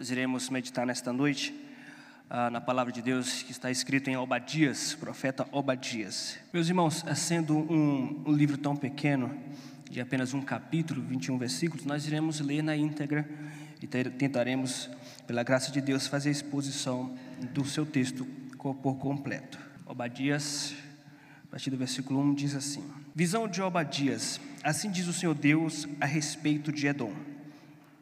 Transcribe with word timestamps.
Nós 0.00 0.10
iremos 0.10 0.48
meditar 0.48 0.86
nesta 0.86 1.12
noite 1.12 1.54
ah, 2.30 2.48
na 2.48 2.58
palavra 2.58 2.90
de 2.90 3.02
Deus 3.02 3.42
que 3.42 3.52
está 3.52 3.70
escrito 3.70 4.08
em 4.08 4.16
Obadias, 4.16 4.94
profeta 4.94 5.46
Obadias. 5.52 6.38
Meus 6.54 6.68
irmãos, 6.68 7.04
sendo 7.14 7.54
um, 7.54 8.22
um 8.26 8.32
livro 8.32 8.56
tão 8.56 8.74
pequeno, 8.74 9.30
de 9.90 10.00
apenas 10.00 10.32
um 10.32 10.40
capítulo, 10.40 11.02
21 11.02 11.36
versículos, 11.36 11.84
nós 11.84 12.06
iremos 12.06 12.40
ler 12.40 12.62
na 12.62 12.74
íntegra 12.74 13.28
e 13.82 13.86
tentaremos, 13.86 14.88
pela 15.26 15.42
graça 15.42 15.70
de 15.70 15.82
Deus, 15.82 16.06
fazer 16.06 16.30
a 16.30 16.32
exposição 16.32 17.14
do 17.52 17.66
seu 17.66 17.84
texto 17.84 18.24
por 18.56 18.94
completo. 18.96 19.58
Obadias, 19.84 20.74
a 21.44 21.50
partir 21.50 21.68
do 21.68 21.76
versículo 21.76 22.22
1, 22.22 22.34
diz 22.36 22.54
assim: 22.54 22.82
Visão 23.14 23.46
de 23.46 23.60
Obadias, 23.60 24.40
assim 24.64 24.90
diz 24.90 25.06
o 25.08 25.12
Senhor 25.12 25.34
Deus 25.34 25.86
a 26.00 26.06
respeito 26.06 26.72
de 26.72 26.86
Edom. 26.86 27.12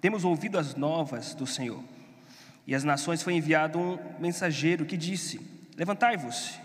Temos 0.00 0.24
ouvido 0.24 0.58
as 0.58 0.76
novas 0.76 1.34
do 1.34 1.46
Senhor, 1.46 1.82
e 2.66 2.74
às 2.74 2.84
nações 2.84 3.22
foi 3.22 3.34
enviado 3.34 3.78
um 3.78 3.98
mensageiro 4.20 4.84
que 4.84 4.96
disse: 4.96 5.40
Levantai-vos, 5.76 6.58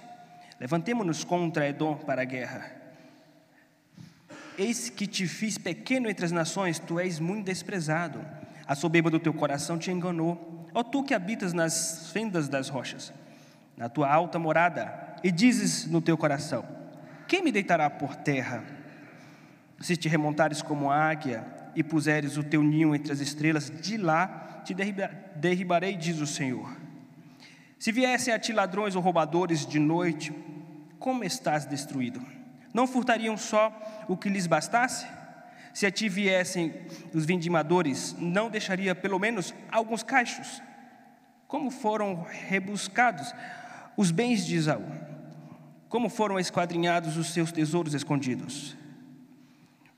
levantemo-nos 0.60 1.24
contra 1.24 1.68
Edom 1.68 1.96
para 1.96 2.22
a 2.22 2.26
guerra. 2.26 2.72
Eis 4.56 4.88
que 4.90 5.08
te 5.08 5.28
fiz 5.28 5.58
pequeno 5.58 6.08
entre 6.10 6.26
as 6.26 6.32
nações, 6.32 6.78
tu 6.78 7.00
és 7.00 7.20
muito 7.20 7.46
desprezado. 7.46 8.24
A 8.68 8.76
soberba 8.76 9.10
do 9.10 9.20
teu 9.20 9.34
coração 9.34 9.80
te 9.80 9.90
enganou. 9.90 10.68
Ó 10.74 10.84
tu 10.84 11.04
que 11.04 11.14
habitas 11.14 11.54
nas 11.54 12.12
fendas 12.12 12.48
das 12.48 12.70
rochas, 12.70 13.12
na 13.76 13.90
tua 13.90 14.12
alta 14.12 14.38
morada, 14.38 15.16
e 15.24 15.32
dizes 15.32 15.88
no 15.88 16.02
teu 16.02 16.16
coração: 16.18 16.64
Quem 17.28 17.44
me 17.44 17.52
deitará 17.52 17.90
por 17.90 18.16
terra? 18.16 18.64
Se 19.80 19.98
te 19.98 20.08
remontares 20.08 20.62
como 20.62 20.92
águia 20.92 21.53
e 21.76 21.84
puseres 21.84 22.38
o 22.38 22.44
teu 22.44 22.64
ninho 22.64 22.96
entre 22.96 23.12
as 23.12 23.20
estrelas, 23.20 23.70
de 23.70 23.98
lá 23.98 24.62
te 24.64 24.74
derribarei, 25.36 25.96
diz 25.96 26.20
o 26.20 26.28
Senhor. 26.28 26.78
Se 27.78 27.92
viessem 27.92 28.34
a 28.34 28.40
ti 28.40 28.54
ladrões 28.54 28.96
ou 28.96 29.02
roubadores 29.02 29.66
de 29.66 29.78
noite, 29.78 30.34
como 31.00 31.24
estás 31.24 31.66
destruído? 31.66 32.22
Não 32.74 32.88
furtariam 32.88 33.36
só 33.36 33.72
o 34.08 34.16
que 34.16 34.30
lhes 34.30 34.48
bastasse? 34.48 35.06
Se 35.74 35.86
a 35.86 35.92
ti 35.92 36.08
viessem 36.08 36.74
os 37.14 37.26
vindimadores, 37.26 38.16
não 38.18 38.50
deixaria 38.50 38.96
pelo 38.96 39.20
menos 39.20 39.54
alguns 39.72 40.02
cachos? 40.02 40.62
Como 41.48 41.70
foram 41.70 42.26
rebuscados 42.48 43.34
os 43.98 44.12
bens 44.12 44.46
de 44.46 44.56
Isaú? 44.56 44.86
Como 45.90 46.10
foram 46.10 46.40
esquadrinhados 46.40 47.18
os 47.18 47.34
seus 47.34 47.52
tesouros 47.52 47.94
escondidos? 47.94 48.78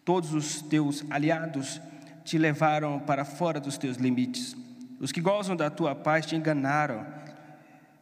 Todos 0.06 0.34
os 0.34 0.61
teus 0.61 1.03
aliados 1.09 1.81
te 2.23 2.38
levaram 2.38 3.00
para 3.00 3.25
fora 3.25 3.59
dos 3.59 3.78
teus 3.78 3.98
limites. 3.98 4.56
Os 5.00 5.11
que 5.11 5.20
gozam 5.20 5.56
da 5.56 5.70
tua 5.70 5.94
paz 5.94 6.25
te 6.25 6.36
enganaram, 6.36 7.06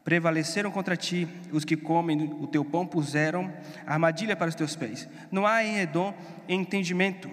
prevaleceram 0.04 0.70
contra 0.70 0.96
ti. 0.96 1.28
Os 1.52 1.66
que 1.66 1.76
comem 1.76 2.32
o 2.40 2.46
teu 2.46 2.64
pão 2.64 2.86
puseram 2.86 3.52
armadilha 3.88 4.36
para 4.36 4.50
os 4.50 4.56
teus 4.56 4.76
pés. 4.76 5.10
Não 5.32 5.48
há 5.48 5.64
em 5.64 5.80
Edom 5.80 6.14
entendimento 6.48 7.30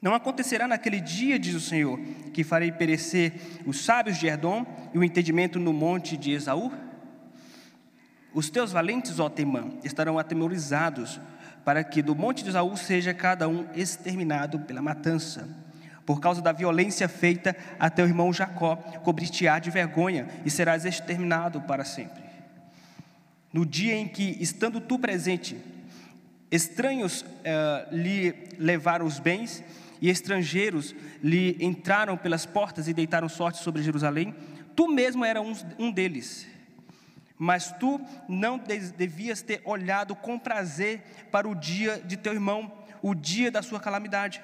não 0.00 0.14
acontecerá 0.14 0.66
naquele 0.66 0.98
dia, 0.98 1.38
diz 1.38 1.54
o 1.54 1.60
Senhor, 1.60 1.98
que 2.32 2.42
farei 2.42 2.72
perecer 2.72 3.34
os 3.66 3.84
sábios 3.84 4.16
de 4.16 4.28
Edom 4.28 4.64
e 4.94 4.98
o 4.98 5.04
entendimento 5.04 5.58
no 5.58 5.74
monte 5.74 6.16
de 6.16 6.32
Esaú? 6.32 6.72
Os 8.32 8.48
teus 8.48 8.72
valentes, 8.72 9.18
ó 9.18 9.28
Temã, 9.28 9.72
estarão 9.84 10.18
atemorizados, 10.18 11.20
para 11.64 11.84
que 11.84 12.02
do 12.02 12.14
monte 12.14 12.42
de 12.42 12.50
Esaú 12.50 12.76
seja 12.76 13.14
cada 13.14 13.48
um 13.48 13.66
exterminado 13.74 14.60
pela 14.60 14.82
matança. 14.82 15.48
Por 16.04 16.20
causa 16.20 16.42
da 16.42 16.52
violência 16.52 17.08
feita 17.08 17.54
a 17.78 17.88
teu 17.88 18.06
irmão 18.06 18.32
Jacó, 18.32 18.76
cobrir-te-á 19.04 19.58
de 19.58 19.70
vergonha 19.70 20.28
e 20.44 20.50
serás 20.50 20.84
exterminado 20.84 21.60
para 21.62 21.84
sempre. 21.84 22.22
No 23.52 23.66
dia 23.66 23.94
em 23.94 24.08
que, 24.08 24.36
estando 24.40 24.80
tu 24.80 24.98
presente, 24.98 25.56
estranhos 26.50 27.22
uh, 27.22 27.94
lhe 27.94 28.34
levaram 28.58 29.06
os 29.06 29.18
bens, 29.18 29.62
e 30.00 30.08
estrangeiros 30.08 30.94
lhe 31.22 31.56
entraram 31.60 32.16
pelas 32.16 32.46
portas 32.46 32.88
e 32.88 32.94
deitaram 32.94 33.28
sorte 33.28 33.62
sobre 33.62 33.82
Jerusalém, 33.82 34.34
tu 34.74 34.88
mesmo 34.88 35.24
era 35.24 35.40
um, 35.42 35.54
um 35.78 35.92
deles. 35.92 36.46
Mas 37.42 37.72
tu 37.72 37.98
não 38.28 38.58
devias 38.58 39.40
ter 39.40 39.62
olhado 39.64 40.14
com 40.14 40.38
prazer 40.38 41.00
para 41.32 41.48
o 41.48 41.54
dia 41.54 41.98
de 41.98 42.18
teu 42.18 42.34
irmão, 42.34 42.70
o 43.00 43.14
dia 43.14 43.50
da 43.50 43.62
sua 43.62 43.80
calamidade, 43.80 44.42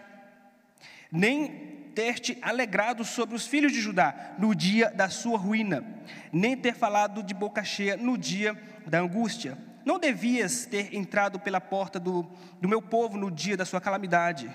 nem 1.12 1.90
ter 1.94 2.18
te 2.18 2.38
alegrado 2.40 3.04
sobre 3.04 3.36
os 3.36 3.46
filhos 3.46 3.70
de 3.70 3.82
Judá 3.82 4.34
no 4.38 4.54
dia 4.54 4.90
da 4.90 5.10
sua 5.10 5.36
ruína, 5.36 5.84
nem 6.32 6.56
ter 6.56 6.74
falado 6.74 7.22
de 7.22 7.34
boca 7.34 7.62
cheia 7.62 7.98
no 7.98 8.16
dia 8.16 8.58
da 8.86 9.00
angústia. 9.00 9.58
Não 9.84 9.98
devias 9.98 10.64
ter 10.64 10.94
entrado 10.94 11.38
pela 11.38 11.60
porta 11.60 12.00
do, 12.00 12.26
do 12.62 12.66
meu 12.66 12.80
povo 12.80 13.18
no 13.18 13.30
dia 13.30 13.58
da 13.58 13.66
sua 13.66 13.78
calamidade 13.78 14.50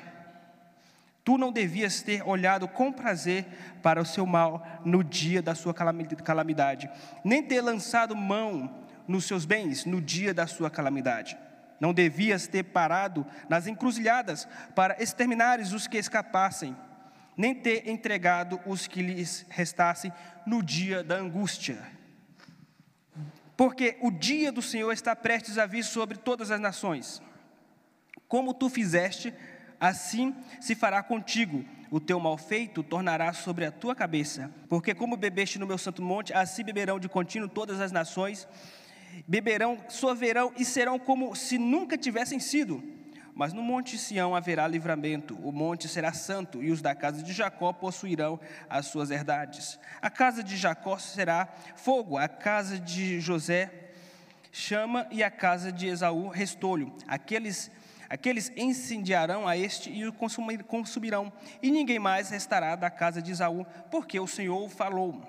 Tu 1.24 1.38
não 1.38 1.52
devias 1.52 2.02
ter 2.02 2.28
olhado 2.28 2.68
com 2.68 2.92
prazer 2.92 3.46
para 3.84 4.02
o 4.02 4.06
seu 4.06 4.26
mal 4.26 4.66
no 4.84 5.04
dia 5.04 5.42
da 5.42 5.54
sua 5.54 5.74
calamidade, 5.74 6.90
nem 7.24 7.44
ter 7.44 7.62
lançado 7.62 8.16
mão 8.16 8.86
nos 9.08 9.26
seus 9.26 9.46
bens 9.46 9.86
no 9.86 10.02
dia 10.02 10.34
da 10.34 10.48
sua 10.48 10.70
calamidade. 10.70 11.38
Não 11.80 11.94
devias 11.94 12.48
ter 12.48 12.64
parado 12.64 13.26
nas 13.50 13.68
encruzilhadas 13.68 14.48
para 14.76 15.02
exterminares 15.02 15.74
os 15.74 15.88
que 15.88 15.98
escapassem, 15.98 16.76
nem 17.36 17.56
ter 17.56 17.88
entregado 17.88 18.60
os 18.66 18.88
que 18.88 19.02
lhes 19.02 19.46
restassem 19.50 20.12
no 20.46 20.62
dia 20.62 21.04
da 21.04 21.16
angústia. 21.16 21.80
Porque 23.58 23.98
o 24.02 24.10
dia 24.10 24.52
do 24.52 24.62
Senhor 24.62 24.92
está 24.92 25.16
prestes 25.16 25.58
a 25.58 25.66
vir 25.66 25.84
sobre 25.84 26.18
todas 26.18 26.50
as 26.50 26.60
nações. 26.60 27.22
Como 28.28 28.54
tu 28.54 28.70
fizeste, 28.70 29.34
assim 29.82 30.36
se 30.60 30.76
fará 30.76 31.02
contigo. 31.02 31.66
O 31.90 32.00
teu 32.00 32.20
mal 32.20 32.38
feito 32.38 32.84
tornará 32.84 33.34
sobre 33.34 33.66
a 33.66 33.72
tua 33.72 33.96
cabeça. 33.96 34.50
Porque 34.70 34.94
como 34.94 35.18
bebeste 35.18 35.60
no 35.60 35.68
meu 35.68 35.78
santo 35.78 36.02
monte, 36.02 36.32
assim 36.34 36.64
beberão 36.64 37.00
de 37.00 37.10
contínuo 37.10 37.50
todas 37.50 37.82
as 37.82 37.92
nações. 37.92 38.48
Beberão, 39.28 39.78
sorverão 39.90 40.54
e 40.56 40.64
serão 40.64 40.98
como 40.98 41.36
se 41.36 41.58
nunca 41.58 41.98
tivessem 41.98 42.40
sido. 42.40 42.82
Mas 43.34 43.54
no 43.54 43.64
monte 43.64 43.98
Sião 43.98 44.36
haverá 44.36 44.68
livramento, 44.68 45.36
o 45.36 45.52
monte 45.52 45.88
será 45.88 46.12
santo, 46.14 46.62
e 46.62 46.70
os 46.70 46.82
da 46.82 46.94
casa 46.94 47.24
de 47.24 47.32
Jacó 47.32 47.72
possuirão 47.72 48.40
as 48.70 48.88
suas 48.88 49.10
herdades. 49.10 49.80
A 50.02 50.10
casa 50.10 50.44
de 50.44 50.58
Jacó 50.58 50.98
será 50.98 51.48
fogo, 51.76 52.18
a 52.18 52.28
casa 52.28 52.78
de 52.78 53.20
José 53.20 53.72
chama, 54.52 55.08
e 55.10 55.24
a 55.24 55.32
casa 55.32 55.72
de 55.72 55.88
Esaú 55.88 56.28
restolho. 56.28 56.94
Aqueles 57.08 57.72
Aqueles 58.12 58.52
incendiarão 58.58 59.48
a 59.48 59.56
este 59.56 59.90
e 59.90 60.06
o 60.06 60.12
consumirão, 60.12 61.32
e 61.64 61.72
ninguém 61.72 61.98
mais 61.98 62.30
restará 62.30 62.76
da 62.76 62.90
casa 62.90 63.22
de 63.22 63.32
Esaú, 63.32 63.66
porque 63.90 64.20
o 64.20 64.28
Senhor 64.28 64.68
falou. 64.68 65.22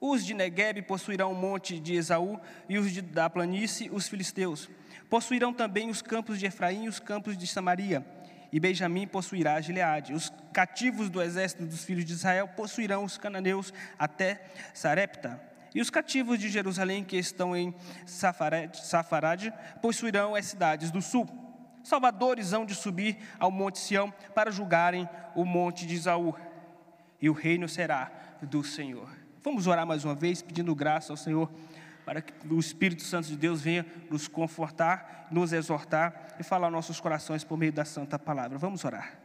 Os 0.00 0.24
de 0.24 0.32
Negueb 0.32 0.80
possuirão 0.80 1.30
o 1.30 1.34
monte 1.34 1.78
de 1.78 1.94
Esaú, 1.94 2.40
e 2.70 2.78
os 2.78 2.90
de, 2.90 3.02
da 3.02 3.28
planície, 3.28 3.90
os 3.90 4.08
filisteus. 4.08 4.66
Possuirão 5.10 5.52
também 5.52 5.90
os 5.90 6.00
campos 6.00 6.38
de 6.38 6.46
Efraim 6.46 6.84
e 6.84 6.88
os 6.88 6.98
campos 6.98 7.36
de 7.36 7.46
Samaria, 7.46 8.02
e 8.50 8.58
Benjamim 8.58 9.06
possuirá 9.06 9.60
Gileade. 9.60 10.14
Os 10.14 10.32
cativos 10.54 11.10
do 11.10 11.20
exército 11.20 11.66
dos 11.66 11.84
filhos 11.84 12.06
de 12.06 12.14
Israel 12.14 12.48
possuirão 12.48 13.04
os 13.04 13.18
cananeus 13.18 13.74
até 13.98 14.40
Sarepta. 14.72 15.38
E 15.74 15.82
os 15.82 15.90
cativos 15.90 16.38
de 16.38 16.48
Jerusalém 16.48 17.04
que 17.04 17.18
estão 17.18 17.54
em 17.54 17.74
Safarad 18.06 19.52
possuirão 19.82 20.34
as 20.34 20.46
cidades 20.46 20.90
do 20.90 21.02
sul 21.02 21.45
salvadores 21.86 22.52
hão 22.52 22.66
de 22.66 22.74
subir 22.74 23.16
ao 23.38 23.50
monte 23.50 23.78
Sião 23.78 24.12
para 24.34 24.50
julgarem 24.50 25.08
o 25.34 25.44
monte 25.44 25.86
de 25.86 25.94
Isaú, 25.94 26.34
e 27.20 27.30
o 27.30 27.32
reino 27.32 27.68
será 27.68 28.10
do 28.42 28.62
Senhor. 28.64 29.08
Vamos 29.42 29.66
orar 29.66 29.86
mais 29.86 30.04
uma 30.04 30.14
vez, 30.14 30.42
pedindo 30.42 30.74
graça 30.74 31.12
ao 31.12 31.16
Senhor, 31.16 31.50
para 32.04 32.20
que 32.20 32.32
o 32.52 32.58
Espírito 32.58 33.02
Santo 33.02 33.28
de 33.28 33.36
Deus 33.36 33.62
venha 33.62 33.86
nos 34.10 34.26
confortar, 34.26 35.28
nos 35.30 35.52
exortar 35.52 36.36
e 36.38 36.42
falar 36.42 36.70
nossos 36.70 37.00
corações 37.00 37.44
por 37.44 37.56
meio 37.56 37.72
da 37.72 37.84
Santa 37.84 38.18
Palavra. 38.18 38.58
Vamos 38.58 38.84
orar. 38.84 39.18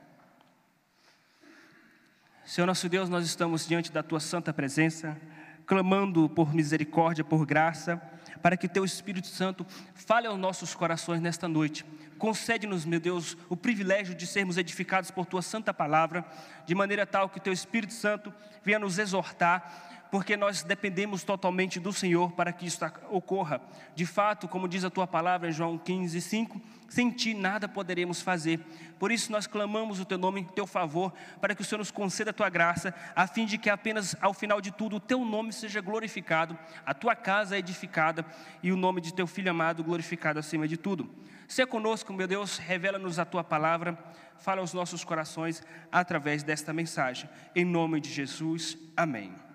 Senhor 2.45 2.67
nosso 2.67 2.87
Deus, 2.89 3.09
nós 3.09 3.25
estamos 3.25 3.67
diante 3.67 3.91
da 3.91 4.03
Tua 4.03 4.19
Santa 4.19 4.53
presença, 4.53 5.17
clamando 5.65 6.29
por 6.29 6.53
misericórdia, 6.53 7.23
por 7.23 7.45
graça, 7.45 8.01
para 8.41 8.57
que 8.57 8.67
Teu 8.67 8.83
Espírito 8.83 9.27
Santo 9.27 9.65
fale 9.93 10.27
aos 10.27 10.39
nossos 10.39 10.73
corações 10.73 11.21
nesta 11.21 11.47
noite. 11.47 11.85
Concede-nos, 12.17 12.85
meu 12.85 12.99
Deus, 12.99 13.35
o 13.49 13.57
privilégio 13.57 14.13
de 14.13 14.27
sermos 14.27 14.57
edificados 14.57 15.09
por 15.09 15.25
tua 15.25 15.41
santa 15.41 15.73
palavra, 15.73 16.23
de 16.65 16.75
maneira 16.75 17.05
tal 17.05 17.27
que 17.27 17.39
o 17.39 17.41
teu 17.41 17.51
Espírito 17.51 17.93
Santo 17.93 18.31
venha 18.63 18.77
nos 18.77 18.99
exortar 18.99 19.90
porque 20.11 20.35
nós 20.35 20.61
dependemos 20.61 21.23
totalmente 21.23 21.79
do 21.79 21.93
Senhor 21.93 22.33
para 22.33 22.51
que 22.51 22.65
isso 22.65 22.79
ocorra. 23.09 23.61
De 23.95 24.05
fato, 24.05 24.45
como 24.45 24.67
diz 24.67 24.83
a 24.83 24.89
tua 24.89 25.07
palavra 25.07 25.47
em 25.47 25.53
João 25.53 25.77
15, 25.77 26.19
5, 26.19 26.61
sem 26.89 27.09
ti 27.09 27.33
nada 27.33 27.69
poderemos 27.69 28.21
fazer. 28.21 28.59
Por 28.99 29.09
isso 29.09 29.31
nós 29.31 29.47
clamamos 29.47 30.01
o 30.01 30.05
teu 30.05 30.17
nome, 30.17 30.43
teu 30.53 30.67
favor, 30.67 31.13
para 31.39 31.55
que 31.55 31.61
o 31.61 31.65
Senhor 31.65 31.79
nos 31.79 31.91
conceda 31.91 32.31
a 32.31 32.33
tua 32.33 32.49
graça, 32.49 32.93
a 33.15 33.25
fim 33.25 33.45
de 33.45 33.57
que 33.57 33.69
apenas 33.69 34.13
ao 34.19 34.33
final 34.33 34.59
de 34.59 34.69
tudo 34.69 34.97
o 34.97 34.99
teu 34.99 35.23
nome 35.23 35.53
seja 35.53 35.79
glorificado, 35.79 36.59
a 36.85 36.93
tua 36.93 37.15
casa 37.15 37.57
edificada 37.57 38.25
e 38.61 38.69
o 38.73 38.77
nome 38.77 38.99
de 38.99 39.13
teu 39.13 39.25
filho 39.25 39.49
amado 39.49 39.81
glorificado 39.81 40.37
acima 40.37 40.67
de 40.67 40.75
tudo. 40.75 41.09
Se 41.47 41.65
conosco, 41.65 42.11
meu 42.11 42.27
Deus, 42.27 42.57
revela-nos 42.57 43.17
a 43.17 43.23
tua 43.23 43.45
palavra, 43.45 43.97
fala 44.37 44.59
aos 44.59 44.73
nossos 44.73 45.05
corações 45.05 45.63
através 45.89 46.43
desta 46.43 46.73
mensagem. 46.73 47.29
Em 47.55 47.63
nome 47.63 48.01
de 48.01 48.11
Jesus, 48.11 48.77
amém. 48.95 49.50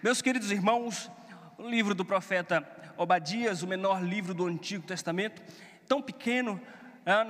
Meus 0.00 0.22
queridos 0.22 0.52
irmãos, 0.52 1.10
o 1.58 1.68
livro 1.68 1.92
do 1.92 2.04
profeta 2.04 2.64
Obadias, 2.96 3.64
o 3.64 3.66
menor 3.66 4.00
livro 4.00 4.32
do 4.32 4.46
Antigo 4.46 4.86
Testamento, 4.86 5.42
tão 5.88 6.00
pequeno, 6.00 6.60
ah, 7.04 7.26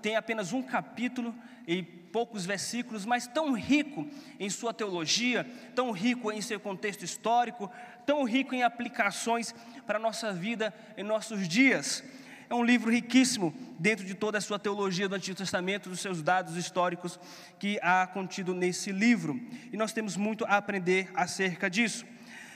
tem 0.00 0.16
apenas 0.16 0.54
um 0.54 0.62
capítulo 0.62 1.34
e 1.66 1.82
poucos 1.82 2.46
versículos, 2.46 3.04
mas 3.04 3.26
tão 3.26 3.52
rico 3.52 4.08
em 4.40 4.48
sua 4.48 4.72
teologia, 4.72 5.46
tão 5.74 5.90
rico 5.90 6.32
em 6.32 6.40
seu 6.40 6.58
contexto 6.58 7.04
histórico, 7.04 7.70
tão 8.06 8.24
rico 8.24 8.54
em 8.54 8.62
aplicações 8.62 9.54
para 9.86 9.98
a 9.98 10.00
nossa 10.00 10.32
vida 10.32 10.72
em 10.96 11.04
nossos 11.04 11.46
dias. 11.46 12.02
É 12.50 12.54
um 12.54 12.64
livro 12.64 12.90
riquíssimo 12.90 13.52
dentro 13.78 14.06
de 14.06 14.14
toda 14.14 14.38
a 14.38 14.40
sua 14.40 14.58
teologia 14.58 15.06
do 15.06 15.14
Antigo 15.14 15.36
Testamento, 15.36 15.90
dos 15.90 16.00
seus 16.00 16.22
dados 16.22 16.56
históricos 16.56 17.20
que 17.58 17.78
há 17.82 18.06
contido 18.06 18.54
nesse 18.54 18.90
livro. 18.90 19.38
E 19.70 19.76
nós 19.76 19.92
temos 19.92 20.16
muito 20.16 20.46
a 20.46 20.56
aprender 20.56 21.10
acerca 21.14 21.68
disso. 21.68 22.06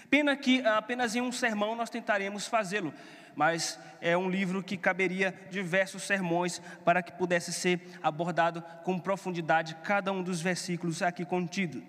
Pena 0.09 0.35
que 0.35 0.65
apenas 0.67 1.15
em 1.15 1.21
um 1.21 1.31
sermão 1.31 1.77
nós 1.77 1.91
tentaremos 1.91 2.47
fazê-lo, 2.47 2.93
mas 3.37 3.79
é 4.01 4.17
um 4.17 4.31
livro 4.31 4.63
que 4.63 4.79
caberia 4.79 5.39
diversos 5.51 6.05
sermões 6.05 6.59
para 6.87 7.03
que 7.03 7.13
pudesse 7.13 7.53
ser 7.53 7.79
abordado 8.03 8.63
com 8.85 8.99
profundidade 8.99 9.77
cada 9.85 10.11
um 10.11 10.23
dos 10.23 10.41
versículos 10.41 11.03
aqui 11.03 11.23
contidos. 11.23 11.83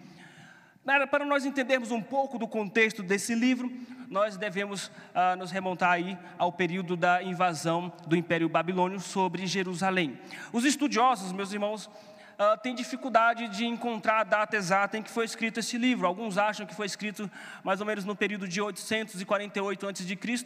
Para 1.10 1.24
nós 1.24 1.46
entendermos 1.46 1.92
um 1.92 2.02
pouco 2.02 2.38
do 2.38 2.50
contexto 2.50 3.02
desse 3.02 3.34
livro, 3.34 3.72
nós 4.14 4.38
devemos 4.38 4.92
ah, 5.16 5.36
nos 5.36 5.50
remontar 5.50 5.94
aí 5.94 6.16
ao 6.38 6.52
período 6.52 6.96
da 6.96 7.24
invasão 7.24 7.92
do 8.06 8.16
Império 8.16 8.48
Babilônio 8.48 9.00
sobre 9.00 9.48
Jerusalém. 9.48 10.20
Os 10.52 10.66
estudiosos, 10.66 11.32
meus 11.32 11.52
irmãos, 11.52 11.90
ah, 12.38 12.56
têm 12.56 12.76
dificuldade 12.76 13.48
de 13.48 13.66
encontrar 13.66 14.20
a 14.20 14.24
data 14.24 14.56
exata 14.56 15.00
em 15.00 15.02
que 15.02 15.10
foi 15.10 15.26
escrito 15.26 15.60
esse 15.60 15.80
livro. 15.80 16.06
Alguns 16.06 16.38
acham 16.38 16.64
que 16.64 16.76
foi 16.76 16.86
escrito 16.86 17.30
mais 17.64 17.82
ou 17.82 17.88
menos 17.88 18.06
no 18.06 18.16
período 18.16 18.48
de 18.48 18.62
848 18.62 19.88
a.C., 19.88 20.46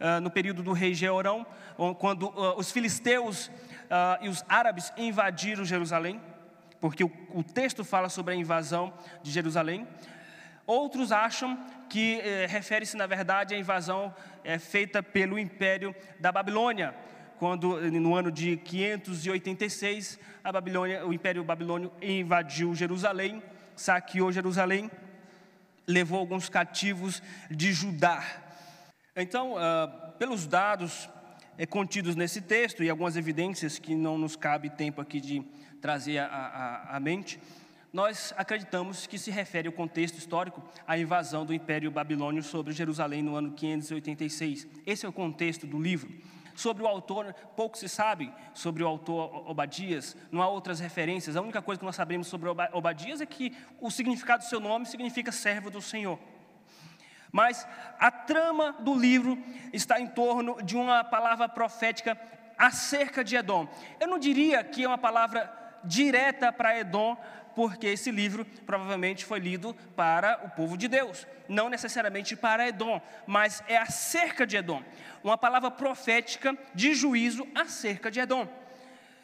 ah, 0.00 0.20
no 0.20 0.28
período 0.28 0.60
do 0.60 0.72
rei 0.72 0.92
Jeorão, 0.92 1.46
quando 2.00 2.34
ah, 2.36 2.56
os 2.56 2.72
filisteus 2.72 3.48
ah, 3.88 4.18
e 4.20 4.28
os 4.28 4.44
árabes 4.48 4.92
invadiram 4.96 5.64
Jerusalém 5.64 6.20
porque 6.80 7.04
o, 7.04 7.12
o 7.32 7.44
texto 7.44 7.84
fala 7.84 8.08
sobre 8.08 8.34
a 8.34 8.36
invasão 8.36 8.92
de 9.22 9.30
Jerusalém. 9.30 9.86
Outros 10.66 11.12
acham 11.12 11.58
que 11.92 12.20
eh, 12.20 12.46
refere-se, 12.46 12.96
na 12.96 13.06
verdade, 13.06 13.54
à 13.54 13.58
invasão 13.58 14.14
eh, 14.42 14.58
feita 14.58 15.02
pelo 15.02 15.38
Império 15.38 15.94
da 16.18 16.32
Babilônia, 16.32 16.94
quando 17.38 17.78
no 17.90 18.14
ano 18.14 18.32
de 18.32 18.56
586 18.56 20.18
a 20.42 20.50
Babilônia, 20.50 21.06
o 21.06 21.12
Império 21.12 21.44
Babilônio 21.44 21.92
invadiu 22.00 22.74
Jerusalém, 22.74 23.42
saqueou 23.76 24.32
Jerusalém, 24.32 24.90
levou 25.86 26.18
alguns 26.18 26.48
cativos 26.48 27.22
de 27.50 27.74
Judá. 27.74 28.24
Então, 29.14 29.58
ah, 29.58 30.14
pelos 30.18 30.46
dados 30.46 31.10
eh, 31.58 31.66
contidos 31.66 32.16
nesse 32.16 32.40
texto 32.40 32.82
e 32.82 32.88
algumas 32.88 33.16
evidências 33.18 33.78
que 33.78 33.94
não 33.94 34.16
nos 34.16 34.34
cabe 34.34 34.70
tempo 34.70 34.98
aqui 34.98 35.20
de 35.20 35.42
trazer 35.82 36.20
à 36.20 36.98
mente, 37.02 37.38
nós 37.92 38.32
acreditamos 38.38 39.06
que 39.06 39.18
se 39.18 39.30
refere 39.30 39.68
ao 39.68 39.74
contexto 39.74 40.16
histórico 40.16 40.62
à 40.86 40.96
invasão 40.96 41.44
do 41.44 41.52
Império 41.52 41.90
Babilônio 41.90 42.42
sobre 42.42 42.72
Jerusalém 42.72 43.22
no 43.22 43.36
ano 43.36 43.52
586. 43.52 44.66
Esse 44.86 45.04
é 45.04 45.08
o 45.08 45.12
contexto 45.12 45.66
do 45.66 45.78
livro. 45.80 46.10
Sobre 46.54 46.82
o 46.82 46.86
autor, 46.86 47.34
pouco 47.54 47.76
se 47.76 47.88
sabe 47.88 48.32
sobre 48.54 48.82
o 48.82 48.86
autor 48.86 49.48
Obadias, 49.50 50.16
não 50.30 50.42
há 50.42 50.48
outras 50.48 50.80
referências. 50.80 51.36
A 51.36 51.42
única 51.42 51.60
coisa 51.60 51.78
que 51.78 51.84
nós 51.84 51.96
sabemos 51.96 52.26
sobre 52.26 52.48
Obadias 52.48 53.20
é 53.20 53.26
que 53.26 53.54
o 53.80 53.90
significado 53.90 54.42
do 54.42 54.48
seu 54.48 54.60
nome 54.60 54.86
significa 54.86 55.32
servo 55.32 55.70
do 55.70 55.80
Senhor. 55.80 56.18
Mas 57.30 57.66
a 57.98 58.10
trama 58.10 58.72
do 58.80 58.94
livro 58.94 59.38
está 59.72 59.98
em 59.98 60.06
torno 60.06 60.62
de 60.62 60.76
uma 60.76 61.02
palavra 61.02 61.48
profética 61.48 62.18
acerca 62.58 63.24
de 63.24 63.36
Edom. 63.36 63.66
Eu 63.98 64.08
não 64.08 64.18
diria 64.18 64.62
que 64.62 64.84
é 64.84 64.88
uma 64.88 64.98
palavra 64.98 65.50
direta 65.84 66.52
para 66.52 66.78
Edom, 66.78 67.16
porque 67.54 67.86
esse 67.86 68.10
livro 68.10 68.44
provavelmente 68.66 69.24
foi 69.24 69.38
lido 69.38 69.74
para 69.96 70.40
o 70.44 70.50
povo 70.50 70.76
de 70.76 70.88
Deus, 70.88 71.26
não 71.48 71.68
necessariamente 71.68 72.36
para 72.36 72.68
Edom, 72.68 73.00
mas 73.26 73.62
é 73.68 73.76
acerca 73.76 74.46
de 74.46 74.56
Edom, 74.56 74.82
uma 75.22 75.38
palavra 75.38 75.70
profética 75.70 76.56
de 76.74 76.94
juízo 76.94 77.46
acerca 77.54 78.10
de 78.10 78.20
Edom. 78.20 78.46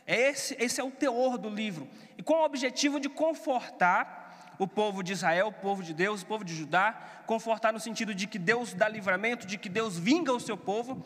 Esse, 0.06 0.56
esse 0.58 0.80
é 0.80 0.84
o 0.84 0.90
teor 0.90 1.36
do 1.36 1.48
livro, 1.48 1.88
e 2.16 2.22
com 2.22 2.34
o 2.34 2.44
objetivo 2.44 2.98
de 2.98 3.08
confortar 3.08 4.54
o 4.58 4.66
povo 4.66 5.02
de 5.02 5.12
Israel, 5.12 5.48
o 5.48 5.52
povo 5.52 5.82
de 5.82 5.94
Deus, 5.94 6.22
o 6.22 6.26
povo 6.26 6.44
de 6.44 6.54
Judá, 6.54 7.22
confortar 7.26 7.72
no 7.72 7.78
sentido 7.78 8.14
de 8.14 8.26
que 8.26 8.38
Deus 8.38 8.74
dá 8.74 8.88
livramento, 8.88 9.46
de 9.46 9.56
que 9.56 9.68
Deus 9.68 9.98
vinga 9.98 10.32
o 10.32 10.40
seu 10.40 10.56
povo, 10.56 11.04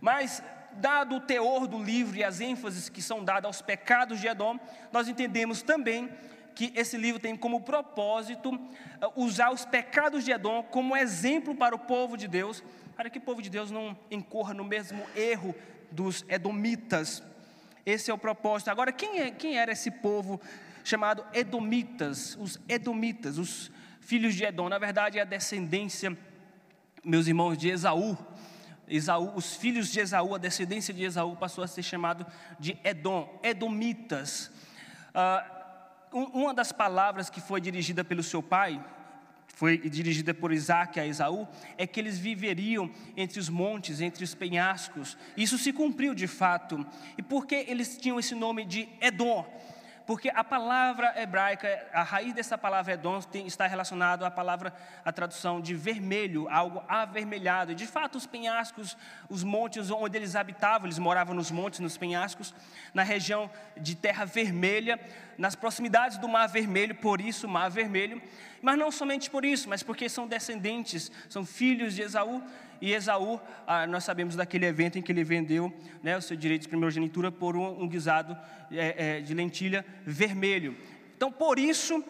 mas 0.00 0.42
dado 0.72 1.16
o 1.16 1.20
teor 1.20 1.66
do 1.66 1.82
livro 1.82 2.16
e 2.16 2.24
as 2.24 2.40
ênfases 2.40 2.88
que 2.88 3.02
são 3.02 3.24
dadas 3.24 3.44
aos 3.44 3.62
pecados 3.62 4.20
de 4.20 4.26
Edom, 4.26 4.58
nós 4.92 5.08
entendemos 5.08 5.62
também 5.62 6.10
que 6.58 6.72
esse 6.74 6.96
livro 6.96 7.20
tem 7.20 7.36
como 7.36 7.60
propósito 7.60 8.52
uh, 8.52 8.58
usar 9.14 9.52
os 9.52 9.64
pecados 9.64 10.24
de 10.24 10.32
Edom 10.32 10.60
como 10.64 10.96
exemplo 10.96 11.54
para 11.54 11.72
o 11.72 11.78
povo 11.78 12.16
de 12.16 12.26
Deus, 12.26 12.64
para 12.96 13.08
que 13.08 13.18
o 13.18 13.20
povo 13.20 13.40
de 13.40 13.48
Deus 13.48 13.70
não 13.70 13.96
incorra 14.10 14.52
no 14.52 14.64
mesmo 14.64 15.00
erro 15.14 15.54
dos 15.88 16.24
edomitas. 16.28 17.22
Esse 17.86 18.10
é 18.10 18.14
o 18.14 18.18
propósito. 18.18 18.72
Agora, 18.72 18.90
quem, 18.90 19.20
é, 19.20 19.30
quem 19.30 19.56
era 19.56 19.70
esse 19.70 19.88
povo 19.88 20.40
chamado 20.82 21.24
edomitas? 21.32 22.36
Os 22.40 22.58
edomitas, 22.68 23.38
os 23.38 23.70
filhos 24.00 24.34
de 24.34 24.42
Edom. 24.42 24.68
Na 24.68 24.78
verdade, 24.78 25.16
é 25.16 25.22
a 25.22 25.24
descendência, 25.24 26.18
meus 27.04 27.28
irmãos, 27.28 27.56
de 27.56 27.68
Esaú. 27.68 28.18
Esaú, 28.88 29.32
os 29.36 29.54
filhos 29.54 29.92
de 29.92 30.00
Esaú, 30.00 30.34
a 30.34 30.38
descendência 30.38 30.92
de 30.92 31.04
Esaú 31.04 31.36
passou 31.36 31.62
a 31.62 31.68
ser 31.68 31.84
chamado 31.84 32.26
de 32.58 32.76
Edom, 32.82 33.38
Edomitas. 33.44 34.50
Ah, 35.14 35.57
uma 36.12 36.54
das 36.54 36.72
palavras 36.72 37.30
que 37.30 37.40
foi 37.40 37.60
dirigida 37.60 38.04
pelo 38.04 38.22
seu 38.22 38.42
pai, 38.42 38.82
foi 39.54 39.76
dirigida 39.76 40.32
por 40.32 40.52
Isaac 40.52 41.00
a 41.00 41.06
Esaú, 41.06 41.48
é 41.76 41.86
que 41.86 41.98
eles 41.98 42.18
viveriam 42.18 42.90
entre 43.16 43.40
os 43.40 43.48
montes, 43.48 44.00
entre 44.00 44.22
os 44.22 44.34
penhascos. 44.34 45.16
Isso 45.36 45.58
se 45.58 45.72
cumpriu 45.72 46.14
de 46.14 46.26
fato. 46.26 46.86
E 47.16 47.22
por 47.22 47.46
que 47.46 47.56
eles 47.66 47.96
tinham 47.96 48.20
esse 48.20 48.34
nome 48.34 48.64
de 48.64 48.88
Edom? 49.00 49.44
Porque 50.08 50.30
a 50.34 50.42
palavra 50.42 51.12
hebraica, 51.20 51.86
a 51.92 52.02
raiz 52.02 52.32
dessa 52.32 52.56
palavra 52.56 52.94
Edom 52.94 53.20
tem, 53.20 53.46
está 53.46 53.66
relacionado 53.66 54.24
à 54.24 54.30
palavra, 54.30 54.72
a 55.04 55.12
tradução 55.12 55.60
de 55.60 55.74
vermelho, 55.74 56.48
algo 56.48 56.82
avermelhado. 56.88 57.74
De 57.74 57.86
fato, 57.86 58.16
os 58.16 58.26
penhascos, 58.26 58.96
os 59.28 59.44
montes 59.44 59.90
onde 59.90 60.16
eles 60.16 60.34
habitavam, 60.34 60.86
eles 60.86 60.98
moravam 60.98 61.34
nos 61.34 61.50
montes, 61.50 61.80
nos 61.80 61.98
penhascos, 61.98 62.54
na 62.94 63.02
região 63.02 63.50
de 63.76 63.94
terra 63.94 64.24
vermelha, 64.24 64.98
nas 65.36 65.54
proximidades 65.54 66.16
do 66.16 66.26
Mar 66.26 66.46
Vermelho, 66.46 66.94
por 66.94 67.20
isso 67.20 67.46
Mar 67.46 67.68
Vermelho. 67.68 68.22
Mas 68.62 68.78
não 68.78 68.90
somente 68.90 69.28
por 69.28 69.44
isso, 69.44 69.68
mas 69.68 69.82
porque 69.82 70.08
são 70.08 70.26
descendentes, 70.26 71.12
são 71.28 71.44
filhos 71.44 71.94
de 71.94 72.00
Esaú. 72.00 72.42
E 72.80 72.92
Esaú, 72.92 73.40
ah, 73.66 73.86
nós 73.86 74.04
sabemos 74.04 74.36
daquele 74.36 74.66
evento 74.66 74.98
em 74.98 75.02
que 75.02 75.10
ele 75.10 75.24
vendeu 75.24 75.72
né, 76.02 76.16
o 76.16 76.22
seu 76.22 76.36
direito 76.36 76.62
de 76.62 76.68
primogenitura 76.68 77.30
por 77.32 77.56
um, 77.56 77.82
um 77.82 77.88
guisado 77.88 78.36
é, 78.70 79.16
é, 79.16 79.20
de 79.20 79.34
lentilha 79.34 79.84
vermelho. 80.04 80.76
Então, 81.16 81.32
por 81.32 81.58
isso, 81.58 82.04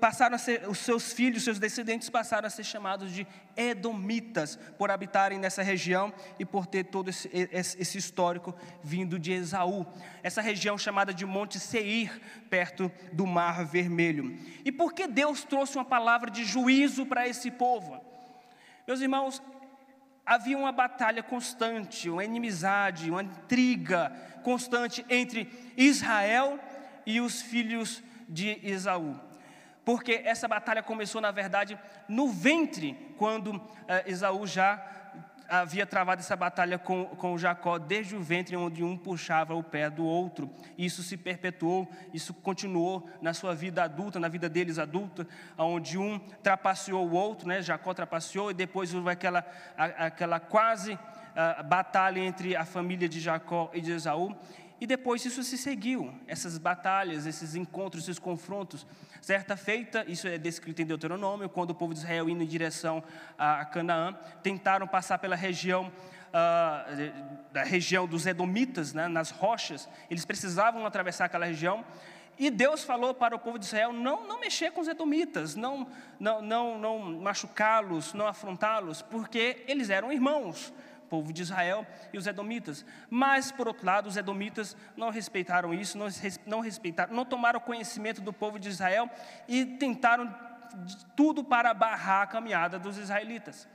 passaram 0.00 0.34
a 0.34 0.38
ser, 0.38 0.66
os 0.66 0.78
seus 0.78 1.12
filhos, 1.12 1.44
seus 1.44 1.58
descendentes 1.58 2.08
passaram 2.08 2.46
a 2.46 2.50
ser 2.50 2.64
chamados 2.64 3.12
de 3.12 3.26
Edomitas, 3.54 4.56
por 4.78 4.90
habitarem 4.90 5.38
nessa 5.38 5.62
região 5.62 6.12
e 6.38 6.44
por 6.46 6.64
ter 6.64 6.84
todo 6.84 7.10
esse, 7.10 7.28
esse 7.52 7.98
histórico 7.98 8.54
vindo 8.82 9.18
de 9.18 9.32
Esaú. 9.32 9.86
Essa 10.22 10.40
região 10.40 10.78
chamada 10.78 11.12
de 11.12 11.26
Monte 11.26 11.60
Seir, 11.60 12.18
perto 12.48 12.90
do 13.12 13.26
Mar 13.26 13.66
Vermelho. 13.66 14.38
E 14.64 14.72
por 14.72 14.94
que 14.94 15.06
Deus 15.06 15.44
trouxe 15.44 15.76
uma 15.76 15.84
palavra 15.84 16.30
de 16.30 16.44
juízo 16.44 17.04
para 17.04 17.28
esse 17.28 17.50
povo? 17.50 18.00
Meus 18.86 19.02
irmãos, 19.02 19.42
havia 20.28 20.58
uma 20.58 20.70
batalha 20.70 21.22
constante, 21.22 22.10
uma 22.10 22.22
inimizade, 22.22 23.10
uma 23.10 23.22
intriga 23.22 24.12
constante 24.42 25.04
entre 25.08 25.50
Israel 25.74 26.60
e 27.06 27.18
os 27.18 27.40
filhos 27.40 28.02
de 28.28 28.60
Esaú. 28.62 29.18
porque 29.86 30.20
essa 30.22 30.46
batalha 30.46 30.82
começou, 30.82 31.18
na 31.18 31.30
verdade, 31.30 31.78
no 32.06 32.28
ventre, 32.28 32.92
quando 33.16 33.58
eh, 33.88 34.04
Esaú 34.06 34.46
já 34.46 34.76
havia 35.48 35.86
travado 35.86 36.20
essa 36.20 36.36
batalha 36.36 36.78
com, 36.78 37.06
com 37.06 37.38
Jacó 37.38 37.78
desde 37.78 38.14
o 38.14 38.22
ventre, 38.22 38.54
onde 38.54 38.84
um 38.84 38.96
puxava 38.96 39.54
o 39.54 39.62
pé 39.62 39.88
do 39.88 40.04
outro. 40.04 40.50
Isso 40.76 41.02
se 41.02 41.16
perpetuou, 41.16 41.88
isso 42.12 42.34
continuou 42.34 43.08
na 43.22 43.32
sua 43.32 43.54
vida 43.54 43.82
adulta, 43.82 44.20
na 44.20 44.28
vida 44.28 44.48
deles 44.48 44.78
adulta, 44.78 45.26
onde 45.56 45.96
um 45.96 46.18
trapaceou 46.42 47.08
o 47.08 47.12
outro, 47.12 47.48
né? 47.48 47.62
Jacó 47.62 47.94
trapaceou, 47.94 48.50
e 48.50 48.54
depois 48.54 48.92
houve 48.92 49.10
aquela, 49.10 49.44
aquela 49.76 50.38
quase 50.38 50.98
batalha 51.66 52.20
entre 52.20 52.54
a 52.54 52.64
família 52.64 53.08
de 53.08 53.20
Jacó 53.20 53.70
e 53.72 53.80
de 53.80 53.92
Esaú. 53.92 54.36
E 54.80 54.86
depois 54.86 55.24
isso 55.24 55.42
se 55.42 55.58
seguiu, 55.58 56.14
essas 56.26 56.56
batalhas, 56.56 57.26
esses 57.26 57.56
encontros, 57.56 58.04
esses 58.04 58.18
confrontos. 58.18 58.86
Certa 59.20 59.56
feita, 59.56 60.04
isso 60.08 60.26
é 60.26 60.38
descrito 60.38 60.80
em 60.82 60.86
Deuteronômio, 60.86 61.48
quando 61.48 61.70
o 61.70 61.74
povo 61.74 61.92
de 61.92 62.00
Israel 62.00 62.28
indo 62.28 62.42
em 62.42 62.46
direção 62.46 63.02
a 63.36 63.64
Canaã, 63.64 64.16
tentaram 64.42 64.86
passar 64.86 65.18
pela 65.18 65.36
região 65.36 65.92
uh, 66.28 67.52
da 67.52 67.64
região 67.64 68.06
dos 68.06 68.26
Edomitas, 68.26 68.92
né, 68.92 69.08
nas 69.08 69.30
rochas, 69.30 69.88
eles 70.10 70.24
precisavam 70.24 70.86
atravessar 70.86 71.26
aquela 71.26 71.46
região. 71.46 71.84
E 72.38 72.50
Deus 72.50 72.84
falou 72.84 73.12
para 73.12 73.34
o 73.34 73.38
povo 73.38 73.58
de 73.58 73.64
Israel 73.64 73.92
não, 73.92 74.26
não 74.26 74.38
mexer 74.38 74.70
com 74.70 74.80
os 74.80 74.86
edomitas, 74.86 75.56
não, 75.56 75.88
não, 76.20 76.40
não, 76.40 76.78
não 76.78 76.98
machucá-los, 77.20 78.14
não 78.14 78.28
afrontá-los, 78.28 79.02
porque 79.02 79.64
eles 79.66 79.90
eram 79.90 80.12
irmãos 80.12 80.72
povo 81.08 81.32
de 81.32 81.42
Israel 81.42 81.86
e 82.12 82.18
os 82.18 82.26
edomitas. 82.26 82.84
Mas, 83.08 83.50
por 83.50 83.66
outro 83.66 83.86
lado, 83.86 84.08
os 84.08 84.16
edomitas 84.16 84.76
não 84.96 85.10
respeitaram 85.10 85.72
isso, 85.74 85.98
não 86.46 86.60
respeitaram, 86.60 87.14
não 87.14 87.24
tomaram 87.24 87.60
conhecimento 87.60 88.20
do 88.20 88.32
povo 88.32 88.58
de 88.58 88.68
Israel 88.68 89.10
e 89.46 89.64
tentaram 89.64 90.34
tudo 91.16 91.42
para 91.42 91.72
barrar 91.72 92.22
a 92.22 92.26
caminhada 92.26 92.78
dos 92.78 92.98
israelitas. 92.98 93.66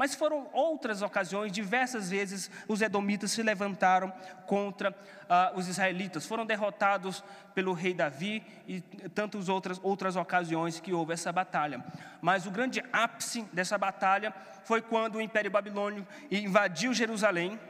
Mas 0.00 0.14
foram 0.14 0.48
outras 0.54 1.02
ocasiões, 1.02 1.52
diversas 1.52 2.08
vezes, 2.08 2.50
os 2.66 2.80
edomitas 2.80 3.32
se 3.32 3.42
levantaram 3.42 4.10
contra 4.46 4.92
uh, 4.92 5.58
os 5.58 5.68
israelitas. 5.68 6.24
Foram 6.24 6.46
derrotados 6.46 7.22
pelo 7.54 7.74
rei 7.74 7.92
Davi 7.92 8.42
e 8.66 8.80
tantas 9.10 9.50
outras, 9.50 9.78
outras 9.82 10.16
ocasiões 10.16 10.80
que 10.80 10.94
houve 10.94 11.12
essa 11.12 11.30
batalha. 11.30 11.84
Mas 12.22 12.46
o 12.46 12.50
grande 12.50 12.82
ápice 12.90 13.42
dessa 13.52 13.76
batalha 13.76 14.32
foi 14.64 14.80
quando 14.80 15.16
o 15.16 15.20
Império 15.20 15.50
Babilônico 15.50 16.10
invadiu 16.30 16.94
Jerusalém. 16.94 17.60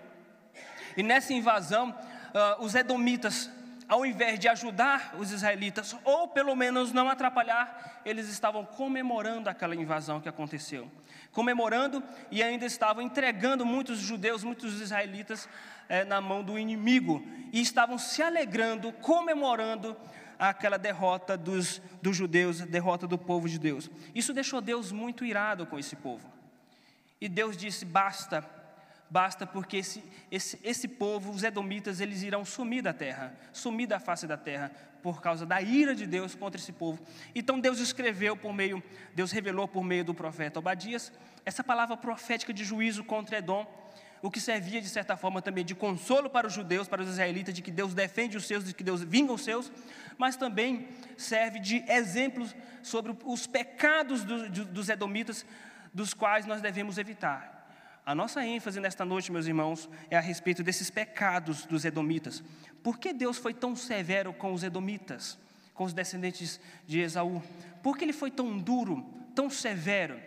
E 0.97 1.03
nessa 1.03 1.33
invasão, 1.33 1.91
uh, 1.91 2.65
os 2.65 2.77
edomitas 2.77 3.51
ao 3.91 4.07
invés 4.07 4.39
de 4.39 4.47
ajudar 4.47 5.17
os 5.19 5.33
israelitas, 5.33 5.97
ou 6.05 6.29
pelo 6.29 6.55
menos 6.55 6.93
não 6.93 7.09
atrapalhar, 7.09 8.01
eles 8.05 8.29
estavam 8.29 8.65
comemorando 8.65 9.51
aquela 9.51 9.75
invasão 9.75 10.21
que 10.21 10.29
aconteceu. 10.29 10.89
Comemorando 11.33 12.01
e 12.31 12.41
ainda 12.41 12.65
estavam 12.65 13.03
entregando 13.03 13.67
muitos 13.67 13.99
judeus, 13.99 14.45
muitos 14.45 14.81
israelitas 14.81 15.49
é, 15.89 16.05
na 16.05 16.21
mão 16.21 16.45
do 16.45 16.57
inimigo. 16.57 17.21
E 17.53 17.61
estavam 17.61 17.99
se 17.99 18.23
alegrando, 18.23 18.93
comemorando 18.93 19.97
aquela 20.39 20.79
derrota 20.79 21.37
dos, 21.37 21.83
dos 22.01 22.17
judeus, 22.17 22.61
derrota 22.61 23.09
do 23.09 23.19
povo 23.19 23.49
de 23.49 23.59
Deus. 23.59 23.91
Isso 24.15 24.33
deixou 24.33 24.61
Deus 24.61 24.93
muito 24.93 25.25
irado 25.25 25.67
com 25.67 25.77
esse 25.77 25.97
povo. 25.97 26.31
E 27.21 27.29
Deus 27.29 27.57
disse: 27.57 27.85
basta 27.85 28.49
basta 29.11 29.45
porque 29.45 29.79
esse, 29.79 30.03
esse, 30.31 30.59
esse 30.63 30.87
povo, 30.87 31.33
os 31.33 31.43
edomitas, 31.43 32.01
eles 32.01 32.23
irão 32.23 32.45
sumir 32.45 32.83
da 32.83 32.93
terra, 32.93 33.35
sumir 33.53 33.89
da 33.89 33.99
face 33.99 34.27
da 34.27 34.37
terra, 34.37 34.71
por 35.03 35.21
causa 35.21 35.45
da 35.45 35.61
ira 35.61 35.95
de 35.95 36.07
Deus 36.07 36.35
contra 36.35 36.61
esse 36.61 36.73
povo. 36.73 37.03
Então 37.35 37.59
Deus 37.59 37.81
escreveu 37.81 38.37
por 38.37 38.53
meio, 38.53 38.83
Deus 39.15 39.33
revelou 39.33 39.67
por 39.67 39.83
meio 39.83 40.05
do 40.05 40.15
profeta 40.15 40.59
Obadias, 40.59 41.13
essa 41.45 41.65
palavra 41.65 41.97
profética 41.97 42.53
de 42.53 42.65
juízo 42.65 43.03
contra 43.03 43.39
Edom, 43.39 43.67
o 44.23 44.31
que 44.31 44.39
servia 44.39 44.81
de 44.81 44.89
certa 44.89 45.17
forma 45.17 45.41
também 45.41 45.65
de 45.65 45.75
consolo 45.75 46.29
para 46.29 46.47
os 46.47 46.53
judeus, 46.53 46.87
para 46.87 47.03
os 47.03 47.09
israelitas, 47.09 47.55
de 47.55 47.63
que 47.63 47.71
Deus 47.71 47.95
defende 47.95 48.37
os 48.37 48.47
seus, 48.47 48.65
de 48.65 48.75
que 48.75 48.85
Deus 48.85 49.03
vinga 49.03 49.33
os 49.33 49.43
seus, 49.43 49.73
mas 50.19 50.37
também 50.37 50.89
serve 51.17 51.59
de 51.59 51.83
exemplos 51.89 52.55
sobre 52.83 53.17
os 53.25 53.47
pecados 53.47 54.23
do, 54.23 54.67
dos 54.67 54.89
edomitas, 54.91 55.47
dos 55.93 56.13
quais 56.13 56.45
nós 56.45 56.61
devemos 56.61 56.99
evitar. 56.99 57.60
A 58.11 58.15
nossa 58.17 58.45
ênfase 58.45 58.81
nesta 58.81 59.05
noite, 59.05 59.31
meus 59.31 59.47
irmãos, 59.47 59.89
é 60.11 60.17
a 60.17 60.21
respeito 60.21 60.65
desses 60.65 60.91
pecados 60.91 61.65
dos 61.65 61.85
edomitas. 61.85 62.43
Por 62.83 62.99
que 62.99 63.13
Deus 63.13 63.39
foi 63.39 63.55
tão 63.55 63.77
severo 63.77 64.33
com 64.33 64.53
os 64.53 64.65
edomitas, 64.65 65.39
com 65.73 65.85
os 65.85 65.93
descendentes 65.93 66.61
de 66.89 66.99
Esaú? 66.99 67.41
Por 67.85 67.97
que 67.97 68.05
ele 68.05 68.13
foi 68.13 68.29
tão 68.29 68.59
duro, 68.59 69.09
tão 69.33 69.49
severo? 69.49 70.21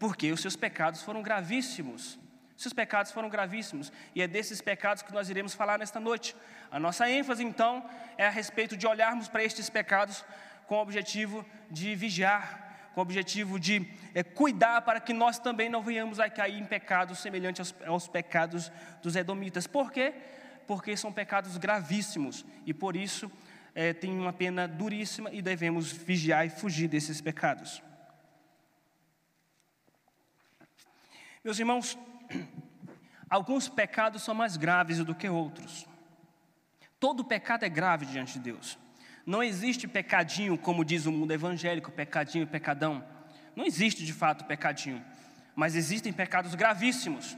Porque 0.00 0.32
os 0.32 0.40
seus 0.40 0.56
pecados 0.56 1.00
foram 1.02 1.22
gravíssimos. 1.22 2.18
Seus 2.56 2.72
pecados 2.72 3.12
foram 3.12 3.28
gravíssimos, 3.28 3.92
e 4.16 4.20
é 4.20 4.26
desses 4.26 4.60
pecados 4.60 5.04
que 5.04 5.12
nós 5.12 5.30
iremos 5.30 5.54
falar 5.54 5.78
nesta 5.78 6.00
noite. 6.00 6.34
A 6.72 6.80
nossa 6.80 7.08
ênfase, 7.08 7.44
então, 7.44 7.88
é 8.18 8.26
a 8.26 8.30
respeito 8.30 8.76
de 8.76 8.84
olharmos 8.84 9.28
para 9.28 9.44
estes 9.44 9.70
pecados 9.70 10.24
com 10.66 10.74
o 10.74 10.82
objetivo 10.82 11.46
de 11.70 11.94
vigiar, 11.94 12.71
com 12.94 13.00
o 13.00 13.02
objetivo 13.02 13.58
de 13.58 13.86
é, 14.14 14.22
cuidar 14.22 14.82
para 14.82 15.00
que 15.00 15.12
nós 15.12 15.38
também 15.38 15.68
não 15.68 15.82
venhamos 15.82 16.20
a 16.20 16.28
cair 16.28 16.58
em 16.58 16.64
pecados 16.64 17.18
semelhantes 17.18 17.74
aos, 17.80 17.88
aos 17.88 18.08
pecados 18.08 18.70
dos 19.02 19.16
edomitas. 19.16 19.66
Por 19.66 19.90
quê? 19.90 20.14
Porque 20.66 20.96
são 20.96 21.12
pecados 21.12 21.56
gravíssimos 21.56 22.44
e 22.66 22.72
por 22.72 22.96
isso 22.96 23.30
é, 23.74 23.92
tem 23.92 24.10
uma 24.18 24.32
pena 24.32 24.68
duríssima 24.68 25.30
e 25.32 25.40
devemos 25.40 25.90
vigiar 25.90 26.46
e 26.46 26.50
fugir 26.50 26.88
desses 26.88 27.20
pecados. 27.20 27.82
Meus 31.42 31.58
irmãos, 31.58 31.98
alguns 33.28 33.68
pecados 33.68 34.22
são 34.22 34.34
mais 34.34 34.56
graves 34.56 34.98
do 34.98 35.14
que 35.14 35.28
outros. 35.28 35.86
Todo 37.00 37.24
pecado 37.24 37.64
é 37.64 37.68
grave 37.68 38.06
diante 38.06 38.34
de 38.34 38.40
Deus. 38.40 38.78
Não 39.24 39.42
existe 39.42 39.86
pecadinho, 39.86 40.58
como 40.58 40.84
diz 40.84 41.06
o 41.06 41.12
mundo 41.12 41.32
evangélico, 41.32 41.90
pecadinho, 41.92 42.46
pecadão. 42.46 43.04
Não 43.54 43.64
existe 43.64 44.04
de 44.04 44.12
fato 44.12 44.44
pecadinho, 44.44 45.04
mas 45.54 45.76
existem 45.76 46.12
pecados 46.12 46.54
gravíssimos. 46.54 47.36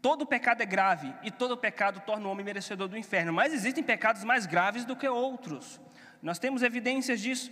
Todo 0.00 0.26
pecado 0.26 0.62
é 0.62 0.66
grave 0.66 1.12
e 1.22 1.30
todo 1.30 1.56
pecado 1.56 2.00
torna 2.00 2.26
o 2.26 2.30
homem 2.30 2.44
merecedor 2.44 2.88
do 2.88 2.96
inferno, 2.96 3.32
mas 3.32 3.52
existem 3.52 3.82
pecados 3.82 4.24
mais 4.24 4.46
graves 4.46 4.84
do 4.84 4.96
que 4.96 5.08
outros. 5.08 5.80
Nós 6.22 6.38
temos 6.38 6.62
evidências 6.62 7.20
disso. 7.20 7.50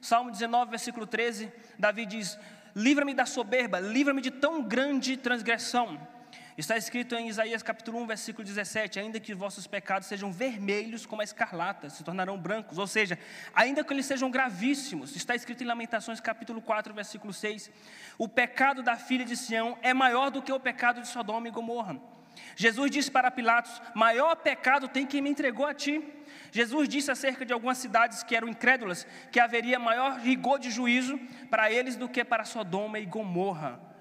Salmo 0.00 0.30
19, 0.30 0.70
versículo 0.70 1.06
13, 1.06 1.52
Davi 1.78 2.06
diz: 2.06 2.38
Livra-me 2.74 3.14
da 3.14 3.26
soberba, 3.26 3.78
livra-me 3.78 4.20
de 4.20 4.30
tão 4.30 4.62
grande 4.62 5.16
transgressão. 5.16 6.00
Está 6.56 6.76
escrito 6.76 7.14
em 7.14 7.28
Isaías 7.28 7.62
capítulo 7.62 7.98
1, 8.02 8.06
versículo 8.06 8.46
17: 8.46 9.00
Ainda 9.00 9.18
que 9.18 9.34
vossos 9.34 9.66
pecados 9.66 10.06
sejam 10.06 10.30
vermelhos 10.30 11.06
como 11.06 11.22
a 11.22 11.24
escarlata, 11.24 11.88
se 11.88 12.04
tornarão 12.04 12.36
brancos. 12.36 12.76
Ou 12.76 12.86
seja, 12.86 13.18
ainda 13.54 13.82
que 13.82 13.90
eles 13.90 14.04
sejam 14.04 14.30
gravíssimos. 14.30 15.16
Está 15.16 15.34
escrito 15.34 15.64
em 15.64 15.66
Lamentações 15.66 16.20
capítulo 16.20 16.60
4, 16.60 16.92
versículo 16.92 17.32
6: 17.32 17.70
O 18.18 18.28
pecado 18.28 18.82
da 18.82 18.96
filha 18.96 19.24
de 19.24 19.34
Sião 19.34 19.78
é 19.80 19.94
maior 19.94 20.30
do 20.30 20.42
que 20.42 20.52
o 20.52 20.60
pecado 20.60 21.00
de 21.00 21.08
Sodoma 21.08 21.48
e 21.48 21.50
Gomorra. 21.50 21.98
Jesus 22.54 22.90
disse 22.90 23.10
para 23.10 23.30
Pilatos: 23.30 23.80
Maior 23.94 24.36
pecado 24.36 24.88
tem 24.88 25.06
quem 25.06 25.22
me 25.22 25.30
entregou 25.30 25.64
a 25.64 25.72
ti. 25.72 26.04
Jesus 26.50 26.86
disse 26.86 27.10
acerca 27.10 27.46
de 27.46 27.52
algumas 27.54 27.78
cidades 27.78 28.22
que 28.22 28.36
eram 28.36 28.46
incrédulas 28.46 29.06
que 29.30 29.40
haveria 29.40 29.78
maior 29.78 30.18
rigor 30.18 30.58
de 30.58 30.70
juízo 30.70 31.18
para 31.48 31.72
eles 31.72 31.96
do 31.96 32.10
que 32.10 32.22
para 32.22 32.44
Sodoma 32.44 32.98
e 32.98 33.06
Gomorra. 33.06 33.91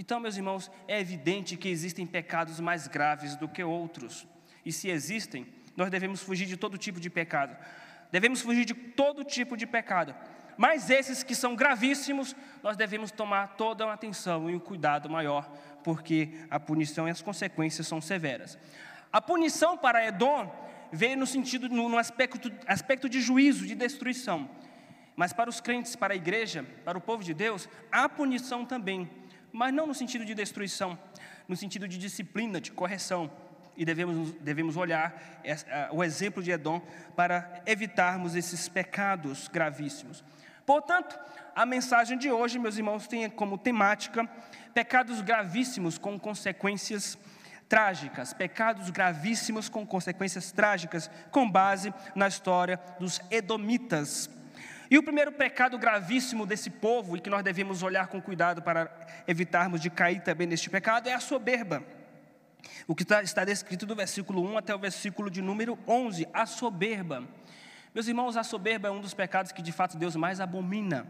Então, 0.00 0.18
meus 0.18 0.34
irmãos, 0.34 0.70
é 0.88 0.98
evidente 0.98 1.58
que 1.58 1.68
existem 1.68 2.06
pecados 2.06 2.58
mais 2.58 2.88
graves 2.88 3.36
do 3.36 3.46
que 3.46 3.62
outros. 3.62 4.26
E 4.64 4.72
se 4.72 4.88
existem, 4.88 5.46
nós 5.76 5.90
devemos 5.90 6.22
fugir 6.22 6.46
de 6.46 6.56
todo 6.56 6.78
tipo 6.78 6.98
de 6.98 7.10
pecado. 7.10 7.54
Devemos 8.10 8.40
fugir 8.40 8.64
de 8.64 8.72
todo 8.72 9.22
tipo 9.22 9.58
de 9.58 9.66
pecado. 9.66 10.14
Mas 10.56 10.88
esses 10.88 11.22
que 11.22 11.34
são 11.34 11.54
gravíssimos, 11.54 12.34
nós 12.62 12.78
devemos 12.78 13.10
tomar 13.10 13.48
toda 13.58 13.84
uma 13.84 13.92
atenção 13.92 14.48
e 14.48 14.54
um 14.54 14.58
cuidado 14.58 15.10
maior, 15.10 15.52
porque 15.84 16.30
a 16.50 16.58
punição 16.58 17.06
e 17.06 17.10
as 17.10 17.20
consequências 17.20 17.86
são 17.86 18.00
severas. 18.00 18.58
A 19.12 19.20
punição 19.20 19.76
para 19.76 20.06
Edom 20.06 20.50
veio 20.90 21.18
no 21.18 21.26
sentido, 21.26 21.68
no 21.68 21.98
aspecto, 21.98 22.50
aspecto 22.66 23.06
de 23.06 23.20
juízo, 23.20 23.66
de 23.66 23.74
destruição. 23.74 24.48
Mas 25.14 25.34
para 25.34 25.50
os 25.50 25.60
crentes, 25.60 25.94
para 25.94 26.14
a 26.14 26.16
igreja, 26.16 26.64
para 26.86 26.96
o 26.96 27.02
povo 27.02 27.22
de 27.22 27.34
Deus, 27.34 27.68
há 27.92 28.08
punição 28.08 28.64
também 28.64 29.19
mas 29.52 29.72
não 29.72 29.86
no 29.86 29.94
sentido 29.94 30.24
de 30.24 30.34
destruição, 30.34 30.98
no 31.48 31.56
sentido 31.56 31.88
de 31.88 31.98
disciplina, 31.98 32.60
de 32.60 32.72
correção. 32.72 33.30
E 33.76 33.84
devemos, 33.84 34.32
devemos 34.40 34.76
olhar 34.76 35.40
o 35.92 36.04
exemplo 36.04 36.42
de 36.42 36.50
Edom 36.50 36.82
para 37.16 37.62
evitarmos 37.64 38.34
esses 38.34 38.68
pecados 38.68 39.48
gravíssimos. 39.48 40.22
Portanto, 40.66 41.18
a 41.54 41.64
mensagem 41.64 42.18
de 42.18 42.30
hoje, 42.30 42.58
meus 42.58 42.76
irmãos, 42.76 43.06
tem 43.06 43.28
como 43.30 43.56
temática 43.56 44.28
pecados 44.74 45.20
gravíssimos 45.20 45.98
com 45.98 46.18
consequências 46.18 47.18
trágicas, 47.68 48.32
pecados 48.32 48.90
gravíssimos 48.90 49.68
com 49.68 49.86
consequências 49.86 50.52
trágicas, 50.52 51.10
com 51.30 51.50
base 51.50 51.94
na 52.14 52.28
história 52.28 52.78
dos 52.98 53.20
Edomitas. 53.30 54.28
E 54.90 54.98
o 54.98 55.02
primeiro 55.04 55.30
pecado 55.30 55.78
gravíssimo 55.78 56.44
desse 56.44 56.68
povo, 56.68 57.16
e 57.16 57.20
que 57.20 57.30
nós 57.30 57.44
devemos 57.44 57.80
olhar 57.84 58.08
com 58.08 58.20
cuidado 58.20 58.60
para 58.60 58.90
evitarmos 59.28 59.80
de 59.80 59.88
cair 59.88 60.20
também 60.20 60.48
neste 60.48 60.68
pecado, 60.68 61.08
é 61.08 61.12
a 61.12 61.20
soberba. 61.20 61.84
O 62.88 62.94
que 62.94 63.04
está, 63.04 63.22
está 63.22 63.44
descrito 63.44 63.86
do 63.86 63.94
versículo 63.94 64.42
1 64.42 64.58
até 64.58 64.74
o 64.74 64.78
versículo 64.78 65.30
de 65.30 65.40
número 65.40 65.78
11, 65.86 66.26
a 66.32 66.44
soberba. 66.44 67.22
Meus 67.94 68.08
irmãos, 68.08 68.36
a 68.36 68.42
soberba 68.42 68.88
é 68.88 68.90
um 68.90 69.00
dos 69.00 69.14
pecados 69.14 69.52
que 69.52 69.62
de 69.62 69.70
fato 69.70 69.96
Deus 69.96 70.16
mais 70.16 70.40
abomina. 70.40 71.06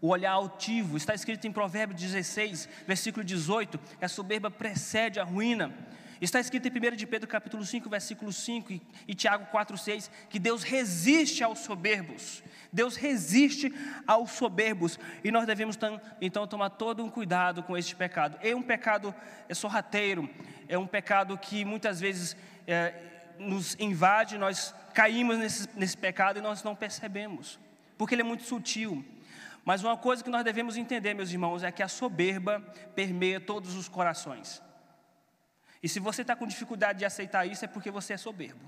O 0.00 0.08
olhar 0.08 0.32
altivo, 0.32 0.96
está 0.96 1.14
escrito 1.14 1.46
em 1.46 1.52
Provérbios 1.52 2.00
16, 2.00 2.68
versículo 2.84 3.24
18, 3.24 3.78
a 4.02 4.08
soberba 4.08 4.50
precede 4.50 5.20
a 5.20 5.24
ruína. 5.24 5.72
Está 6.20 6.40
escrito 6.40 6.66
em 6.66 6.70
1 6.70 6.96
de 6.96 7.06
Pedro 7.06 7.28
capítulo 7.28 7.64
5, 7.64 7.88
versículo 7.88 8.32
5 8.32 8.72
e, 8.72 8.82
e 9.06 9.14
Tiago 9.14 9.46
4, 9.46 9.78
6, 9.78 10.10
que 10.28 10.38
Deus 10.38 10.62
resiste 10.62 11.44
aos 11.44 11.60
soberbos. 11.60 12.42
Deus 12.74 12.96
resiste 12.96 13.72
aos 14.04 14.32
soberbos. 14.32 14.98
E 15.22 15.30
nós 15.30 15.46
devemos 15.46 15.78
então 16.20 16.44
tomar 16.44 16.70
todo 16.70 17.04
um 17.04 17.08
cuidado 17.08 17.62
com 17.62 17.78
este 17.78 17.94
pecado. 17.94 18.36
É 18.42 18.54
um 18.54 18.62
pecado 18.62 19.14
é 19.48 19.54
sorrateiro, 19.54 20.28
é 20.68 20.76
um 20.76 20.86
pecado 20.86 21.38
que 21.38 21.64
muitas 21.64 22.00
vezes 22.00 22.36
é, 22.66 22.92
nos 23.38 23.76
invade, 23.78 24.36
nós 24.36 24.74
caímos 24.92 25.38
nesse, 25.38 25.68
nesse 25.76 25.96
pecado 25.96 26.40
e 26.40 26.42
nós 26.42 26.64
não 26.64 26.74
percebemos, 26.74 27.60
porque 27.96 28.16
ele 28.16 28.22
é 28.22 28.24
muito 28.24 28.42
sutil. 28.42 29.04
Mas 29.64 29.82
uma 29.84 29.96
coisa 29.96 30.22
que 30.22 30.28
nós 30.28 30.44
devemos 30.44 30.76
entender, 30.76 31.14
meus 31.14 31.30
irmãos, 31.30 31.62
é 31.62 31.70
que 31.70 31.82
a 31.82 31.88
soberba 31.88 32.60
permeia 32.94 33.40
todos 33.40 33.76
os 33.76 33.88
corações. 33.88 34.60
E 35.80 35.88
se 35.88 36.00
você 36.00 36.22
está 36.22 36.34
com 36.34 36.46
dificuldade 36.46 36.98
de 36.98 37.04
aceitar 37.04 37.46
isso, 37.46 37.64
é 37.64 37.68
porque 37.68 37.90
você 37.90 38.14
é 38.14 38.16
soberbo. 38.16 38.64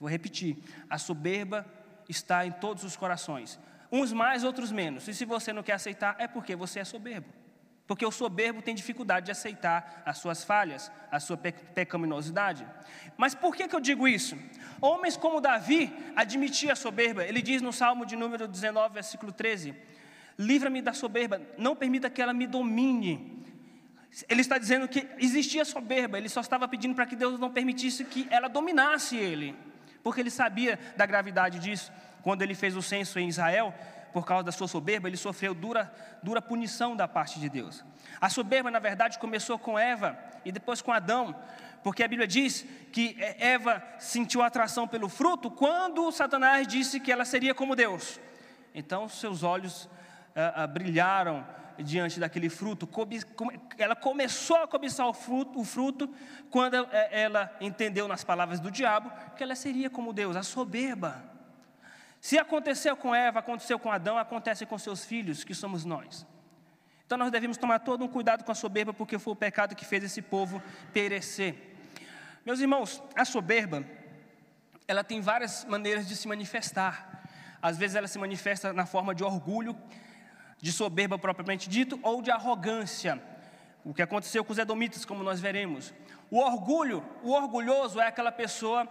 Vou 0.00 0.10
repetir: 0.10 0.58
a 0.90 0.98
soberba 0.98 1.64
está 2.12 2.46
em 2.46 2.52
todos 2.52 2.84
os 2.84 2.96
corações, 2.96 3.58
uns 3.90 4.12
mais, 4.12 4.44
outros 4.44 4.70
menos. 4.70 5.08
E 5.08 5.14
se 5.14 5.24
você 5.24 5.52
não 5.52 5.62
quer 5.62 5.72
aceitar, 5.72 6.14
é 6.18 6.28
porque 6.28 6.54
você 6.54 6.80
é 6.80 6.84
soberbo. 6.84 7.28
Porque 7.86 8.06
o 8.06 8.12
soberbo 8.12 8.62
tem 8.62 8.74
dificuldade 8.74 9.26
de 9.26 9.32
aceitar 9.32 10.02
as 10.06 10.18
suas 10.18 10.44
falhas, 10.44 10.90
a 11.10 11.18
sua 11.18 11.36
pecaminosidade. 11.36 12.66
Mas 13.16 13.34
por 13.34 13.54
que, 13.56 13.66
que 13.66 13.74
eu 13.74 13.80
digo 13.80 14.06
isso? 14.06 14.38
Homens 14.80 15.16
como 15.16 15.40
Davi 15.40 15.92
admitia 16.14 16.72
a 16.72 16.76
soberba. 16.76 17.24
Ele 17.24 17.42
diz 17.42 17.60
no 17.60 17.72
Salmo 17.72 18.06
de 18.06 18.14
número 18.14 18.46
19, 18.46 18.94
versículo 18.94 19.32
13: 19.32 19.74
Livra-me 20.38 20.80
da 20.80 20.92
soberba, 20.92 21.40
não 21.58 21.74
permita 21.74 22.08
que 22.08 22.22
ela 22.22 22.32
me 22.32 22.46
domine. 22.46 23.42
Ele 24.28 24.40
está 24.40 24.58
dizendo 24.58 24.86
que 24.86 25.06
existia 25.18 25.64
soberba, 25.64 26.18
ele 26.18 26.28
só 26.28 26.40
estava 26.40 26.68
pedindo 26.68 26.94
para 26.94 27.06
que 27.06 27.16
Deus 27.16 27.38
não 27.40 27.50
permitisse 27.50 28.04
que 28.04 28.26
ela 28.30 28.48
dominasse 28.48 29.16
ele, 29.16 29.56
porque 30.02 30.20
ele 30.20 30.30
sabia 30.30 30.78
da 30.96 31.06
gravidade 31.06 31.58
disso. 31.58 31.92
Quando 32.22 32.42
ele 32.42 32.54
fez 32.54 32.76
o 32.76 32.82
censo 32.82 33.18
em 33.18 33.28
Israel, 33.28 33.74
por 34.12 34.26
causa 34.26 34.44
da 34.44 34.52
sua 34.52 34.68
soberba, 34.68 35.08
ele 35.08 35.16
sofreu 35.16 35.54
dura, 35.54 35.92
dura 36.22 36.42
punição 36.42 36.94
da 36.94 37.08
parte 37.08 37.40
de 37.40 37.48
Deus. 37.48 37.84
A 38.20 38.28
soberba, 38.28 38.70
na 38.70 38.78
verdade, 38.78 39.18
começou 39.18 39.58
com 39.58 39.78
Eva 39.78 40.16
e 40.44 40.52
depois 40.52 40.82
com 40.82 40.92
Adão, 40.92 41.34
porque 41.82 42.02
a 42.02 42.08
Bíblia 42.08 42.28
diz 42.28 42.64
que 42.92 43.16
Eva 43.38 43.82
sentiu 43.98 44.42
atração 44.42 44.86
pelo 44.86 45.08
fruto 45.08 45.50
quando 45.50 46.12
Satanás 46.12 46.66
disse 46.66 47.00
que 47.00 47.10
ela 47.10 47.24
seria 47.24 47.54
como 47.54 47.74
Deus. 47.74 48.20
Então, 48.74 49.08
seus 49.08 49.42
olhos 49.42 49.88
ah, 50.36 50.62
ah, 50.62 50.66
brilharam 50.66 51.44
diante 51.78 52.18
daquele 52.18 52.48
fruto, 52.48 52.88
ela 53.78 53.94
começou 53.96 54.56
a 54.56 54.68
cobiçar 54.68 55.06
o 55.06 55.12
fruto, 55.12 55.60
o 55.60 55.64
fruto 55.64 56.12
quando 56.50 56.74
é, 56.90 57.22
ela 57.22 57.54
entendeu 57.60 58.08
nas 58.08 58.24
palavras 58.24 58.60
do 58.60 58.70
diabo 58.70 59.10
que 59.36 59.42
ela 59.42 59.54
seria 59.54 59.88
como 59.88 60.12
Deus, 60.12 60.36
a 60.36 60.42
soberba. 60.42 61.22
Se 62.20 62.38
aconteceu 62.38 62.96
com 62.96 63.14
Eva, 63.14 63.40
aconteceu 63.40 63.78
com 63.78 63.90
Adão, 63.90 64.16
acontece 64.16 64.64
com 64.64 64.78
seus 64.78 65.04
filhos, 65.04 65.42
que 65.42 65.54
somos 65.54 65.84
nós. 65.84 66.26
Então 67.04 67.18
nós 67.18 67.30
devemos 67.30 67.56
tomar 67.56 67.80
todo 67.80 68.04
um 68.04 68.08
cuidado 68.08 68.44
com 68.44 68.52
a 68.52 68.54
soberba, 68.54 68.94
porque 68.94 69.18
foi 69.18 69.32
o 69.32 69.36
pecado 69.36 69.74
que 69.74 69.84
fez 69.84 70.04
esse 70.04 70.22
povo 70.22 70.62
perecer. 70.92 71.76
Meus 72.46 72.60
irmãos, 72.60 73.02
a 73.14 73.24
soberba, 73.24 73.84
ela 74.88 75.04
tem 75.04 75.20
várias 75.20 75.64
maneiras 75.64 76.06
de 76.08 76.16
se 76.16 76.26
manifestar. 76.26 77.22
Às 77.60 77.76
vezes 77.76 77.96
ela 77.96 78.08
se 78.08 78.18
manifesta 78.18 78.72
na 78.72 78.86
forma 78.86 79.14
de 79.14 79.22
orgulho, 79.22 79.76
de 80.62 80.72
soberba 80.72 81.18
propriamente 81.18 81.68
dito, 81.68 81.98
ou 82.02 82.22
de 82.22 82.30
arrogância. 82.30 83.20
O 83.84 83.92
que 83.92 84.00
aconteceu 84.00 84.44
com 84.44 84.52
os 84.52 84.58
edomitas, 84.58 85.04
como 85.04 85.24
nós 85.24 85.40
veremos. 85.40 85.92
O 86.30 86.38
orgulho, 86.38 87.04
o 87.22 87.32
orgulhoso 87.32 88.00
é 88.00 88.06
aquela 88.06 88.30
pessoa 88.30 88.88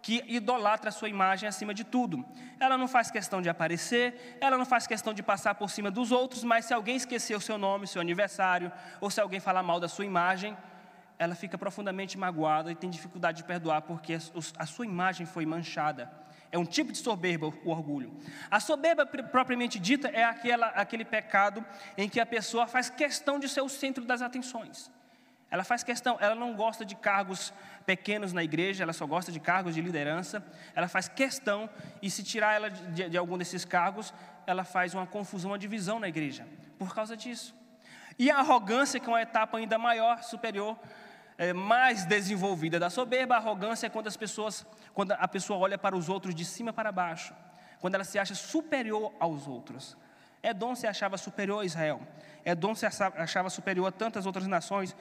que 0.00 0.24
idolatra 0.26 0.88
a 0.88 0.92
sua 0.92 1.10
imagem 1.10 1.46
acima 1.46 1.74
de 1.74 1.84
tudo. 1.84 2.24
Ela 2.58 2.78
não 2.78 2.88
faz 2.88 3.10
questão 3.10 3.42
de 3.42 3.50
aparecer, 3.50 4.38
ela 4.40 4.56
não 4.56 4.64
faz 4.64 4.86
questão 4.86 5.12
de 5.12 5.22
passar 5.22 5.54
por 5.54 5.70
cima 5.70 5.90
dos 5.90 6.10
outros, 6.10 6.42
mas 6.42 6.64
se 6.64 6.72
alguém 6.72 6.96
esquecer 6.96 7.36
o 7.36 7.40
seu 7.40 7.58
nome, 7.58 7.86
seu 7.86 8.00
aniversário, 8.00 8.72
ou 8.98 9.10
se 9.10 9.20
alguém 9.20 9.38
falar 9.38 9.62
mal 9.62 9.78
da 9.78 9.88
sua 9.88 10.06
imagem, 10.06 10.56
ela 11.18 11.34
fica 11.34 11.58
profundamente 11.58 12.16
magoada 12.16 12.72
e 12.72 12.74
tem 12.74 12.88
dificuldade 12.88 13.36
de 13.36 13.44
perdoar 13.44 13.82
porque 13.82 14.18
a 14.58 14.66
sua 14.66 14.86
imagem 14.86 15.26
foi 15.26 15.44
manchada. 15.44 16.10
É 16.52 16.58
um 16.58 16.66
tipo 16.66 16.92
de 16.92 16.98
soberba 16.98 17.46
o 17.64 17.70
orgulho. 17.70 18.14
A 18.50 18.60
soberba 18.60 19.06
propriamente 19.06 19.78
dita 19.78 20.08
é 20.08 20.22
aquela, 20.22 20.66
aquele 20.66 21.02
pecado 21.04 21.64
em 21.96 22.10
que 22.10 22.20
a 22.20 22.26
pessoa 22.26 22.66
faz 22.66 22.90
questão 22.90 23.38
de 23.38 23.48
ser 23.48 23.62
o 23.62 23.70
centro 23.70 24.04
das 24.04 24.20
atenções. 24.20 24.90
Ela 25.50 25.64
faz 25.64 25.82
questão, 25.82 26.18
ela 26.20 26.34
não 26.34 26.54
gosta 26.54 26.84
de 26.84 26.94
cargos 26.94 27.54
pequenos 27.86 28.34
na 28.34 28.44
igreja, 28.44 28.84
ela 28.84 28.92
só 28.92 29.06
gosta 29.06 29.32
de 29.32 29.40
cargos 29.40 29.74
de 29.74 29.80
liderança. 29.80 30.44
Ela 30.74 30.88
faz 30.88 31.08
questão, 31.08 31.70
e 32.02 32.10
se 32.10 32.22
tirar 32.22 32.54
ela 32.54 32.70
de, 32.70 33.08
de 33.08 33.16
algum 33.16 33.38
desses 33.38 33.64
cargos, 33.64 34.12
ela 34.46 34.62
faz 34.62 34.94
uma 34.94 35.06
confusão, 35.06 35.52
uma 35.52 35.58
divisão 35.58 35.98
na 35.98 36.08
igreja, 36.08 36.46
por 36.78 36.94
causa 36.94 37.16
disso. 37.16 37.54
E 38.18 38.30
a 38.30 38.38
arrogância, 38.38 39.00
que 39.00 39.06
é 39.06 39.12
uma 39.12 39.22
etapa 39.22 39.56
ainda 39.56 39.78
maior, 39.78 40.22
superior, 40.22 40.78
mais 41.52 42.04
desenvolvida. 42.04 42.78
Da 42.78 42.90
soberba, 42.90 43.34
a 43.34 43.38
arrogância 43.38 43.86
é 43.86 43.90
quando 43.90 44.06
as 44.06 44.16
pessoas, 44.16 44.66
quando 44.92 45.12
a 45.12 45.26
pessoa 45.26 45.58
olha 45.58 45.78
para 45.78 45.96
os 45.96 46.10
outros 46.10 46.34
de 46.34 46.44
cima 46.44 46.74
para 46.74 46.92
baixo, 46.92 47.34
quando 47.80 47.94
ela 47.94 48.04
se 48.04 48.18
acha 48.18 48.34
superior 48.34 49.12
aos 49.18 49.48
outros. 49.48 49.96
Edom 50.42 50.74
se 50.74 50.86
achava 50.86 51.16
superior 51.16 51.60
a 51.60 51.64
Israel, 51.64 52.02
Edom 52.44 52.74
se 52.74 52.84
achava 52.84 53.48
superior 53.48 53.86
a 53.86 53.92
tantas 53.92 54.26
outras 54.26 54.46
nações, 54.46 54.94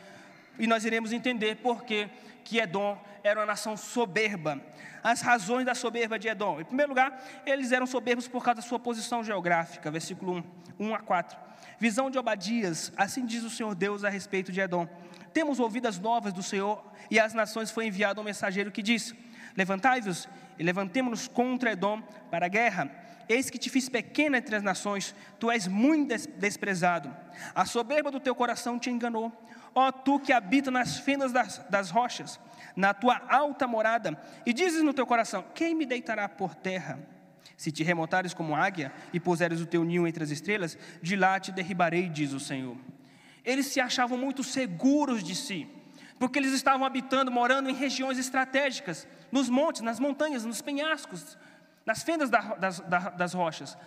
e 0.62 0.68
nós 0.68 0.86
iremos 0.86 1.12
entender 1.12 1.56
por 1.56 1.84
que, 1.84 2.08
que 2.44 2.60
Edom 2.60 2.96
era 3.24 3.40
uma 3.40 3.48
nação 3.48 3.76
soberba. 3.76 4.62
As 5.04 5.20
razões 5.20 5.66
da 5.66 5.74
soberba 5.74 6.20
de 6.20 6.28
Edom. 6.28 6.62
Em 6.62 6.64
primeiro 6.64 6.92
lugar, 6.92 7.20
eles 7.48 7.72
eram 7.72 7.88
soberbos 7.88 8.28
por 8.28 8.44
causa 8.44 8.62
da 8.62 8.68
sua 8.68 8.80
posição 8.80 9.24
geográfica, 9.24 9.90
versículo 9.90 10.44
1, 10.80 10.90
1 10.90 10.94
a 10.94 11.00
4. 11.00 11.36
Visão 11.80 12.12
de 12.12 12.20
Obadias, 12.20 12.94
assim 12.96 13.26
diz 13.26 13.44
o 13.44 13.50
Senhor 13.50 13.74
Deus 13.74 14.04
a 14.04 14.10
respeito 14.10 14.52
de 14.52 14.62
Edom. 14.62 14.88
Temos 15.34 15.60
ouvido 15.60 15.88
as 15.88 15.98
novas 15.98 16.32
do 16.32 16.44
Senhor, 16.44 16.86
e 17.10 17.20
às 17.20 17.34
nações 17.34 17.72
foi 17.72 17.88
enviado 17.88 18.22
um 18.22 18.24
mensageiro 18.24 18.72
que 18.72 18.84
diz: 18.84 19.16
Levantai-vos 19.58 20.30
e 20.60 20.64
levantemo-nos 20.64 21.28
contra 21.28 21.72
Edom 21.72 22.04
para 22.30 22.46
a 22.46 22.50
guerra. 22.50 22.92
Eis 23.28 23.50
que 23.50 23.58
te 23.58 23.70
fiz 23.70 23.90
pequena 23.90 24.38
entre 24.38 24.56
as 24.56 24.62
nações, 24.62 25.16
tu 25.40 25.50
és 25.50 25.68
muito 25.68 26.16
desprezado. 26.38 27.12
A 27.56 27.66
soberba 27.66 28.12
do 28.12 28.20
teu 28.20 28.36
coração 28.36 28.78
te 28.78 28.92
enganou. 28.92 29.32
Ó 29.74 29.92
tu 29.92 30.20
que 30.20 30.34
habita 30.34 30.70
nas 30.70 30.98
fendas 30.98 31.32
das, 31.32 31.60
das 31.70 31.90
rochas, 31.90 32.40
na 32.76 32.94
tua 32.94 33.22
alta 33.30 33.68
morada, 33.68 34.20
e 34.46 34.54
dizes 34.54 34.84
no 34.84 34.94
teu 34.94 35.06
coração: 35.06 35.46
Quem 35.56 35.74
me 35.74 35.86
deitará 35.86 36.28
por 36.28 36.56
terra? 36.56 37.00
Se 37.56 37.72
te 37.72 37.84
remontares 37.84 38.34
como 38.34 38.56
águia 38.56 38.92
e 39.14 39.20
puseres 39.20 39.62
o 39.62 39.68
teu 39.68 39.84
ninho 39.84 40.08
entre 40.08 40.24
as 40.24 40.32
estrelas, 40.32 40.78
de 41.02 41.16
lá 41.16 41.40
te 41.40 41.52
derribarei, 41.52 42.10
diz 42.10 42.34
o 42.34 42.40
Senhor. 42.40 42.76
Eles 43.46 43.68
se 43.68 43.80
achavam 43.80 44.18
muito 44.18 44.44
seguros 44.44 45.24
de 45.24 45.36
si, 45.36 45.68
porque 46.20 46.40
eles 46.40 46.54
estavam 46.54 46.86
habitando, 46.86 47.32
morando 47.32 47.70
em 47.70 47.74
regiões 47.74 48.18
estratégicas, 48.18 49.08
nos 49.32 49.48
montes, 49.48 49.82
nas 49.82 50.00
montanhas, 50.00 50.44
nos 50.44 50.62
penhascos, 50.62 51.38
nas 51.86 52.04
fendas 52.04 52.30
das, 52.30 52.80
das 53.16 53.34
rochas. 53.34 53.78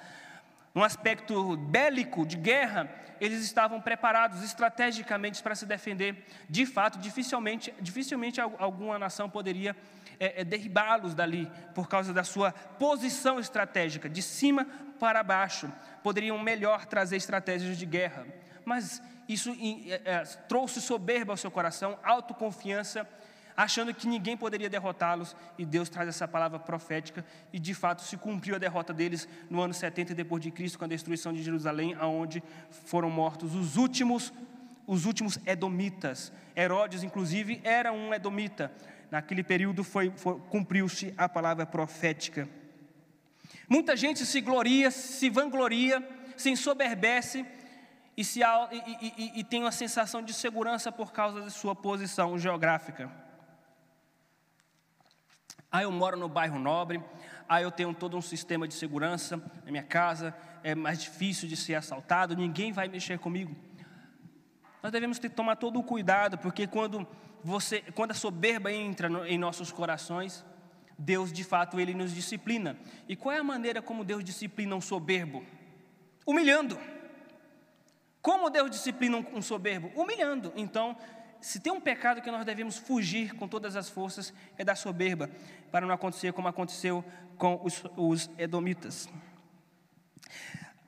Num 0.75 0.83
aspecto 0.83 1.57
bélico, 1.57 2.27
de 2.27 2.37
guerra, 2.37 2.91
eles 3.21 3.43
estavam 3.45 3.81
preparados 3.81 4.43
estrategicamente 4.43 5.43
para 5.43 5.55
se 5.55 5.65
defender. 5.65 6.27
De 6.51 6.67
fato, 6.67 6.99
dificilmente, 6.99 7.73
dificilmente 7.81 8.41
alguma 8.41 8.99
nação 8.99 9.31
poderia 9.31 9.77
é, 10.19 10.41
é, 10.41 10.45
derribá-los 10.45 11.15
dali, 11.15 11.51
por 11.75 11.89
causa 11.89 12.13
da 12.13 12.25
sua 12.25 12.53
posição 12.53 13.39
estratégica, 13.39 14.09
de 14.09 14.21
cima 14.21 14.67
para 14.99 15.23
baixo. 15.23 15.73
Poderiam 16.03 16.39
melhor 16.39 16.87
trazer 16.87 17.17
estratégias 17.17 17.79
de 17.79 17.87
guerra. 17.87 18.27
Mas 18.65 19.03
isso 19.29 19.57
é, 19.89 20.01
é, 20.05 20.25
trouxe 20.49 20.81
soberba 20.81 21.33
ao 21.33 21.37
seu 21.37 21.51
coração, 21.51 21.99
autoconfiança, 22.03 23.09
achando 23.57 23.95
que 23.95 24.09
ninguém 24.09 24.37
poderia 24.37 24.69
derrotá-los, 24.69 25.37
e 25.57 25.65
Deus 25.65 25.89
traz 25.89 26.09
essa 26.09 26.27
palavra 26.27 26.59
profética, 26.59 27.25
e 27.53 27.59
de 27.59 27.75
fato 27.75 28.03
se 28.03 28.17
cumpriu 28.17 28.57
a 28.57 28.59
derrota 28.59 28.93
deles 28.93 29.29
no 29.49 29.61
ano 29.61 29.73
70 29.73 30.15
depois 30.15 30.43
de 30.43 30.51
Cristo, 30.51 30.79
com 30.79 30.85
a 30.85 30.89
destruição 30.89 31.33
de 31.33 31.43
Jerusalém, 31.43 31.95
aonde 31.99 32.43
foram 32.71 33.11
mortos 33.11 33.55
os 33.55 33.77
últimos, 33.77 34.33
os 34.87 35.05
últimos 35.05 35.39
edomitas. 35.47 36.33
Herodes, 36.57 37.03
inclusive, 37.03 37.61
era 37.65 37.93
um 37.93 38.13
edomita. 38.13 38.73
Naquele 39.11 39.43
período 39.43 39.85
foi, 39.85 40.13
foi 40.17 40.41
cumpriu-se 40.49 41.15
a 41.17 41.29
palavra 41.29 41.65
profética. 41.65 42.49
Muita 43.69 43.97
gente 43.97 44.27
se 44.27 44.41
gloria, 44.41 44.91
se 44.91 45.31
vangloria, 45.31 46.07
se 46.37 46.51
ensoberbece 46.51 47.47
e, 48.17 48.25
se, 48.25 48.41
e, 48.41 49.13
e, 49.17 49.41
e 49.41 49.45
tem 49.45 49.63
uma 49.63 49.73
sensação 49.73 50.23
de 50.23 50.33
segurança 50.33 50.93
por 50.93 51.13
causa 51.13 51.43
de 51.43 51.51
sua 51.51 51.75
posição 51.75 52.39
geográfica. 52.39 53.11
Ah, 55.77 55.83
eu 55.83 55.91
moro 55.91 56.17
no 56.17 56.29
bairro 56.29 56.57
nobre, 56.57 57.03
ah, 57.49 57.61
eu 57.61 57.69
tenho 57.69 57.93
todo 57.93 58.17
um 58.17 58.23
sistema 58.23 58.69
de 58.69 58.75
segurança 58.75 59.39
na 59.65 59.73
minha 59.73 59.83
casa, 59.83 60.33
é 60.63 60.73
mais 60.73 61.03
difícil 61.03 61.49
de 61.49 61.57
ser 61.57 61.75
assaltado, 61.75 62.37
ninguém 62.37 62.71
vai 62.71 62.87
mexer 62.87 63.19
comigo. 63.19 63.57
Nós 64.81 64.93
devemos 64.93 65.19
ter, 65.19 65.31
tomar 65.31 65.57
todo 65.57 65.81
o 65.81 65.83
cuidado, 65.83 66.39
porque 66.39 66.69
quando, 66.69 67.05
você, 67.43 67.81
quando 67.93 68.13
a 68.13 68.15
soberba 68.15 68.71
entra 68.73 69.09
no, 69.09 69.27
em 69.27 69.37
nossos 69.37 69.73
corações, 69.73 70.45
Deus 70.97 71.33
de 71.33 71.43
fato 71.43 71.81
ele 71.81 71.93
nos 71.93 72.15
disciplina. 72.15 72.79
E 73.09 73.17
qual 73.17 73.35
é 73.35 73.41
a 73.41 73.43
maneira 73.43 73.83
como 73.83 74.05
Deus 74.05 74.23
disciplina 74.23 74.77
um 74.77 74.81
soberbo? 74.81 75.45
Humilhando. 76.25 76.79
Como 78.23 78.49
Deus 78.49 78.71
disciplina 78.71 79.19
um 79.35 79.43
soberbo? 79.43 79.91
Humilhando. 80.01 80.53
Então, 80.55 80.97
se 81.45 81.61
tem 81.61 81.71
um 81.71 81.81
pecado 81.81 82.23
que 82.23 82.31
nós 82.31 82.43
devemos 82.43 82.79
fugir 82.79 83.35
com 83.35 83.47
todas 83.47 83.77
as 83.77 83.91
forças, 83.91 84.33
é 84.57 84.65
da 84.65 84.75
soberba, 84.75 85.29
para 85.71 85.85
não 85.85 85.95
acontecer 85.95 86.33
como 86.33 86.49
aconteceu 86.49 87.05
com 87.37 87.61
os, 87.63 87.85
os 87.99 88.31
edomitas. 88.39 89.07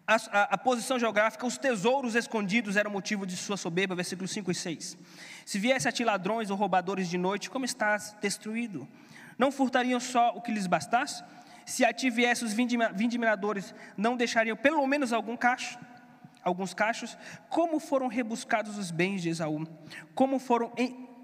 A, 0.06 0.14
a, 0.14 0.42
a, 0.54 0.56
posição 0.56 0.98
geográfica, 0.98 1.44
os 1.44 1.58
tesouros 1.58 2.14
escondidos 2.14 2.74
eram 2.74 2.90
motivo 2.90 3.26
de 3.26 3.36
sua 3.36 3.58
soberba, 3.58 3.94
versículos 3.94 4.30
5 4.30 4.50
e 4.50 4.54
6. 4.54 4.96
Se 5.44 5.58
viesse 5.58 5.88
a 5.88 5.92
ti 5.92 6.04
ladrões 6.04 6.48
ou 6.48 6.56
roubadores 6.56 7.10
de 7.10 7.18
noite, 7.18 7.50
como 7.50 7.66
estás 7.66 8.16
destruído? 8.22 8.88
Não 9.38 9.52
furtariam 9.52 10.00
só 10.00 10.30
o 10.30 10.40
que 10.40 10.50
lhes 10.50 10.66
bastasse? 10.66 11.22
Se 11.66 11.84
a 11.84 11.92
ti 11.92 12.08
viessem 12.08 12.48
os 12.48 12.54
vindimiadores, 12.54 13.74
não 13.94 14.16
deixariam 14.16 14.56
pelo 14.56 14.86
menos 14.86 15.12
algum 15.12 15.36
cacho? 15.36 15.78
Alguns 16.46 16.72
cachos? 16.72 17.18
Como 17.48 17.80
foram 17.80 18.06
rebuscados 18.06 18.78
os 18.78 18.92
bens 18.92 19.20
de 19.20 19.30
Esaú? 19.30 19.66
Como 20.14 20.38
foram 20.38 20.72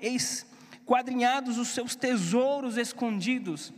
esquadrinhados 0.01 1.59
os 1.59 1.69
seus 1.69 1.95
tesouros 1.95 2.77
escondidos? 2.77 3.73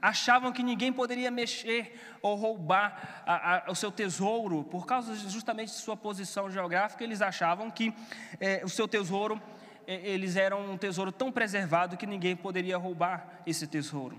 Achavam 0.00 0.50
que 0.50 0.60
ninguém 0.60 0.92
poderia 0.92 1.30
mexer 1.30 1.96
ou 2.20 2.34
roubar 2.34 3.22
a, 3.24 3.68
a, 3.68 3.70
o 3.70 3.76
seu 3.76 3.92
tesouro, 3.92 4.64
por 4.64 4.84
causa 4.84 5.14
justamente 5.14 5.68
de 5.68 5.76
sua 5.76 5.96
posição 5.96 6.50
geográfica, 6.50 7.04
eles 7.04 7.22
achavam 7.22 7.70
que 7.70 7.94
é, 8.40 8.62
o 8.64 8.68
seu 8.68 8.88
tesouro 8.88 9.40
eles 9.86 10.34
eram 10.34 10.72
um 10.72 10.76
tesouro 10.76 11.12
tão 11.12 11.30
preservado 11.30 11.96
que 11.96 12.06
ninguém 12.06 12.34
poderia 12.34 12.76
roubar 12.76 13.40
esse 13.46 13.68
tesouro. 13.68 14.18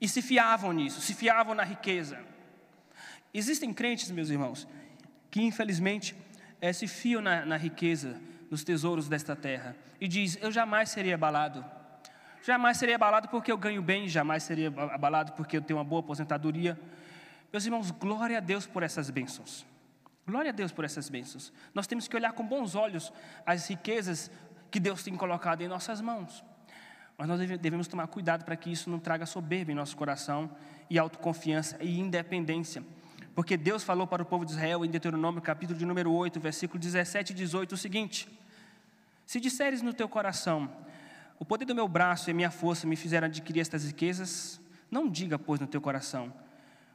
E 0.00 0.08
se 0.08 0.22
fiavam 0.22 0.72
nisso, 0.72 1.02
se 1.02 1.12
fiavam 1.12 1.54
na 1.54 1.64
riqueza. 1.64 2.18
Existem 3.34 3.74
crentes, 3.74 4.10
meus 4.10 4.30
irmãos, 4.30 4.66
que 5.32 5.40
infelizmente 5.40 6.14
é, 6.60 6.72
se 6.72 6.86
fiam 6.86 7.22
na, 7.22 7.44
na 7.46 7.56
riqueza, 7.56 8.20
nos 8.50 8.62
tesouros 8.62 9.08
desta 9.08 9.34
terra, 9.34 9.74
e 9.98 10.06
diz: 10.06 10.38
Eu 10.42 10.52
jamais 10.52 10.90
seria 10.90 11.14
abalado. 11.14 11.64
Jamais 12.44 12.76
seria 12.76 12.96
abalado 12.96 13.28
porque 13.28 13.50
eu 13.50 13.56
ganho 13.56 13.80
bem, 13.80 14.08
jamais 14.08 14.42
seria 14.42 14.68
abalado 14.68 15.32
porque 15.32 15.56
eu 15.56 15.62
tenho 15.62 15.78
uma 15.78 15.84
boa 15.84 16.00
aposentadoria. 16.00 16.78
Meus 17.50 17.64
irmãos, 17.64 17.90
glória 17.90 18.36
a 18.36 18.40
Deus 18.40 18.66
por 18.66 18.82
essas 18.82 19.08
bênçãos. 19.08 19.64
Glória 20.26 20.50
a 20.50 20.52
Deus 20.52 20.70
por 20.70 20.84
essas 20.84 21.08
bênçãos. 21.08 21.52
Nós 21.74 21.86
temos 21.86 22.06
que 22.06 22.14
olhar 22.14 22.32
com 22.32 22.46
bons 22.46 22.74
olhos 22.74 23.12
as 23.46 23.68
riquezas 23.68 24.30
que 24.70 24.78
Deus 24.78 25.02
tem 25.02 25.14
colocado 25.16 25.62
em 25.62 25.68
nossas 25.68 26.00
mãos. 26.00 26.44
Mas 27.16 27.28
nós 27.28 27.40
devemos 27.40 27.88
tomar 27.88 28.06
cuidado 28.06 28.44
para 28.44 28.56
que 28.56 28.70
isso 28.70 28.90
não 28.90 28.98
traga 28.98 29.24
soberba 29.24 29.72
em 29.72 29.74
nosso 29.74 29.96
coração 29.96 30.50
e 30.90 30.98
autoconfiança 30.98 31.78
e 31.80 31.98
independência. 31.98 32.82
Porque 33.34 33.56
Deus 33.56 33.82
falou 33.82 34.06
para 34.06 34.22
o 34.22 34.26
povo 34.26 34.44
de 34.44 34.52
Israel 34.52 34.84
em 34.84 34.90
Deuteronômio, 34.90 35.40
capítulo 35.40 35.78
de 35.78 35.86
número 35.86 36.12
8, 36.12 36.38
versículo 36.38 36.78
17 36.78 37.32
e 37.32 37.34
18, 37.34 37.72
o 37.72 37.76
seguinte: 37.76 38.28
Se 39.24 39.40
disseres 39.40 39.80
no 39.80 39.94
teu 39.94 40.08
coração, 40.08 40.70
o 41.38 41.44
poder 41.44 41.64
do 41.64 41.74
meu 41.74 41.88
braço 41.88 42.28
e 42.28 42.32
a 42.32 42.34
minha 42.34 42.50
força 42.50 42.86
me 42.86 42.94
fizeram 42.94 43.26
adquirir 43.26 43.60
estas 43.60 43.84
riquezas, 43.84 44.60
não 44.90 45.08
diga, 45.08 45.38
pois, 45.38 45.58
no 45.58 45.66
teu 45.66 45.80
coração, 45.80 46.32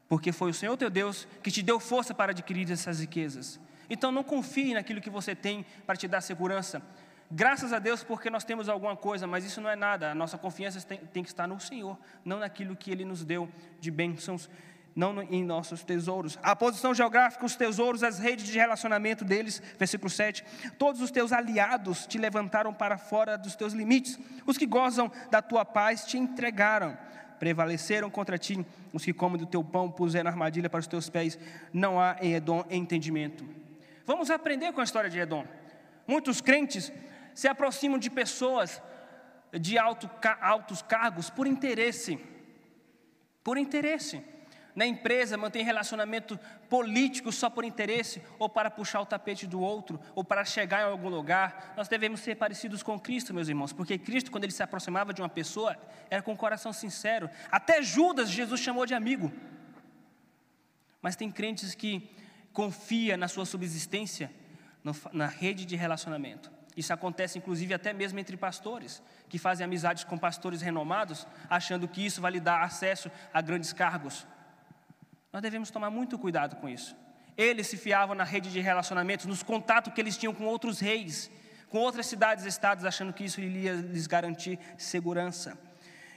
porque 0.08 0.32
foi 0.32 0.52
o 0.52 0.54
Senhor 0.54 0.78
teu 0.78 0.90
Deus 0.90 1.28
que 1.42 1.50
te 1.50 1.64
deu 1.64 1.80
força 1.80 2.14
para 2.14 2.32
adquirir 2.32 2.72
essas 2.72 3.00
riquezas. 3.00 3.60
Então 3.90 4.12
não 4.12 4.24
confie 4.24 4.74
naquilo 4.74 5.02
que 5.02 5.10
você 5.10 5.34
tem 5.34 5.66
para 5.86 5.96
te 5.96 6.08
dar 6.08 6.22
segurança, 6.22 6.84
Graças 7.30 7.74
a 7.74 7.80
Deus 7.80 8.06
porque 8.06 8.30
nós 8.30 8.46
temos 8.46 8.70
alguma 8.70 8.96
coisa, 8.96 9.28
mas 9.28 9.44
isso 9.44 9.60
não 9.60 9.70
é 9.70 9.76
nada. 9.76 10.12
A 10.12 10.16
nossa 10.16 10.38
confiança 10.38 10.80
tem, 10.82 10.98
tem 10.98 11.22
que 11.22 11.30
estar 11.30 11.46
no 11.46 11.60
Senhor, 11.60 12.00
não 12.24 12.40
naquilo 12.40 12.74
que 12.74 12.90
Ele 12.90 13.04
nos 13.04 13.26
deu 13.26 13.50
de 13.82 13.92
bênçãos, 13.92 14.50
não 14.98 15.22
em 15.22 15.44
nossos 15.44 15.84
tesouros. 15.84 16.40
A 16.42 16.56
posição 16.56 16.92
geográfica, 16.92 17.46
os 17.46 17.56
tesouros, 17.56 18.02
as 18.02 18.18
redes 18.18 18.48
de 18.48 18.58
relacionamento 18.58 19.24
deles, 19.24 19.62
versículo 19.78 20.10
7. 20.10 20.44
Todos 20.76 21.02
os 21.02 21.12
teus 21.12 21.32
aliados 21.32 22.08
te 22.08 22.18
levantaram 22.18 22.74
para 22.74 22.98
fora 22.98 23.38
dos 23.38 23.56
teus 23.56 23.74
limites. 23.74 24.18
Os 24.44 24.58
que 24.58 24.66
gozam 24.66 25.12
da 25.30 25.40
tua 25.40 25.64
paz 25.64 26.04
te 26.04 26.18
entregaram. 26.18 26.98
Prevaleceram 27.38 28.10
contra 28.10 28.40
ti. 28.40 28.66
Os 28.92 29.06
que 29.06 29.14
comem 29.14 29.38
do 29.38 29.46
teu 29.46 29.64
pão 29.64 29.92
puseram 29.92 30.32
armadilha 30.32 30.68
para 30.68 30.80
os 30.80 30.88
teus 30.88 31.08
pés. 31.08 31.38
Não 31.72 32.02
há 32.02 32.18
em 32.20 32.34
Edom 32.34 32.66
entendimento. 32.68 33.48
Vamos 34.04 34.32
aprender 34.32 34.74
com 34.74 34.82
a 34.82 34.84
história 34.84 35.12
de 35.12 35.20
Edom. 35.20 35.46
Muitos 36.08 36.42
crentes 36.42 36.92
se 37.36 37.48
aproximam 37.48 38.00
de 38.00 38.10
pessoas 38.10 38.82
de 39.54 39.78
alto, 39.78 40.10
altos 40.42 40.82
cargos 40.82 41.30
por 41.30 41.46
interesse. 41.46 42.18
Por 43.44 43.60
interesse. 43.60 44.37
Na 44.78 44.86
empresa, 44.86 45.36
mantém 45.38 45.64
relacionamento 45.64 46.40
político 46.70 47.32
só 47.32 47.50
por 47.50 47.66
interesse, 47.66 48.22
ou 48.38 48.48
para 48.48 48.70
puxar 48.70 49.02
o 49.02 49.08
tapete 49.08 49.48
do 49.48 49.60
outro, 49.60 50.00
ou 50.14 50.24
para 50.24 50.46
chegar 50.46 50.82
em 50.82 50.92
algum 50.92 51.10
lugar. 51.10 51.74
Nós 51.76 51.88
devemos 51.88 52.20
ser 52.20 52.36
parecidos 52.36 52.84
com 52.84 53.00
Cristo, 53.00 53.34
meus 53.34 53.48
irmãos, 53.48 53.74
porque 53.74 53.98
Cristo, 53.98 54.30
quando 54.30 54.44
ele 54.44 54.54
se 54.54 54.62
aproximava 54.62 55.16
de 55.16 55.20
uma 55.20 55.30
pessoa, 55.30 55.76
era 56.12 56.22
com 56.22 56.32
o 56.32 56.38
coração 56.38 56.72
sincero. 56.72 57.28
Até 57.50 57.82
Judas, 57.82 58.30
Jesus 58.30 58.62
chamou 58.62 58.86
de 58.86 58.94
amigo. 58.94 59.34
Mas 61.02 61.16
tem 61.16 61.32
crentes 61.32 61.74
que 61.74 62.12
confia 62.54 63.18
na 63.18 63.28
sua 63.28 63.48
subsistência, 63.48 64.30
na 65.12 65.26
rede 65.26 65.66
de 65.66 65.76
relacionamento. 65.76 66.52
Isso 66.76 66.94
acontece 66.94 67.40
inclusive 67.40 67.74
até 67.74 67.94
mesmo 67.94 68.20
entre 68.20 68.38
pastores, 68.38 69.02
que 69.28 69.40
fazem 69.40 69.66
amizades 69.66 70.04
com 70.04 70.20
pastores 70.20 70.62
renomados, 70.62 71.26
achando 71.50 71.88
que 71.88 72.06
isso 72.06 72.22
vai 72.22 72.34
lhe 72.34 72.40
dar 72.40 72.62
acesso 72.62 73.10
a 73.34 73.42
grandes 73.42 73.74
cargos. 73.74 74.28
Nós 75.38 75.44
devemos 75.44 75.70
tomar 75.70 75.92
muito 75.92 76.18
cuidado 76.18 76.56
com 76.56 76.68
isso. 76.68 76.98
Eles 77.38 77.68
se 77.68 77.78
fiavam 77.78 78.16
na 78.16 78.24
rede 78.24 78.52
de 78.52 78.60
relacionamentos, 78.60 79.28
nos 79.28 79.44
contatos 79.44 79.94
que 79.94 80.02
eles 80.02 80.18
tinham 80.18 80.34
com 80.34 80.46
outros 80.46 80.80
reis, 80.80 81.30
com 81.70 81.78
outras 81.78 82.08
cidades 82.08 82.44
e 82.44 82.48
estados, 82.48 82.84
achando 82.84 83.14
que 83.14 83.24
isso 83.24 83.40
iria 83.40 83.74
lhes 83.74 84.08
garantir 84.08 84.58
segurança. 84.80 85.56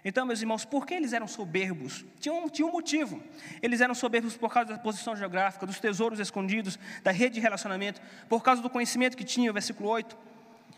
Então, 0.02 0.24
meus 0.24 0.40
irmãos, 0.40 0.64
por 0.64 0.86
que 0.86 0.94
eles 0.94 1.12
eram 1.12 1.28
soberbos? 1.28 2.02
Tinha 2.18 2.32
um, 2.32 2.48
tinha 2.48 2.66
um 2.66 2.72
motivo. 2.72 3.22
Eles 3.60 3.82
eram 3.82 3.94
soberbos 3.94 4.38
por 4.38 4.50
causa 4.50 4.72
da 4.72 4.78
posição 4.78 5.14
geográfica, 5.14 5.66
dos 5.66 5.78
tesouros 5.78 6.18
escondidos, 6.18 6.78
da 7.02 7.10
rede 7.10 7.34
de 7.34 7.40
relacionamento, 7.40 8.00
por 8.26 8.42
causa 8.42 8.62
do 8.62 8.70
conhecimento 8.70 9.18
que 9.18 9.24
tinham, 9.24 9.52
versículo 9.52 9.90
8 9.90 10.16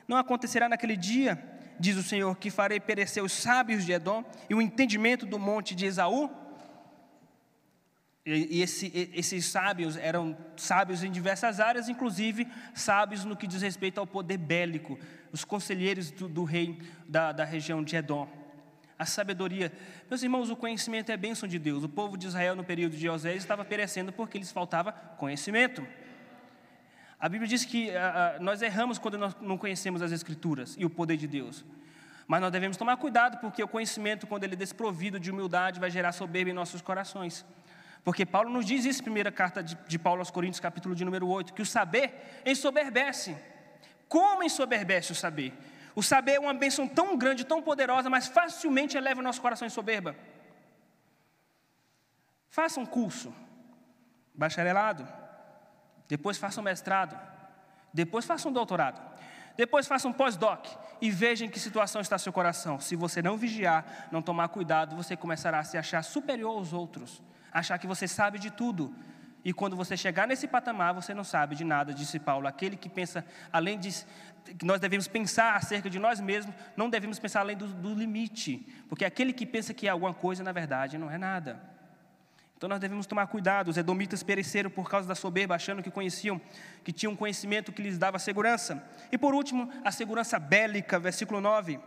não 0.09 0.17
acontecerá 0.17 0.69
naquele 0.69 0.97
dia, 0.97 1.41
diz 1.79 1.97
o 1.97 2.03
Senhor, 2.03 2.37
que 2.37 2.51
farei 2.51 2.81
perecer 2.81 3.23
os 3.23 3.33
sábios 3.33 3.87
de 3.87 3.93
Edom 3.93 4.25
e 4.51 4.55
o 4.57 4.61
entendimento 4.61 5.25
do 5.25 5.39
monte 5.39 5.77
de 5.77 5.87
Esaú? 5.87 6.42
E, 8.25 8.63
esse, 8.63 9.11
esses 9.13 9.47
sábios 9.47 9.97
eram 9.97 10.37
sábios 10.57 11.03
em 11.03 11.11
diversas 11.11 11.59
áreas, 11.59 11.89
inclusive 11.89 12.47
sábios 12.73 13.25
no 13.25 13.37
que 13.37 13.49
diz 13.49 13.61
respeito 13.63 13.99
ao 13.99 14.07
poder 14.07 14.39
bélico, 14.39 14.99
os 15.33 15.45
conselheiros 15.45 16.11
do, 16.13 16.29
do 16.29 16.45
rei 16.45 16.81
da, 17.09 17.33
da 17.33 17.45
região 17.45 17.83
de 17.83 17.97
Edom. 17.97 18.29
A 18.97 19.05
sabedoria. 19.05 19.73
Meus 20.09 20.23
irmãos, 20.23 20.51
o 20.51 20.57
conhecimento 20.57 21.11
é 21.11 21.17
bênção 21.17 21.49
de 21.49 21.59
Deus. 21.59 21.83
O 21.83 21.89
povo 21.89 22.17
de 22.17 22.29
Israel, 22.29 22.55
no 22.55 22.63
período 22.63 22.97
de 22.97 23.09
Osés, 23.09 23.39
estava 23.39 23.65
perecendo 23.65 24.13
porque 24.13 24.39
lhes 24.39 24.53
faltava 24.53 24.93
conhecimento. 24.93 25.85
A 27.19 27.29
Bíblia 27.29 27.49
diz 27.49 27.65
que 27.65 27.89
uh, 27.89 27.93
uh, 27.93 28.43
nós 28.43 28.63
erramos 28.63 28.99
quando 28.99 29.19
nós 29.19 29.35
não 29.41 29.59
conhecemos 29.59 30.01
as 30.03 30.13
Escrituras 30.13 30.77
e 30.79 30.85
o 30.85 30.91
poder 30.91 31.17
de 31.17 31.27
Deus. 31.27 31.65
Mas 32.29 32.41
nós 32.41 32.53
devemos 32.53 32.77
tomar 32.77 32.97
cuidado, 32.97 33.39
porque 33.39 33.63
o 33.63 33.69
conhecimento, 33.69 34.27
quando 34.27 34.45
ele 34.45 34.55
é 34.55 34.57
desprovido 34.57 35.19
de 35.19 35.31
humildade, 35.31 35.81
vai 35.81 35.91
gerar 35.91 36.13
soberba 36.13 36.51
em 36.51 36.53
nossos 36.53 36.81
corações. 36.81 37.45
Porque 38.05 38.27
Paulo 38.27 38.51
nos 38.51 38.67
diz 38.67 38.85
isso, 38.85 39.03
primeira 39.03 39.31
carta 39.31 39.63
de, 39.63 39.77
de 39.87 39.99
Paulo 39.99 40.21
aos 40.21 40.31
Coríntios, 40.31 40.61
capítulo 40.61 40.95
de 40.95 41.05
número 41.05 41.29
8, 41.29 41.55
que 41.55 41.63
o 41.63 41.67
saber 41.67 42.43
ensoberbece. 42.45 43.37
Como 44.09 44.43
ensoberbece 44.43 45.13
o 45.13 45.15
saber? 45.15 45.53
O 45.95 46.03
saber 46.03 46.33
é 46.33 46.41
uma 46.41 46.55
bênção 46.55 46.89
tão 46.89 47.17
grande, 47.17 47.45
tão 47.45 47.63
poderosa, 47.63 48.11
mas 48.11 48.27
facilmente 48.27 48.97
eleva 48.97 49.21
o 49.21 49.23
nosso 49.23 49.41
coração 49.41 49.67
em 49.67 49.71
soberba. 49.71 50.17
Faça 52.49 52.81
um 52.81 52.87
curso, 52.87 53.35
bacharelado, 54.35 55.07
depois 56.09 56.39
faça 56.39 56.61
um 56.61 56.65
mestrado, 56.65 57.19
depois 57.93 58.25
faça 58.25 58.49
um 58.49 58.53
doutorado, 58.53 59.01
depois 59.57 59.87
faça 59.87 60.09
um 60.09 60.13
pós-doc 60.13 60.67
e 61.01 61.11
veja 61.11 61.45
em 61.45 61.49
que 61.49 61.61
situação 61.61 62.01
está 62.01 62.19
seu 62.19 62.33
coração. 62.33 62.81
Se 62.81 62.97
você 62.97 63.23
não 63.23 63.37
vigiar, 63.37 64.09
não 64.11 64.21
tomar 64.21 64.49
cuidado, 64.49 64.97
você 64.97 65.17
começará 65.17 65.61
a 65.61 65.65
se 65.65 65.79
achar 65.79 66.03
superior 66.03 66.57
aos 66.57 66.73
outros, 66.73 67.23
achar 67.53 67.79
que 67.79 67.87
você 67.87 68.09
sabe 68.09 68.39
de 68.39 68.51
tudo. 68.51 68.95
E 69.45 69.53
quando 69.53 69.75
você 69.75 69.97
chegar 69.97 70.27
nesse 70.27 70.47
patamar, 70.47 70.95
você 70.95 71.13
não 71.13 71.25
sabe 71.25 71.57
de 71.57 71.65
nada, 71.65 71.93
disse 71.93 72.19
Paulo. 72.19 72.47
Aquele 72.47 72.77
que 72.77 72.89
pensa, 72.89 73.25
além 73.53 73.79
de 73.79 73.91
que 74.59 74.65
nós 74.65 74.81
devemos 74.81 75.09
pensar 75.09 75.57
acerca 75.57 75.91
de 75.91 75.99
nós 75.99 76.21
mesmos, 76.21 76.55
não 76.77 76.89
devemos 76.89 77.19
pensar 77.19 77.41
além 77.41 77.57
do, 77.57 77.67
do 77.67 77.95
limite, 77.95 78.67
porque 78.89 79.05
aquele 79.05 79.33
que 79.33 79.47
pensa 79.47 79.75
que 79.75 79.87
é 79.87 79.91
alguma 79.91 80.15
coisa, 80.15 80.43
na 80.45 80.53
verdade, 80.53 80.97
não 80.99 81.11
é 81.11 81.19
nada. 81.19 81.61
Então 82.57 82.69
nós 82.69 82.79
devemos 82.79 83.07
tomar 83.07 83.27
cuidado. 83.27 83.69
Os 83.69 83.77
edomitas 83.77 84.23
pereceram 84.23 84.71
por 84.71 84.89
causa 84.89 85.09
da 85.09 85.17
soberba, 85.17 85.57
achando 85.57 85.83
que 85.83 85.91
conheciam, 85.91 86.41
que 86.85 86.93
tinham 86.93 87.17
conhecimento 87.17 87.73
que 87.73 87.83
lhes 87.83 87.99
dava 87.99 88.21
segurança. 88.21 88.81
E 89.11 89.19
por 89.19 89.35
último, 89.35 89.69
a 89.85 89.91
segurança 89.91 90.39
bélica, 90.39 90.97
versículo 91.01 91.41
9. 91.41 91.81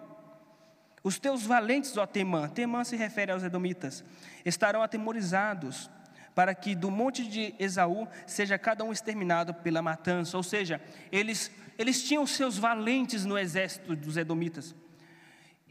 Os 1.06 1.20
teus 1.20 1.44
valentes, 1.44 1.96
ó 1.98 2.08
Temã, 2.08 2.50
Temã 2.50 2.84
se 2.84 2.96
refere 2.96 3.32
aos 3.32 3.44
edomitas, 3.44 4.04
estarão 4.44 4.82
atemorizados 4.82 5.88
para 6.34 6.56
que 6.56 6.74
do 6.74 6.90
monte 6.90 7.28
de 7.28 7.54
Esaú 7.60 8.08
seja 8.26 8.58
cada 8.58 8.84
um 8.84 8.92
exterminado 8.92 9.54
pela 9.54 9.84
matança. 9.84 10.36
Ou 10.36 10.42
seja, 10.42 10.82
eles, 11.12 11.52
eles 11.78 12.04
tinham 12.04 12.26
seus 12.26 12.58
valentes 12.58 13.24
no 13.24 13.38
exército 13.38 13.96
dos 13.96 14.18
edomitas. 14.18 14.74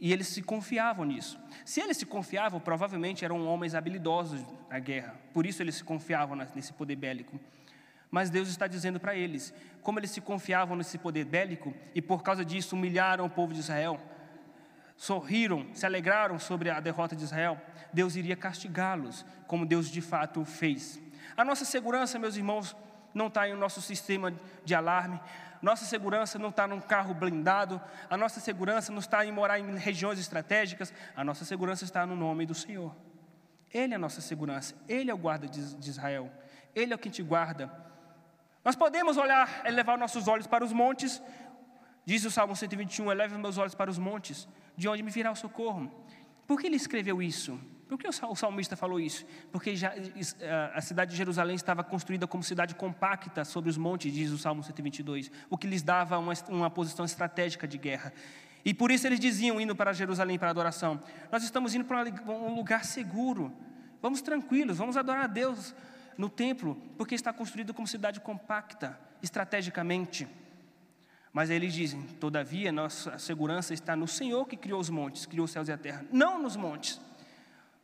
E 0.01 0.13
eles 0.13 0.29
se 0.29 0.41
confiavam 0.41 1.05
nisso. 1.05 1.37
Se 1.65 1.81
eles 1.81 1.97
se 1.97 2.07
confiavam, 2.07 2.61
provavelmente 2.61 3.25
eram 3.25 3.45
homens 3.45 3.75
habilidosos 3.75 4.41
na 4.71 4.79
guerra. 4.79 5.17
Por 5.33 5.47
isso 5.47 5.61
eles 5.61 5.75
se 5.75 5.83
confiavam 5.83 6.37
nesse 6.37 6.73
poder 6.73 6.95
bélico. 6.95 7.41
Mas 8.09 8.31
Deus 8.31 8.49
está 8.49 8.69
dizendo 8.69 9.01
para 9.01 9.17
eles, 9.17 9.53
como 9.83 9.99
eles 9.99 10.13
se 10.13 10.21
confiavam 10.21 10.77
nesse 10.77 10.97
poder 10.97 11.25
bélico 11.25 11.75
e 11.93 12.01
por 12.01 12.23
causa 12.23 12.45
disso 12.45 12.77
humilharam 12.77 13.27
o 13.27 13.31
povo 13.31 13.53
de 13.53 13.59
Israel, 13.59 14.01
sorriram, 14.97 15.67
se 15.75 15.85
alegraram 15.85 16.39
sobre 16.39 16.71
a 16.71 16.81
derrota 16.81 17.17
de 17.17 17.25
Israel, 17.25 17.61
Deus 17.93 18.17
iria 18.17 18.37
castigá-los, 18.37 19.25
como 19.47 19.67
Deus 19.67 19.89
de 19.89 20.01
fato 20.01 20.45
fez. 20.45 21.01
A 21.37 21.45
nossa 21.45 21.65
segurança, 21.65 22.19
meus 22.19 22.37
irmãos, 22.37 22.77
não 23.13 23.29
está 23.29 23.49
em 23.49 23.55
nosso 23.55 23.81
sistema 23.81 24.33
de 24.65 24.75
alarme, 24.75 25.21
nossa 25.63 25.85
segurança 25.85 26.39
não 26.39 26.51
está 26.51 26.67
num 26.67 26.81
carro 26.81 27.15
blindado, 27.15 27.81
a 28.11 28.17
nossa 28.17 28.39
segurança 28.39 28.93
não 28.93 28.99
está 28.99 29.25
em 29.25 29.33
morar 29.33 29.59
em 29.59 29.77
regiões 29.77 30.19
estratégicas, 30.19 30.93
a 31.17 31.25
nossa 31.25 31.45
segurança 31.45 31.85
está 31.85 32.05
no 32.05 32.15
nome 32.15 32.45
do 32.45 32.55
Senhor. 32.55 32.95
Ele 33.73 33.93
é 33.93 33.97
a 33.97 33.99
nossa 33.99 34.21
segurança, 34.21 34.75
Ele 34.89 35.11
é 35.11 35.15
o 35.15 35.19
guarda 35.19 35.49
de 35.49 35.89
Israel, 35.89 36.31
Ele 36.75 36.93
é 36.93 36.97
o 36.97 36.99
que 36.99 37.11
te 37.11 37.23
guarda. 37.23 37.73
Nós 38.65 38.77
podemos 38.77 39.17
olhar, 39.17 39.63
elevar 39.67 39.99
nossos 39.99 40.29
olhos 40.29 40.47
para 40.47 40.65
os 40.65 40.73
montes, 40.73 41.23
diz 42.05 42.25
o 42.25 42.31
Salmo 42.31 42.55
121, 42.55 43.11
eleve 43.11 43.37
meus 43.37 43.59
olhos 43.59 43.75
para 43.75 43.91
os 43.91 43.99
montes, 43.99 44.49
de 44.77 44.89
onde 44.89 45.03
me 45.03 45.11
virá 45.11 45.31
o 45.31 45.37
socorro. 45.37 45.91
Por 46.47 46.61
que 46.61 46.67
ele 46.67 46.77
escreveu 46.77 47.23
isso? 47.23 47.59
Por 47.89 47.99
que 47.99 48.09
o 48.09 48.35
salmista 48.35 48.77
falou 48.77 48.99
isso? 48.99 49.25
Porque 49.53 49.77
já, 49.77 49.93
a 50.75 50.81
cidade 50.81 51.13
de 51.13 51.17
Jerusalém 51.17 51.55
estava 51.55 51.85
construída 51.85 52.27
como 52.27 52.43
cidade 52.43 52.75
compacta 52.75 53.45
sobre 53.45 53.71
os 53.71 53.77
montes, 53.77 54.13
diz 54.13 54.31
o 54.31 54.39
Salmo 54.39 54.63
122, 54.63 55.31
o 55.51 55.59
que 55.59 55.67
lhes 55.67 55.83
dava 55.83 56.19
uma, 56.19 56.33
uma 56.49 56.71
posição 56.71 57.05
estratégica 57.05 57.69
de 57.69 57.79
guerra. 57.79 58.13
E 58.65 58.73
por 58.73 58.91
isso 58.91 59.07
eles 59.07 59.21
diziam, 59.21 59.61
indo 59.61 59.77
para 59.77 59.93
Jerusalém 59.93 60.39
para 60.39 60.51
adoração: 60.51 61.01
Nós 61.31 61.45
estamos 61.45 61.75
indo 61.75 61.85
para 61.85 62.05
um 62.27 62.55
lugar 62.55 62.85
seguro, 62.85 63.53
vamos 64.01 64.23
tranquilos, 64.23 64.79
vamos 64.79 64.97
adorar 64.97 65.25
a 65.25 65.29
Deus 65.29 65.75
no 66.17 66.31
templo, 66.31 66.81
porque 66.97 67.15
está 67.15 67.33
construído 67.33 67.75
como 67.75 67.87
cidade 67.87 68.21
compacta, 68.21 68.99
estrategicamente. 69.23 70.27
Mas 71.35 71.51
eles 71.51 71.75
dizem: 71.75 72.01
todavia, 72.21 72.71
nossa 72.71 73.19
segurança 73.19 73.75
está 73.75 73.97
no 73.97 74.07
Senhor 74.07 74.47
que 74.47 74.57
criou 74.57 74.81
os 74.81 74.89
montes, 74.89 75.27
criou 75.27 75.45
os 75.45 75.51
céus 75.51 75.69
e 75.69 75.73
a 75.73 75.77
terra, 75.77 76.07
não 76.13 76.41
nos 76.41 76.55
montes. 76.55 77.01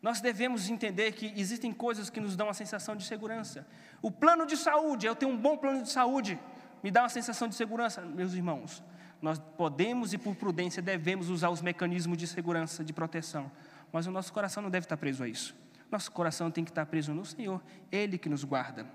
Nós 0.00 0.20
devemos 0.20 0.70
entender 0.70 1.12
que 1.12 1.34
existem 1.36 1.72
coisas 1.72 2.08
que 2.08 2.20
nos 2.20 2.36
dão 2.36 2.48
a 2.48 2.54
sensação 2.54 2.96
de 2.96 3.04
segurança. 3.04 3.66
O 4.00 4.10
plano 4.10 4.46
de 4.46 4.56
saúde, 4.56 5.04
eu 5.04 5.16
tenho 5.16 5.32
um 5.32 5.36
bom 5.36 5.58
plano 5.58 5.82
de 5.82 5.90
saúde, 5.90 6.38
me 6.82 6.90
dá 6.90 7.02
uma 7.02 7.08
sensação 7.10 7.48
de 7.48 7.54
segurança, 7.56 8.00
meus 8.00 8.32
irmãos. 8.32 8.82
Nós 9.20 9.38
podemos 9.58 10.14
e 10.14 10.18
por 10.18 10.34
prudência 10.36 10.80
devemos 10.80 11.28
usar 11.28 11.50
os 11.50 11.60
mecanismos 11.60 12.16
de 12.16 12.26
segurança, 12.26 12.82
de 12.82 12.92
proteção, 12.92 13.50
mas 13.92 14.06
o 14.06 14.10
nosso 14.10 14.32
coração 14.32 14.62
não 14.62 14.70
deve 14.70 14.86
estar 14.86 14.96
preso 14.96 15.24
a 15.24 15.28
isso. 15.28 15.54
Nosso 15.90 16.10
coração 16.12 16.50
tem 16.50 16.64
que 16.64 16.70
estar 16.70 16.86
preso 16.86 17.12
no 17.12 17.24
Senhor, 17.24 17.60
Ele 17.90 18.16
que 18.16 18.28
nos 18.28 18.44
guarda. 18.44 18.86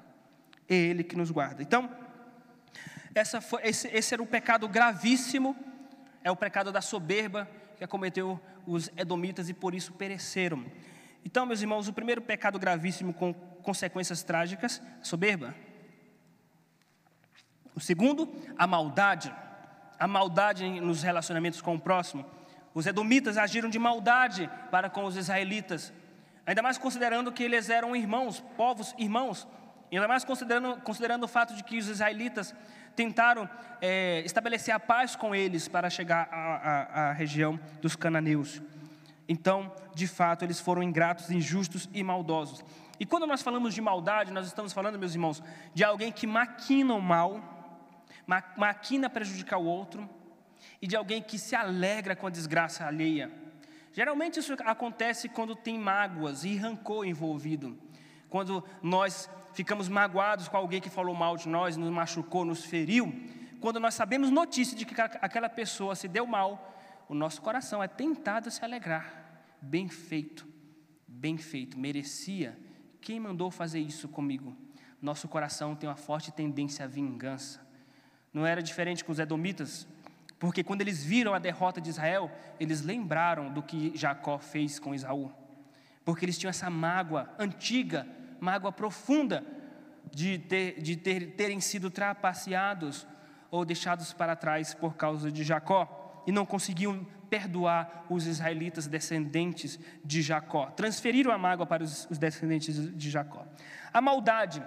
Ele 0.68 1.04
que 1.04 1.15
nos 1.15 1.30
guarda. 1.30 1.62
Então, 1.62 1.88
foi, 3.41 3.62
esse, 3.63 3.88
esse 3.88 4.13
era 4.13 4.21
um 4.21 4.25
pecado 4.25 4.67
gravíssimo, 4.67 5.56
é 6.23 6.30
o 6.30 6.36
pecado 6.36 6.71
da 6.71 6.82
soberba 6.82 7.47
que 7.78 7.84
acometeu 7.84 8.39
os 8.65 8.89
edomitas 8.97 9.47
e 9.47 9.54
por 9.54 9.75
isso 9.75 9.93
pereceram. 9.93 10.65
Então, 11.23 11.45
meus 11.45 11.62
irmãos, 11.62 11.88
o 11.88 11.93
primeiro 11.93 12.21
pecado 12.21 12.60
gravíssimo 12.60 13.13
com 13.13 13.34
consequências 13.34 14.23
trágicas, 14.23 14.82
soberba. 15.01 15.56
O 17.73 17.80
segundo, 17.80 18.34
a 18.58 18.67
maldade. 18.67 19.34
A 19.99 20.08
maldade 20.08 20.67
nos 20.82 21.01
relacionamentos 21.01 21.62
com 21.62 21.75
o 21.75 21.80
próximo. 21.80 22.25
Os 22.73 22.86
edomitas 22.86 23.38
agiram 23.38 23.69
de 23.69 23.80
maldade 23.80 24.49
para 24.69 24.89
com 24.89 25.06
os 25.06 25.15
israelitas, 25.15 25.93
ainda 26.45 26.62
mais 26.62 26.78
considerando 26.78 27.32
que 27.32 27.41
eles 27.41 27.69
eram 27.69 27.95
irmãos, 27.95 28.43
povos 28.58 28.93
irmãos, 28.97 29.47
ainda 29.91 30.08
mais 30.08 30.25
considerando, 30.25 30.82
considerando 30.82 31.23
o 31.23 31.28
fato 31.28 31.56
de 31.56 31.63
que 31.63 31.78
os 31.78 31.88
israelitas 31.88 32.54
tentaram 32.95 33.49
é, 33.81 34.21
estabelecer 34.25 34.73
a 34.73 34.79
paz 34.79 35.15
com 35.15 35.36
eles 35.36 35.67
para 35.67 35.89
chegar 35.89 36.27
à, 36.31 37.12
região 37.13 37.60
dos 37.81 37.95
cananeus. 37.95 38.62
Então, 39.27 39.71
de 39.93 40.08
fato, 40.08 40.43
eles 40.43 40.60
foram 40.60 40.81
ingratos, 40.81 41.31
injustos 41.31 41.89
e 41.93 42.03
maldosos. 42.03 42.63
E 42.99 43.05
quando 43.05 43.27
nós 43.27 43.41
falamos 43.41 43.73
de 43.73 43.81
maldade, 43.81 44.31
nós 44.31 44.47
estamos 44.47 44.71
falando, 44.71 44.97
meus 44.97 45.13
irmãos, 45.13 45.43
de 45.73 45.84
alguém 45.84 46.12
que 46.12 46.25
maquina 46.25 46.93
o 46.93 47.01
mal, 47.01 47.41
ma 48.25 48.43
maquina 48.55 49.10
prejudicar 49.10 49.58
o 49.58 49.65
outro, 49.65 50.10
e 50.81 50.88
de 50.88 50.95
alguém 50.95 51.21
que 51.21 51.38
se 51.38 51.55
alegra 51.55 52.15
com 52.15 52.27
a 52.27 52.29
desgraça 52.29 52.86
alheia. 52.86 53.31
Geralmente 53.91 54.39
isso 54.39 54.53
acontece 54.65 55.29
quando 55.29 55.55
tem 55.55 55.79
mágoas 55.79 56.43
e 56.43 56.55
rancor 56.55 57.05
envolvido. 57.05 57.77
Quando 58.29 58.63
nós 58.81 59.29
ficamos 59.56 59.88
magoados 59.88 60.50
com 60.50 60.58
alguém 60.58 60.82
que 60.82 60.89
falou 60.89 61.15
mal 61.15 61.38
de 61.38 61.48
nós, 61.48 61.78
nos 61.78 61.89
machucou, 61.89 62.44
nos 62.44 62.65
feriu, 62.65 63.12
quando 63.62 63.80
nós 63.80 63.94
sabemos 63.94 64.30
notícia 64.30 64.78
de 64.78 64.86
que 64.86 64.94
aquela 65.00 65.48
pessoa 65.48 65.96
se 65.96 66.08
deu 66.08 66.28
mal, 66.28 66.78
o 67.08 67.15
nosso 67.15 67.41
coração 67.41 67.82
é 67.82 67.88
tentado 67.88 68.50
a 68.50 68.52
se 68.52 68.63
alegrar. 68.63 69.24
Bem 69.62 69.88
feito, 69.88 70.46
bem 71.08 71.38
feito, 71.38 71.80
merecia. 71.80 72.60
Quem 73.00 73.20
mandou 73.20 73.50
fazer 73.50 73.80
isso 73.80 74.10
comigo? 74.10 74.56
Nosso 75.02 75.28
coração 75.28 75.74
tem 75.74 75.88
uma 75.88 75.96
forte 75.96 76.32
tendência 76.32 76.84
à 76.84 76.88
vingança. 76.88 77.65
Não 78.34 78.46
era 78.46 78.62
diferente 78.62 79.06
com 79.06 79.13
os 79.13 79.20
edomitas, 79.20 79.88
porque 80.38 80.63
quando 80.63 80.82
eles 80.82 81.04
viram 81.04 81.34
a 81.34 81.39
derrota 81.39 81.80
de 81.80 81.89
Israel, 81.89 82.30
eles 82.60 82.82
lembraram 82.82 83.54
do 83.54 83.63
que 83.63 83.94
Jacó 83.96 84.38
fez 84.38 84.80
com 84.80 84.94
Isaú. 84.94 85.32
Porque 86.04 86.26
eles 86.26 86.38
tinham 86.38 86.50
essa 86.50 86.70
mágoa 86.70 87.34
antiga 87.39 88.06
mágoa 88.39 88.71
profunda 88.71 89.43
de, 90.12 90.38
ter, 90.39 90.82
de 90.82 90.95
ter, 90.95 91.32
terem 91.32 91.60
sido 91.60 91.89
trapaceados 91.89 93.08
ou 93.50 93.65
deixados 93.65 94.13
para 94.13 94.36
trás 94.36 94.74
por 94.74 94.95
causa 94.95 95.32
de 95.32 95.43
Jacó 95.43 96.24
e 96.28 96.32
não 96.32 96.45
conseguiam 96.45 97.06
perdoar 97.30 98.06
os 98.10 98.26
israelitas 98.26 98.88
descendentes 98.88 99.80
de 100.04 100.21
Jacó. 100.21 100.67
Transferiram 100.67 101.32
a 101.32 101.38
mágoa 101.38 101.65
para 101.65 101.84
os, 101.84 102.08
os 102.10 102.17
descendentes 102.17 102.95
de 102.95 103.10
Jacó. 103.10 103.45
A 103.93 104.02
maldade 104.02 104.63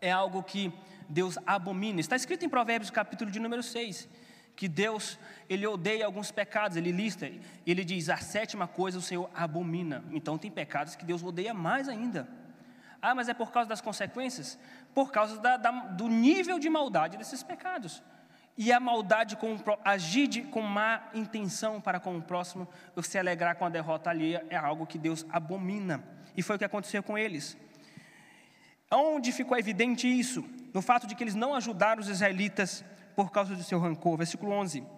é 0.00 0.10
algo 0.10 0.42
que 0.42 0.72
Deus 1.08 1.38
abomina. 1.46 2.00
Está 2.00 2.16
escrito 2.16 2.44
em 2.44 2.48
Provérbios, 2.48 2.90
capítulo 2.90 3.30
de 3.30 3.38
número 3.38 3.62
6, 3.62 4.08
que 4.54 4.68
Deus, 4.68 5.18
ele 5.48 5.66
odeia 5.66 6.06
alguns 6.06 6.30
pecados, 6.30 6.76
ele 6.76 6.90
lista, 6.90 7.30
ele 7.66 7.84
diz: 7.84 8.08
a 8.08 8.16
sétima 8.16 8.66
coisa 8.66 8.98
o 8.98 9.02
Senhor 9.02 9.30
abomina. 9.34 10.04
Então 10.10 10.38
tem 10.38 10.50
pecados 10.50 10.96
que 10.96 11.04
Deus 11.04 11.22
odeia 11.22 11.52
mais 11.52 11.88
ainda. 11.88 12.28
Ah, 13.00 13.14
mas 13.14 13.28
é 13.28 13.34
por 13.34 13.50
causa 13.52 13.68
das 13.68 13.80
consequências? 13.80 14.58
Por 14.94 15.12
causa 15.12 15.38
da, 15.38 15.56
da, 15.56 15.70
do 15.70 16.08
nível 16.08 16.58
de 16.58 16.68
maldade 16.68 17.16
desses 17.16 17.42
pecados. 17.42 18.02
E 18.58 18.72
a 18.72 18.80
maldade, 18.80 19.36
com, 19.36 19.58
agir 19.84 20.26
de, 20.26 20.42
com 20.42 20.62
má 20.62 21.02
intenção 21.12 21.80
para 21.80 22.00
com 22.00 22.16
o 22.16 22.22
próximo, 22.22 22.66
ou 22.94 23.02
se 23.02 23.18
alegrar 23.18 23.56
com 23.56 23.66
a 23.66 23.68
derrota 23.68 24.08
alheia, 24.08 24.44
é 24.48 24.56
algo 24.56 24.86
que 24.86 24.98
Deus 24.98 25.26
abomina. 25.30 26.02
E 26.34 26.42
foi 26.42 26.56
o 26.56 26.58
que 26.58 26.64
aconteceu 26.64 27.02
com 27.02 27.18
eles. 27.18 27.56
Onde 28.90 29.30
ficou 29.32 29.58
evidente 29.58 30.08
isso? 30.08 30.44
No 30.72 30.80
fato 30.80 31.06
de 31.06 31.14
que 31.14 31.22
eles 31.22 31.34
não 31.34 31.54
ajudaram 31.54 32.00
os 32.00 32.08
israelitas 32.08 32.84
por 33.14 33.30
causa 33.30 33.54
do 33.54 33.62
seu 33.62 33.78
rancor. 33.78 34.16
Versículo 34.16 34.52
11. 34.52 34.95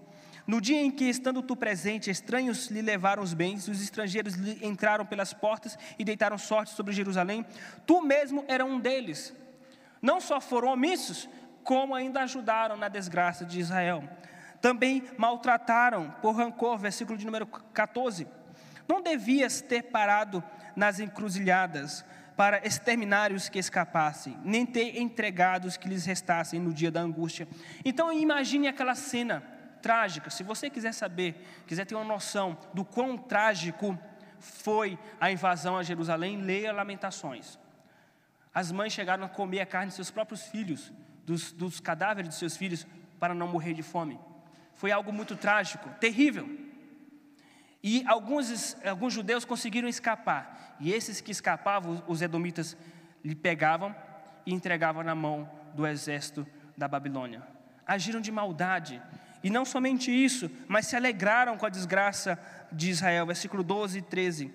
No 0.49 0.63
dia 0.63 0.81
em 0.81 0.91
que, 0.91 1.05
estando 1.05 1.43
tu 1.43 1.55
presente, 1.55 2.11
estranhos 2.11 2.69
lhe 2.69 2.81
levaram 2.81 3.23
os 3.23 3.35
bens, 3.35 3.69
os 3.69 3.83
estrangeiros 3.83 4.33
lhe 4.33 4.67
entraram 4.67 5.05
pelas 5.05 5.35
portas 5.35 5.79
e 5.99 6.05
deitaram 6.05 6.39
sorte 6.39 6.73
sobre 6.73 6.95
Jerusalém, 6.95 7.45
tu 7.87 8.01
mesmo 8.01 8.43
era 8.49 8.65
um 8.65 8.81
deles. 8.81 9.35
Não 10.01 10.23
só 10.23 10.41
foram 10.41 10.73
omissos, 10.73 11.29
como 11.63 11.95
ainda 11.95 12.23
ajudaram 12.23 12.79
na 12.79 12.89
desgraça 12.89 13.45
de 13.45 13.61
Israel. 13.61 14.03
Também 14.59 15.05
maltrataram 15.19 16.15
por 16.23 16.33
rancor, 16.33 16.79
versículo 16.79 17.19
de 17.19 17.27
número 17.27 17.47
14. 17.47 18.27
Não 18.89 19.03
devias 19.03 19.61
ter 19.61 19.83
parado 19.83 20.43
nas 20.75 20.99
encruzilhadas, 20.99 22.07
para 22.39 22.65
exterminar 22.65 23.33
os 23.33 23.49
que 23.49 23.59
escapassem, 23.59 24.39
nem 24.45 24.65
ter 24.65 24.97
entregado 24.97 25.67
os 25.67 25.77
que 25.77 25.89
lhes 25.89 26.07
restassem 26.07 26.61
no 26.61 26.73
dia 26.73 26.89
da 26.89 27.01
angústia. 27.01 27.49
Então 27.85 28.13
imagine 28.13 28.69
aquela 28.69 28.95
cena 28.95 29.58
trágica. 29.81 30.31
Se 30.31 30.43
você 30.43 30.69
quiser 30.69 30.93
saber, 30.93 31.47
quiser 31.67 31.85
ter 31.85 31.95
uma 31.95 32.05
noção 32.05 32.57
do 32.73 32.85
quão 32.85 33.17
trágico 33.17 33.99
foi 34.39 34.99
a 35.21 35.31
invasão 35.31 35.77
a 35.77 35.83
Jerusalém, 35.83 36.41
leia 36.41 36.73
Lamentações. 36.73 37.59
As 38.55 38.73
mães 38.73 38.93
chegaram 38.93 39.25
a 39.25 39.29
comer 39.29 39.61
a 39.61 39.67
carne 39.67 39.89
de 39.89 39.95
seus 39.95 40.11
próprios 40.11 40.43
filhos, 40.43 40.93
dos, 41.25 41.53
dos 41.53 41.81
cadáveres 41.81 42.31
de 42.31 42.37
seus 42.37 42.57
filhos, 42.57 42.87
para 43.21 43.35
não 43.35 43.49
morrer 43.49 43.75
de 43.75 43.83
fome. 43.83 44.19
Foi 44.75 44.91
algo 44.91 45.13
muito 45.13 45.37
trágico, 45.37 45.89
terrível. 46.01 46.49
E 47.83 48.05
alguns, 48.07 48.77
alguns 48.85 49.13
judeus 49.13 49.45
conseguiram 49.45 49.89
escapar. 49.89 50.77
E 50.81 50.93
esses 50.93 51.21
que 51.21 51.31
escapavam, 51.31 52.03
os 52.07 52.23
edomitas, 52.23 52.77
lhe 53.25 53.35
pegavam 53.35 53.95
e 54.47 54.53
entregavam 54.53 55.03
na 55.03 55.15
mão 55.15 55.49
do 55.75 55.87
exército 55.87 56.47
da 56.77 56.89
Babilônia. 56.89 57.43
Agiram 57.87 58.21
de 58.21 58.31
maldade. 58.31 59.03
E 59.43 59.51
não 59.51 59.65
somente 59.65 60.11
isso, 60.11 60.51
mas 60.67 60.87
se 60.87 60.97
alegraram 60.97 61.57
com 61.57 61.67
a 61.67 61.71
desgraça 61.71 62.39
de 62.73 62.91
Israel. 62.91 63.27
Versículo 63.27 63.63
12 63.63 63.99
e 63.99 64.03
13. 64.03 64.53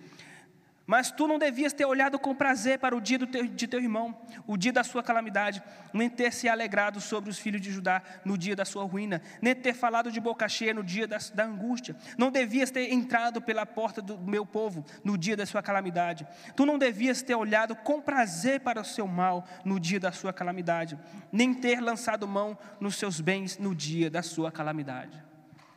Mas 0.86 1.12
tu 1.12 1.28
não 1.28 1.40
devias 1.40 1.72
ter 1.72 1.86
olhado 1.86 2.20
com 2.20 2.36
prazer 2.36 2.78
para 2.78 2.96
o 2.96 3.00
dia 3.00 3.18
teu, 3.26 3.48
de 3.48 3.68
teu 3.68 3.80
irmão, 3.80 4.18
o 4.46 4.58
dia 4.58 4.74
da 4.74 4.84
sua 4.84 5.02
calamidade, 5.02 5.64
nem 5.94 6.10
ter 6.10 6.34
se 6.34 6.50
alegrado 6.50 7.00
sobre 7.00 7.30
os 7.30 7.40
filhos 7.40 7.62
de 7.62 7.72
Judá 7.72 8.02
no 8.26 8.38
dia 8.38 8.54
da 8.54 8.66
sua 8.66 8.84
ruína, 8.84 9.22
nem 9.42 9.56
ter 9.56 9.74
falado 9.74 10.12
de 10.12 10.20
boca 10.20 10.48
cheia 10.50 10.74
no 10.74 10.84
dia 10.84 11.08
da, 11.08 11.18
da 11.34 11.46
angústia. 11.46 11.96
Não 12.18 12.30
devias 12.30 12.70
ter 12.70 12.92
entrado 12.92 13.42
pela 13.42 13.66
porta 13.66 14.02
do 14.02 14.18
meu 14.18 14.46
povo 14.46 14.86
no 15.06 15.18
dia 15.18 15.38
da 15.38 15.46
sua 15.46 15.64
calamidade. 15.64 16.28
Tu 16.54 16.66
não 16.66 16.78
devias 16.78 17.22
ter 17.22 17.36
olhado 17.36 17.76
com 17.78 18.02
prazer 18.02 18.60
para 18.60 18.82
o 18.82 18.86
seu 18.86 19.08
mal 19.08 19.48
no 19.64 19.80
dia 19.80 20.02
da 20.02 20.12
sua 20.12 20.34
calamidade, 20.34 21.00
nem 21.32 21.54
ter 21.54 21.80
lançado 21.80 22.28
mão 22.28 22.58
nos 22.80 22.98
seus 22.98 23.22
bens 23.22 23.58
no 23.58 23.74
dia 23.74 24.10
da 24.10 24.22
sua 24.22 24.52
calamidade. 24.52 25.24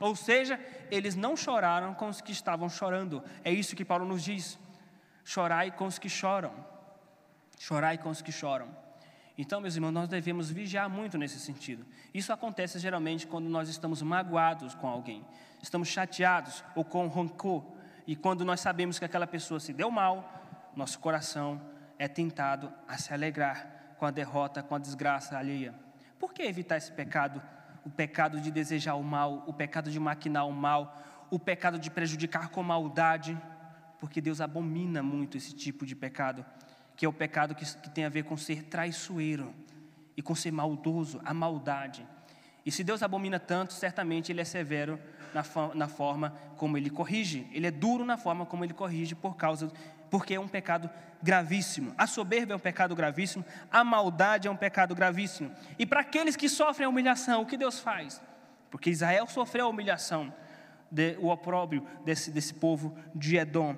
Ou 0.01 0.17
seja, 0.17 0.61
eles 0.91 1.15
não 1.15 1.37
choraram 1.37 1.95
com 1.95 2.09
os 2.09 2.21
que 2.21 2.33
estavam 2.33 2.69
chorando. 2.69 3.23
É 3.45 3.53
isso 3.53 3.77
que 3.77 3.85
Paulo 3.85 4.05
nos 4.05 4.23
diz. 4.23 4.59
Chorai 5.29 5.73
com 5.73 5.87
os 5.87 5.99
que 5.99 6.09
choram. 6.09 6.53
Chorai 7.59 7.99
com 7.99 8.09
os 8.09 8.23
que 8.23 8.31
choram. 8.31 8.69
Então, 9.37 9.61
meus 9.61 9.75
irmãos, 9.75 9.91
nós 9.91 10.09
devemos 10.09 10.53
vigiar 10.53 10.89
muito 10.89 11.19
nesse 11.19 11.41
sentido. 11.41 11.85
Isso 12.15 12.33
acontece 12.33 12.79
geralmente 12.79 13.27
quando 13.27 13.49
nós 13.49 13.69
estamos 13.69 14.01
magoados 14.03 14.77
com 14.77 14.87
alguém, 14.87 15.27
estamos 15.61 15.89
chateados 15.89 16.63
ou 16.77 16.85
com 16.85 17.09
rancor, 17.09 17.65
e 18.07 18.15
quando 18.15 18.45
nós 18.45 18.61
sabemos 18.61 19.01
que 19.01 19.05
aquela 19.05 19.27
pessoa 19.27 19.59
se 19.59 19.73
deu 19.73 19.91
mal, 19.91 20.71
nosso 20.77 21.01
coração 21.01 21.61
é 21.99 22.07
tentado 22.07 22.73
a 22.87 22.97
se 22.97 23.13
alegrar 23.13 23.97
com 23.99 24.07
a 24.07 24.13
derrota, 24.13 24.63
com 24.63 24.77
a 24.77 24.79
desgraça 24.79 25.37
alheia. 25.37 25.75
Por 26.21 26.33
que 26.33 26.43
evitar 26.43 26.77
esse 26.77 26.93
pecado? 26.93 27.43
O 27.85 27.91
pecado 27.91 28.41
de 28.41 28.53
desejar 28.53 28.95
o 28.95 29.03
mal, 29.03 29.43
o 29.45 29.53
pecado 29.53 29.91
de 29.91 29.99
maquinar 29.99 30.47
o 30.47 30.53
mal, 30.53 30.97
o 31.31 31.39
pecado 31.39 31.81
de 31.81 31.91
prejudicar 31.91 32.49
com 32.49 32.63
maldade 32.63 33.37
porque 33.99 34.21
Deus 34.21 34.41
abomina 34.41 35.03
muito 35.03 35.37
esse 35.37 35.55
tipo 35.55 35.87
de 35.87 35.95
pecado, 35.95 36.45
que 36.97 37.05
é 37.05 37.09
o 37.09 37.13
pecado 37.13 37.55
que, 37.55 37.65
que 37.65 37.91
tem 37.91 38.05
a 38.05 38.09
ver 38.09 38.25
com 38.25 38.37
ser 38.37 38.65
traiçoeiro 38.65 39.55
e 40.17 40.23
com 40.23 40.35
ser 40.35 40.51
maldoso, 40.51 41.21
a 41.25 41.35
maldade. 41.35 42.07
E 42.65 42.73
se 42.73 42.83
Deus 42.83 43.03
abomina 43.03 43.39
tanto, 43.39 43.73
certamente 43.73 44.33
Ele 44.33 44.41
é 44.41 44.45
severo 44.45 44.99
na, 45.33 45.45
na, 45.75 45.89
forma 45.89 46.31
como 46.57 46.77
Ele 46.77 46.91
corrige. 46.91 47.47
Ele 47.53 47.67
é 47.67 47.71
duro 47.71 48.05
na 48.05 48.17
forma 48.17 48.45
como 48.45 48.65
Ele 48.65 48.75
corrige 48.75 49.15
por 49.15 49.37
causa, 49.37 49.71
porque 50.11 50.35
é 50.35 50.41
um 50.41 50.49
pecado 50.49 50.91
gravíssimo. 51.23 51.95
A 51.97 52.07
soberba 52.07 52.55
é 52.55 52.57
um 52.57 52.61
pecado 52.61 52.97
gravíssimo. 52.97 53.45
A 53.71 53.85
maldade 53.85 54.49
é 54.49 54.51
um 54.51 54.57
pecado 54.57 54.95
gravíssimo. 54.95 55.53
E 55.79 55.87
para 55.87 56.01
aqueles 56.01 56.35
que 56.35 56.49
sofrem 56.49 56.87
a 56.87 56.89
humilhação, 56.89 57.43
o 57.43 57.47
que 57.47 57.57
Deus 57.57 57.79
faz? 57.79 58.21
Porque 58.71 58.91
Israel 58.91 59.27
sofreu 59.29 59.67
a 59.67 59.69
humilhação 59.69 60.33
de, 60.91 61.17
o 61.21 61.29
opróbrio 61.29 61.85
desse, 62.05 62.31
desse 62.31 62.55
povo 62.55 62.97
de 63.15 63.37
Edom. 63.37 63.77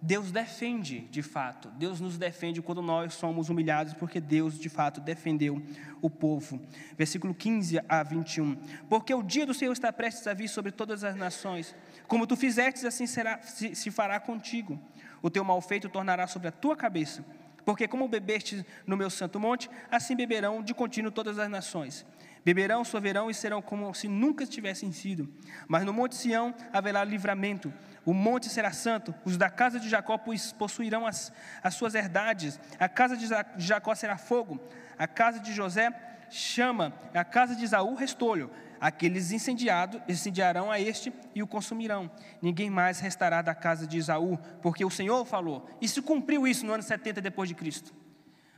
Deus 0.00 0.30
defende, 0.30 1.00
de 1.10 1.22
fato, 1.22 1.68
Deus 1.70 2.00
nos 2.00 2.18
defende 2.18 2.60
quando 2.60 2.82
nós 2.82 3.14
somos 3.14 3.48
humilhados, 3.48 3.94
porque 3.94 4.20
Deus, 4.20 4.58
de 4.58 4.68
fato, 4.68 5.00
defendeu 5.00 5.60
o 6.02 6.10
povo. 6.10 6.60
Versículo 6.96 7.34
15 7.34 7.80
a 7.88 8.02
21. 8.02 8.56
Porque 8.88 9.14
o 9.14 9.22
dia 9.22 9.46
do 9.46 9.54
Senhor 9.54 9.72
está 9.72 9.92
prestes 9.92 10.26
a 10.26 10.34
vir 10.34 10.48
sobre 10.48 10.70
todas 10.70 11.02
as 11.02 11.16
nações. 11.16 11.74
Como 12.06 12.26
tu 12.26 12.36
fizestes, 12.36 12.84
assim 12.84 13.06
será, 13.06 13.40
se, 13.42 13.74
se 13.74 13.90
fará 13.90 14.20
contigo. 14.20 14.78
O 15.22 15.30
teu 15.30 15.42
mal 15.42 15.60
feito 15.60 15.88
tornará 15.88 16.26
sobre 16.26 16.48
a 16.48 16.52
tua 16.52 16.76
cabeça. 16.76 17.24
Porque 17.64 17.88
como 17.88 18.06
bebeste 18.06 18.64
no 18.86 18.96
meu 18.96 19.10
santo 19.10 19.40
monte, 19.40 19.68
assim 19.90 20.14
beberão 20.14 20.62
de 20.62 20.72
contínuo 20.72 21.10
todas 21.10 21.36
as 21.36 21.50
nações. 21.50 22.06
Beberão, 22.46 22.84
soverão 22.84 23.28
e 23.28 23.34
serão 23.34 23.60
como 23.60 23.92
se 23.92 24.06
nunca 24.06 24.46
tivessem 24.46 24.92
sido. 24.92 25.28
Mas 25.66 25.84
no 25.84 25.92
monte 25.92 26.14
Sião 26.14 26.54
haverá 26.72 27.02
livramento. 27.02 27.74
O 28.04 28.14
monte 28.14 28.48
será 28.48 28.70
santo. 28.70 29.12
Os 29.24 29.36
da 29.36 29.50
casa 29.50 29.80
de 29.80 29.88
Jacó 29.88 30.16
possuirão 30.56 31.04
as, 31.04 31.32
as 31.60 31.74
suas 31.74 31.96
herdades. 31.96 32.60
A 32.78 32.88
casa 32.88 33.16
de 33.16 33.26
Jacó 33.58 33.92
será 33.96 34.16
fogo. 34.16 34.60
A 34.96 35.08
casa 35.08 35.40
de 35.40 35.52
José 35.52 35.90
chama. 36.30 36.94
A 37.12 37.24
casa 37.24 37.56
de 37.56 37.64
Isaú 37.64 37.96
restolho. 37.96 38.48
Aqueles 38.80 39.32
incendiados 39.32 40.00
incendiarão 40.08 40.70
a 40.70 40.78
este 40.78 41.12
e 41.34 41.42
o 41.42 41.48
consumirão. 41.48 42.08
Ninguém 42.40 42.70
mais 42.70 43.00
restará 43.00 43.42
da 43.42 43.56
casa 43.56 43.88
de 43.88 43.98
Isaú, 43.98 44.38
porque 44.62 44.84
o 44.84 44.90
Senhor 44.90 45.24
falou. 45.24 45.68
E 45.80 45.88
se 45.88 46.00
cumpriu 46.00 46.46
isso 46.46 46.64
no 46.64 46.74
ano 46.74 46.82
70 46.84 47.20
depois 47.20 47.48
de 47.48 47.56
Cristo 47.56 48.05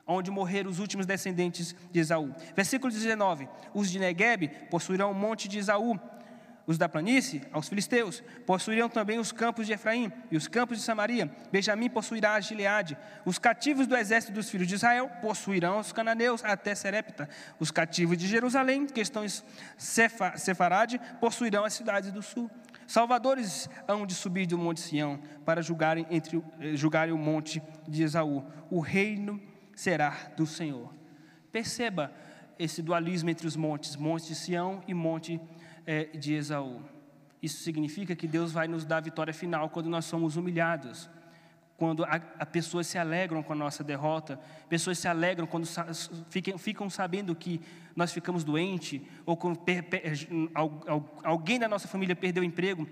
onde 0.09 0.31
morreram 0.31 0.71
os 0.71 0.81
últimos 0.81 1.07
descendentes 1.07 1.77
de 1.93 2.01
Esaú. 2.01 2.35
Versículo 2.57 2.91
19: 2.91 3.49
Os 3.75 3.91
de 3.91 3.99
Negueb 3.99 4.49
possuirão 4.71 5.13
o 5.13 5.15
monte 5.15 5.47
de 5.47 5.59
Esaú, 5.59 6.01
os 6.69 6.77
da 6.77 6.87
planície, 6.87 7.41
aos 7.51 7.67
filisteus, 7.67 8.23
possuirão 8.47 8.91
também 8.91 9.19
os 9.19 9.33
campos 9.33 9.67
de 9.67 9.73
Efraim 9.73 10.13
e 10.31 10.37
os 10.37 10.47
campos 10.47 10.77
de 10.77 10.85
Samaria. 10.85 11.35
Benjamim 11.51 11.89
possuirá 11.89 12.35
a 12.35 12.41
Gileade. 12.41 12.95
Os 13.25 13.39
cativos 13.39 13.87
do 13.87 13.97
exército 13.97 14.35
dos 14.35 14.51
filhos 14.51 14.69
de 14.69 14.75
Israel 14.75 15.11
possuirão 15.23 15.79
os 15.79 15.93
cananeus 15.93 16.45
até 16.45 16.75
Serepta. 16.75 17.27
Os 17.59 17.71
cativos 17.71 18.19
de 18.19 18.27
Jerusalém, 18.27 18.85
que 18.85 19.01
estão 19.01 19.25
em 19.25 19.29
Sefarade, 19.79 21.01
possuirão 21.19 21.65
as 21.65 21.73
cidades 21.73 22.13
do 22.13 22.21
sul. 22.21 22.51
Salvadores 22.87 23.67
hão 23.87 24.05
de 24.05 24.15
subir 24.15 24.47
do 24.47 24.59
monte 24.59 24.81
Sião 24.81 25.19
para 25.47 25.63
julgarem, 25.63 26.07
entre, 26.11 26.43
eh, 26.61 26.75
julgarem 26.75 27.15
o 27.15 27.19
monte 27.19 27.63
de 27.87 28.03
Esaú. 28.03 28.45
O 28.71 28.81
reino 28.81 29.41
será 29.79 30.33
do 30.37 30.45
Senhor. 30.45 30.93
Perceba 31.53 32.13
esse 32.59 32.83
dualismo 32.83 33.31
entre 33.31 33.47
os 33.47 33.55
montes, 33.55 33.95
monte 33.95 34.27
de 34.27 34.35
Sião 34.35 34.83
e 34.89 34.93
monte 34.93 35.41
é, 35.87 36.07
de 36.07 36.35
Esaú. 36.35 36.83
Isso 37.41 37.63
significa 37.63 38.17
que 38.17 38.27
Deus 38.27 38.51
vai 38.51 38.67
nos 38.67 38.85
dar 38.85 38.97
a 38.97 39.03
vitória 39.03 39.33
final 39.33 39.71
quando 39.71 39.89
nós 39.89 40.05
somos 40.05 40.37
humilhados, 40.37 41.09
quando 41.77 42.03
a, 42.03 42.21
a 42.41 42.45
pessoas 42.45 42.89
se 42.89 42.99
alegram 42.99 43.41
com 43.41 43.53
a 43.53 43.57
nossa 43.57 43.85
derrota, 43.85 44.41
pessoas 44.69 44.99
se 44.99 45.07
alegram 45.07 45.47
quando 45.47 45.65
sa, 45.65 45.87
ficam, 46.29 46.59
ficam, 46.59 46.91
sabendo 46.91 47.33
que 47.37 47.61
nós 47.95 48.11
ficamos 48.11 48.43
doentes, 48.43 49.01
ou 49.25 49.37
quando 49.37 49.61
per, 49.61 49.79
alguém 51.23 51.57
da 51.57 51.69
nossa 51.69 51.87
família 51.87 52.17
perdeu 52.17 52.43
o 52.43 52.47
emprego. 52.47 52.85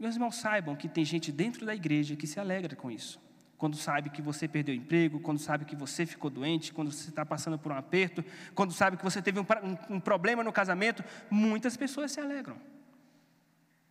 Meus 0.00 0.16
irmãos, 0.16 0.34
saibam 0.34 0.74
que 0.74 0.88
tem 0.88 1.04
gente 1.04 1.30
dentro 1.30 1.64
da 1.64 1.76
igreja 1.76 2.16
que 2.16 2.26
se 2.26 2.40
alegra 2.40 2.74
com 2.74 2.90
isso 2.90 3.24
quando 3.58 3.76
sabe 3.76 4.10
que 4.10 4.20
você 4.20 4.46
perdeu 4.46 4.74
o 4.74 4.78
emprego, 4.78 5.20
quando 5.20 5.38
sabe 5.38 5.64
que 5.64 5.74
você 5.74 6.04
ficou 6.04 6.30
doente, 6.30 6.72
quando 6.72 6.92
você 6.92 7.08
está 7.08 7.24
passando 7.24 7.58
por 7.58 7.72
um 7.72 7.76
aperto, 7.76 8.24
quando 8.54 8.72
sabe 8.72 8.96
que 8.96 9.04
você 9.04 9.22
teve 9.22 9.40
um, 9.40 9.46
um, 9.62 9.96
um, 9.96 10.00
problema 10.00 10.44
no 10.44 10.52
casamento, 10.52 11.02
muitas 11.30 11.76
pessoas 11.76 12.12
se 12.12 12.20
alegram. 12.20 12.56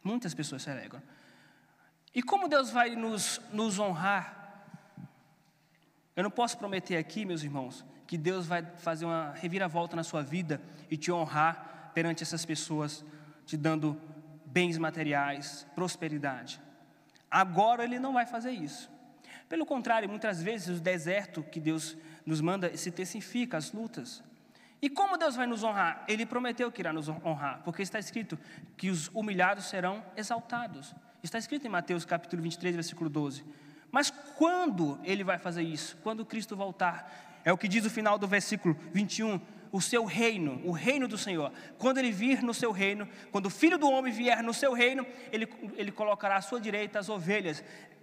Muitas 0.04 0.34
pessoas 0.34 0.62
se 0.62 0.69
alegram. 0.69 1.01
E 2.13 2.21
como 2.21 2.47
Deus 2.47 2.69
vai 2.69 2.95
nos, 2.95 3.41
nos 3.51 3.80
honrar? 3.80 4.65
Eu 6.15 6.23
não 6.23 6.32
posso 6.32 6.58
prometer 6.58 6.97
aqui, 6.97 7.25
meus 7.25 7.43
irmãos, 7.43 7.84
que 8.08 8.17
Deus 8.17 8.45
vai 8.45 8.63
fazer 8.78 9.06
uma 9.06 9.34
reviravolta 9.34 9.95
na 9.95 10.04
sua 10.04 10.21
vida 10.21 10.62
e 10.89 10.95
te 10.95 11.12
honrar 11.12 11.91
perante 11.93 12.21
essas 12.21 12.45
pessoas, 12.45 13.04
te 13.45 13.57
dando 13.57 13.99
bens 14.45 14.78
materiais, 14.78 15.66
prosperidade. 15.74 16.61
Agora 17.30 17.84
Ele 17.84 17.99
não 17.99 18.13
vai 18.13 18.26
fazer 18.26 18.51
isso. 18.51 18.94
Pelo 19.47 19.65
contrário, 19.65 20.09
muitas 20.09 20.41
vezes 20.41 20.79
o 20.79 20.81
deserto 20.81 21.43
que 21.43 21.59
Deus 21.59 21.95
nos 22.25 22.41
manda 22.41 22.75
se 22.75 22.89
intensifica, 22.89 23.57
as 23.57 23.71
lutas. 23.71 24.23
E 24.81 24.89
como 24.89 25.17
Deus 25.17 25.35
vai 25.35 25.47
nos 25.47 25.63
honrar? 25.63 26.03
Ele 26.07 26.25
prometeu 26.25 26.71
que 26.71 26.81
irá 26.81 26.91
nos 26.91 27.07
honrar, 27.07 27.61
porque 27.63 27.81
está 27.81 27.99
escrito 27.99 28.37
que 28.75 28.89
os 28.89 29.09
humilhados 29.13 29.65
serão 29.65 30.03
exaltados. 30.17 30.93
Está 31.23 31.37
escrito 31.37 31.65
em 31.65 31.69
Mateus 31.69 32.05
capítulo 32.05 32.41
23, 32.41 32.75
versículo 32.75 33.09
12. 33.09 33.43
Mas 33.91 34.11
quando 34.35 34.99
ele 35.03 35.23
vai 35.23 35.37
fazer 35.37 35.63
isso? 35.63 35.97
Quando 36.03 36.25
Cristo 36.25 36.55
voltar. 36.55 37.41
É 37.43 37.53
o 37.53 37.57
que 37.57 37.67
diz 37.67 37.85
o 37.85 37.89
final 37.89 38.17
do 38.17 38.27
versículo 38.27 38.75
21 38.93 39.39
o 39.71 39.81
seu 39.81 40.05
reino, 40.05 40.61
o 40.63 40.71
reino 40.71 41.05
do 41.05 41.17
Senhor. 41.17 41.51
Quando 41.77 41.97
ele 41.97 42.09
vir 42.09 42.41
no 42.41 42.53
seu 42.53 42.71
reino, 42.71 43.09
quando 43.29 43.47
o 43.47 43.49
filho 43.49 43.77
do 43.77 43.89
homem 43.89 44.13
vier 44.13 44.41
no 44.41 44.53
seu 44.53 44.71
reino, 44.71 45.05
ele, 45.33 45.49
ele 45.75 45.91
colocará 45.91 46.37
à 46.37 46.41
sua 46.41 46.61
direita 46.61 46.97
as 46.97 47.09
ovelhas 47.09 47.61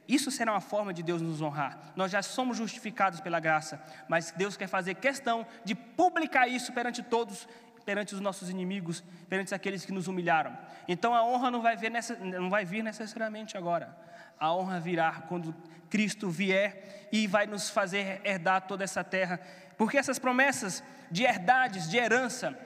isso 0.08 0.30
será 0.30 0.52
uma 0.52 0.60
forma 0.60 0.92
de 0.92 1.02
Deus 1.02 1.22
nos 1.22 1.40
honrar. 1.40 1.92
Nós 1.94 2.10
já 2.10 2.22
somos 2.22 2.56
justificados 2.56 3.20
pela 3.20 3.38
graça, 3.40 3.82
mas 4.08 4.32
Deus 4.32 4.56
quer 4.56 4.66
fazer 4.66 4.94
questão 4.94 5.46
de 5.64 5.74
publicar 5.74 6.48
isso 6.48 6.72
perante 6.72 7.02
todos, 7.02 7.48
perante 7.84 8.14
os 8.14 8.20
nossos 8.20 8.50
inimigos, 8.50 9.02
perante 9.28 9.54
aqueles 9.54 9.84
que 9.84 9.92
nos 9.92 10.08
humilharam. 10.08 10.56
Então 10.88 11.14
a 11.14 11.24
honra 11.24 11.50
não 11.50 11.62
vai, 11.62 11.76
nessa, 11.88 12.16
não 12.16 12.50
vai 12.50 12.64
vir 12.64 12.82
necessariamente 12.82 13.56
agora. 13.56 13.96
A 14.38 14.52
honra 14.52 14.80
virá 14.80 15.22
quando 15.28 15.54
Cristo 15.88 16.28
vier 16.28 17.08
e 17.12 17.26
vai 17.26 17.46
nos 17.46 17.70
fazer 17.70 18.20
herdar 18.24 18.62
toda 18.62 18.82
essa 18.82 19.04
terra. 19.04 19.40
Porque 19.76 19.98
essas 19.98 20.18
promessas 20.18 20.82
de 21.10 21.22
herdades, 21.22 21.88
de 21.88 21.96
herança, 21.96 22.58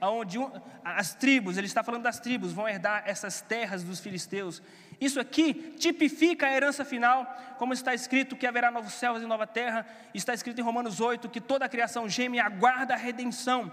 onde 0.00 0.38
as 0.84 1.14
tribos, 1.14 1.56
ele 1.56 1.66
está 1.66 1.82
falando 1.82 2.02
das 2.02 2.20
tribos, 2.20 2.52
vão 2.52 2.68
herdar 2.68 3.02
essas 3.06 3.40
terras 3.40 3.82
dos 3.82 4.00
filisteus. 4.00 4.62
Isso 5.00 5.20
aqui 5.20 5.74
tipifica 5.78 6.46
a 6.46 6.52
herança 6.52 6.84
final, 6.84 7.26
como 7.58 7.72
está 7.72 7.94
escrito 7.94 8.36
que 8.36 8.46
haverá 8.46 8.70
novos 8.70 8.94
céus 8.94 9.22
e 9.22 9.26
nova 9.26 9.46
terra, 9.46 9.86
está 10.12 10.34
escrito 10.34 10.60
em 10.60 10.64
Romanos 10.64 11.00
8 11.00 11.28
que 11.28 11.40
toda 11.40 11.64
a 11.64 11.68
criação 11.68 12.08
geme 12.08 12.38
e 12.38 12.40
aguarda 12.40 12.94
a 12.94 12.96
redenção. 12.96 13.72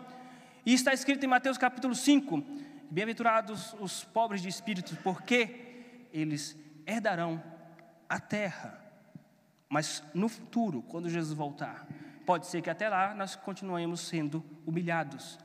E 0.66 0.74
está 0.74 0.94
escrito 0.94 1.24
em 1.24 1.28
Mateus 1.28 1.58
capítulo 1.58 1.96
5: 1.96 2.44
Bem-aventurados 2.90 3.76
os 3.80 4.04
pobres 4.04 4.42
de 4.42 4.50
espírito, 4.50 4.98
porque 5.04 6.08
eles 6.12 6.58
herdarão 6.86 7.42
a 8.08 8.20
terra. 8.20 8.80
Mas 9.70 10.04
no 10.14 10.28
futuro, 10.28 10.82
quando 10.84 11.10
Jesus 11.10 11.36
voltar, 11.36 11.88
pode 12.26 12.48
ser 12.48 12.62
que 12.62 12.70
até 12.70 12.90
lá 12.90 13.16
nós 13.16 13.36
continuemos 13.36 14.02
sendo 14.02 14.44
humilhados, 14.66 15.40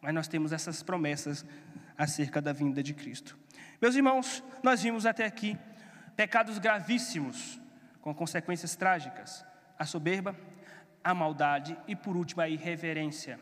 mas 0.00 0.14
nós 0.14 0.28
temos 0.28 0.52
essas 0.52 0.82
promessas 0.82 1.44
acerca 1.98 2.40
da 2.40 2.52
vinda 2.52 2.82
de 2.82 2.94
Cristo. 2.94 3.36
Meus 3.84 3.96
irmãos, 3.96 4.42
nós 4.62 4.82
vimos 4.82 5.04
até 5.04 5.26
aqui 5.26 5.58
pecados 6.16 6.56
gravíssimos, 6.56 7.60
com 8.00 8.14
consequências 8.14 8.74
trágicas: 8.74 9.44
a 9.78 9.84
soberba, 9.84 10.34
a 11.04 11.12
maldade 11.12 11.76
e, 11.86 11.94
por 11.94 12.16
último, 12.16 12.40
a 12.40 12.48
irreverência. 12.48 13.38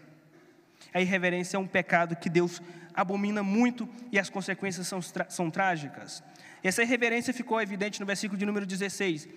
A 0.92 1.00
irreverência 1.00 1.56
é 1.56 1.60
um 1.60 1.66
pecado 1.68 2.16
que 2.16 2.28
Deus 2.28 2.60
abomina 2.92 3.40
muito 3.40 3.88
e 4.10 4.18
as 4.18 4.28
consequências 4.28 4.88
são, 4.88 4.98
são 5.28 5.48
trágicas. 5.48 6.24
Essa 6.60 6.82
irreverência 6.82 7.32
ficou 7.32 7.62
evidente 7.62 8.00
no 8.00 8.06
versículo 8.06 8.36
de 8.36 8.44
número 8.44 8.66
16. 8.66 9.28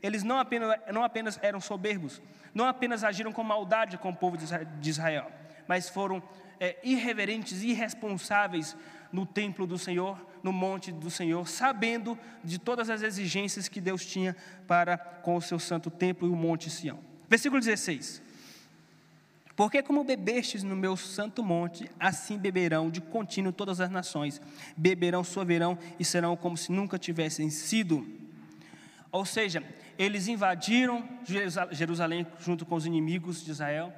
Eles 0.00 0.22
não 0.22 0.38
apenas, 0.38 0.78
não 0.92 1.02
apenas 1.02 1.40
eram 1.42 1.60
soberbos, 1.60 2.22
não 2.54 2.68
apenas 2.68 3.02
agiram 3.02 3.32
com 3.32 3.42
maldade 3.42 3.98
com 3.98 4.10
o 4.10 4.16
povo 4.16 4.36
de 4.36 4.88
Israel, 4.88 5.28
mas 5.66 5.88
foram 5.88 6.22
é, 6.60 6.78
irreverentes, 6.84 7.64
irresponsáveis 7.64 8.76
no 9.12 9.26
templo 9.26 9.66
do 9.66 9.78
Senhor, 9.78 10.18
no 10.42 10.52
monte 10.52 10.90
do 10.90 11.10
Senhor, 11.10 11.46
sabendo 11.46 12.18
de 12.42 12.58
todas 12.58 12.90
as 12.90 13.02
exigências 13.02 13.68
que 13.68 13.80
Deus 13.80 14.04
tinha 14.04 14.36
para 14.66 14.96
com 14.96 15.36
o 15.36 15.42
seu 15.42 15.58
santo 15.58 15.90
templo 15.90 16.26
e 16.26 16.30
o 16.30 16.36
monte 16.36 16.70
Sião. 16.70 16.98
Versículo 17.28 17.60
16. 17.60 18.22
Porque 19.54 19.82
como 19.82 20.02
bebestes 20.02 20.62
no 20.62 20.74
meu 20.74 20.96
santo 20.96 21.44
monte, 21.44 21.88
assim 22.00 22.38
beberão 22.38 22.90
de 22.90 23.00
contínuo 23.00 23.52
todas 23.52 23.80
as 23.80 23.90
nações, 23.90 24.40
beberão, 24.76 25.22
soberão 25.22 25.78
e 25.98 26.04
serão 26.04 26.36
como 26.36 26.56
se 26.56 26.72
nunca 26.72 26.98
tivessem 26.98 27.50
sido. 27.50 28.06
Ou 29.10 29.26
seja, 29.26 29.62
eles 29.98 30.26
invadiram 30.26 31.06
Jerusalém 31.70 32.26
junto 32.40 32.64
com 32.64 32.74
os 32.74 32.86
inimigos 32.86 33.44
de 33.44 33.50
Israel 33.50 33.92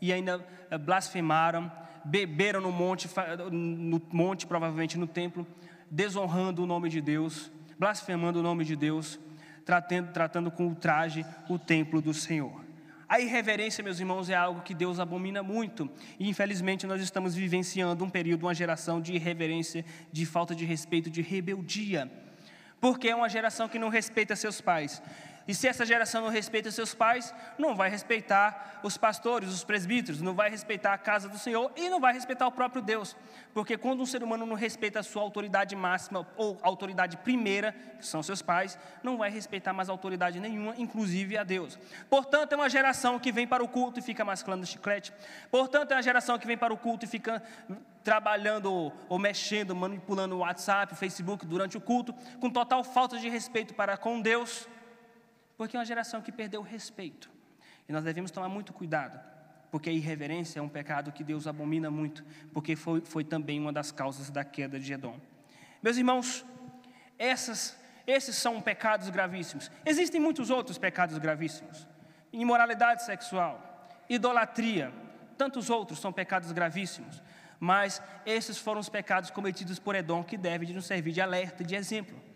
e 0.00 0.12
ainda 0.12 0.46
eh, 0.70 0.78
blasfemaram, 0.78 1.72
beberam 2.08 2.60
no 2.60 2.72
monte, 2.72 3.08
no 3.52 4.00
monte 4.10 4.46
provavelmente 4.46 4.98
no 4.98 5.06
templo, 5.06 5.46
desonrando 5.90 6.62
o 6.62 6.66
nome 6.66 6.88
de 6.88 7.00
Deus, 7.00 7.52
blasfemando 7.78 8.40
o 8.40 8.42
nome 8.42 8.64
de 8.64 8.74
Deus, 8.74 9.20
tratando, 9.64 10.12
tratando 10.12 10.50
com 10.50 10.66
ultraje 10.66 11.24
o 11.48 11.58
templo 11.58 12.00
do 12.00 12.14
Senhor. 12.14 12.64
A 13.06 13.20
irreverência, 13.20 13.84
meus 13.84 14.00
irmãos, 14.00 14.28
é 14.28 14.34
algo 14.34 14.62
que 14.62 14.74
Deus 14.74 14.98
abomina 14.98 15.42
muito. 15.42 15.90
E 16.18 16.28
infelizmente 16.28 16.86
nós 16.86 17.00
estamos 17.00 17.34
vivenciando 17.34 18.04
um 18.04 18.10
período, 18.10 18.44
uma 18.44 18.54
geração 18.54 19.00
de 19.00 19.14
irreverência, 19.14 19.84
de 20.12 20.26
falta 20.26 20.54
de 20.54 20.64
respeito, 20.64 21.08
de 21.08 21.22
rebeldia. 21.22 22.10
Porque 22.80 23.08
é 23.08 23.16
uma 23.16 23.28
geração 23.28 23.68
que 23.68 23.78
não 23.78 23.88
respeita 23.88 24.36
seus 24.36 24.60
pais. 24.60 25.02
E 25.48 25.54
se 25.54 25.66
essa 25.66 25.86
geração 25.86 26.20
não 26.20 26.28
respeita 26.28 26.70
seus 26.70 26.94
pais, 26.94 27.34
não 27.56 27.74
vai 27.74 27.88
respeitar 27.88 28.80
os 28.82 28.98
pastores, 28.98 29.48
os 29.48 29.64
presbíteros, 29.64 30.20
não 30.20 30.34
vai 30.34 30.50
respeitar 30.50 30.92
a 30.92 30.98
casa 30.98 31.26
do 31.26 31.38
Senhor 31.38 31.72
e 31.74 31.88
não 31.88 31.98
vai 31.98 32.12
respeitar 32.12 32.46
o 32.46 32.52
próprio 32.52 32.82
Deus. 32.82 33.16
Porque 33.54 33.78
quando 33.78 34.02
um 34.02 34.06
ser 34.06 34.22
humano 34.22 34.44
não 34.44 34.54
respeita 34.54 35.00
a 35.00 35.02
sua 35.02 35.22
autoridade 35.22 35.74
máxima 35.74 36.28
ou 36.36 36.58
autoridade 36.60 37.16
primeira, 37.16 37.72
que 37.98 38.04
são 38.04 38.22
seus 38.22 38.42
pais, 38.42 38.78
não 39.02 39.16
vai 39.16 39.30
respeitar 39.30 39.72
mais 39.72 39.88
autoridade 39.88 40.38
nenhuma, 40.38 40.74
inclusive 40.76 41.38
a 41.38 41.44
Deus. 41.44 41.78
Portanto, 42.10 42.52
é 42.52 42.56
uma 42.56 42.68
geração 42.68 43.18
que 43.18 43.32
vem 43.32 43.46
para 43.46 43.64
o 43.64 43.68
culto 43.68 44.00
e 44.00 44.02
fica 44.02 44.26
masclando 44.26 44.66
chiclete. 44.66 45.14
Portanto, 45.50 45.92
é 45.92 45.94
uma 45.94 46.02
geração 46.02 46.38
que 46.38 46.46
vem 46.46 46.58
para 46.58 46.74
o 46.74 46.76
culto 46.76 47.06
e 47.06 47.08
fica 47.08 47.42
trabalhando 48.04 48.92
ou 49.08 49.18
mexendo, 49.18 49.74
manipulando 49.74 50.36
o 50.36 50.40
WhatsApp, 50.40 50.92
o 50.92 50.96
Facebook 50.96 51.46
durante 51.46 51.78
o 51.78 51.80
culto, 51.80 52.14
com 52.38 52.50
total 52.50 52.84
falta 52.84 53.18
de 53.18 53.30
respeito 53.30 53.72
para 53.72 53.96
com 53.96 54.20
Deus 54.20 54.68
porque 55.58 55.76
é 55.76 55.80
uma 55.80 55.84
geração 55.84 56.22
que 56.22 56.30
perdeu 56.30 56.60
o 56.60 56.64
respeito. 56.64 57.28
E 57.88 57.92
nós 57.92 58.04
devemos 58.04 58.30
tomar 58.30 58.48
muito 58.48 58.72
cuidado, 58.72 59.20
porque 59.72 59.90
a 59.90 59.92
irreverência 59.92 60.60
é 60.60 60.62
um 60.62 60.68
pecado 60.68 61.10
que 61.10 61.24
Deus 61.24 61.48
abomina 61.48 61.90
muito, 61.90 62.24
porque 62.54 62.76
foi, 62.76 63.00
foi 63.00 63.24
também 63.24 63.58
uma 63.58 63.72
das 63.72 63.90
causas 63.90 64.30
da 64.30 64.44
queda 64.44 64.78
de 64.78 64.92
Edom. 64.92 65.18
Meus 65.82 65.96
irmãos, 65.96 66.46
essas, 67.18 67.76
esses 68.06 68.36
são 68.36 68.60
pecados 68.60 69.10
gravíssimos. 69.10 69.68
Existem 69.84 70.20
muitos 70.20 70.48
outros 70.48 70.78
pecados 70.78 71.18
gravíssimos: 71.18 71.88
imoralidade 72.32 73.04
sexual, 73.04 73.90
idolatria, 74.08 74.92
tantos 75.36 75.68
outros 75.70 75.98
são 75.98 76.12
pecados 76.12 76.52
gravíssimos. 76.52 77.20
Mas 77.60 78.00
esses 78.24 78.56
foram 78.58 78.80
os 78.80 78.88
pecados 78.88 79.30
cometidos 79.30 79.80
por 79.80 79.96
Edom 79.96 80.22
que 80.22 80.36
devem 80.36 80.72
nos 80.72 80.86
servir 80.86 81.10
de 81.10 81.20
alerta, 81.20 81.64
de 81.64 81.74
exemplo 81.74 82.28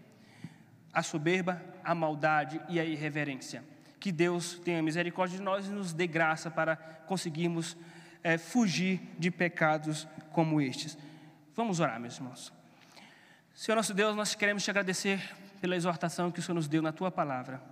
a 0.92 1.02
soberba, 1.02 1.62
a 1.82 1.94
maldade 1.94 2.60
e 2.68 2.78
a 2.78 2.84
irreverência. 2.84 3.64
Que 3.98 4.12
Deus 4.12 4.60
tenha 4.64 4.82
misericórdia 4.82 5.38
de 5.38 5.42
nós 5.42 5.66
e 5.66 5.70
nos 5.70 5.92
dê 5.92 6.06
graça 6.06 6.50
para 6.50 6.76
conseguirmos 6.76 7.76
é, 8.22 8.36
fugir 8.36 9.00
de 9.18 9.30
pecados 9.30 10.06
como 10.30 10.60
estes. 10.60 10.98
Vamos 11.54 11.80
orar, 11.80 12.00
meus 12.00 12.16
irmãos. 12.16 12.52
Senhor 13.54 13.76
nosso 13.76 13.94
Deus, 13.94 14.16
nós 14.16 14.34
queremos 14.34 14.64
te 14.64 14.70
agradecer 14.70 15.20
pela 15.60 15.76
exortação 15.76 16.30
que 16.30 16.40
o 16.40 16.42
Senhor 16.42 16.54
nos 16.54 16.66
deu 16.66 16.82
na 16.82 16.92
tua 16.92 17.10
palavra. 17.10 17.62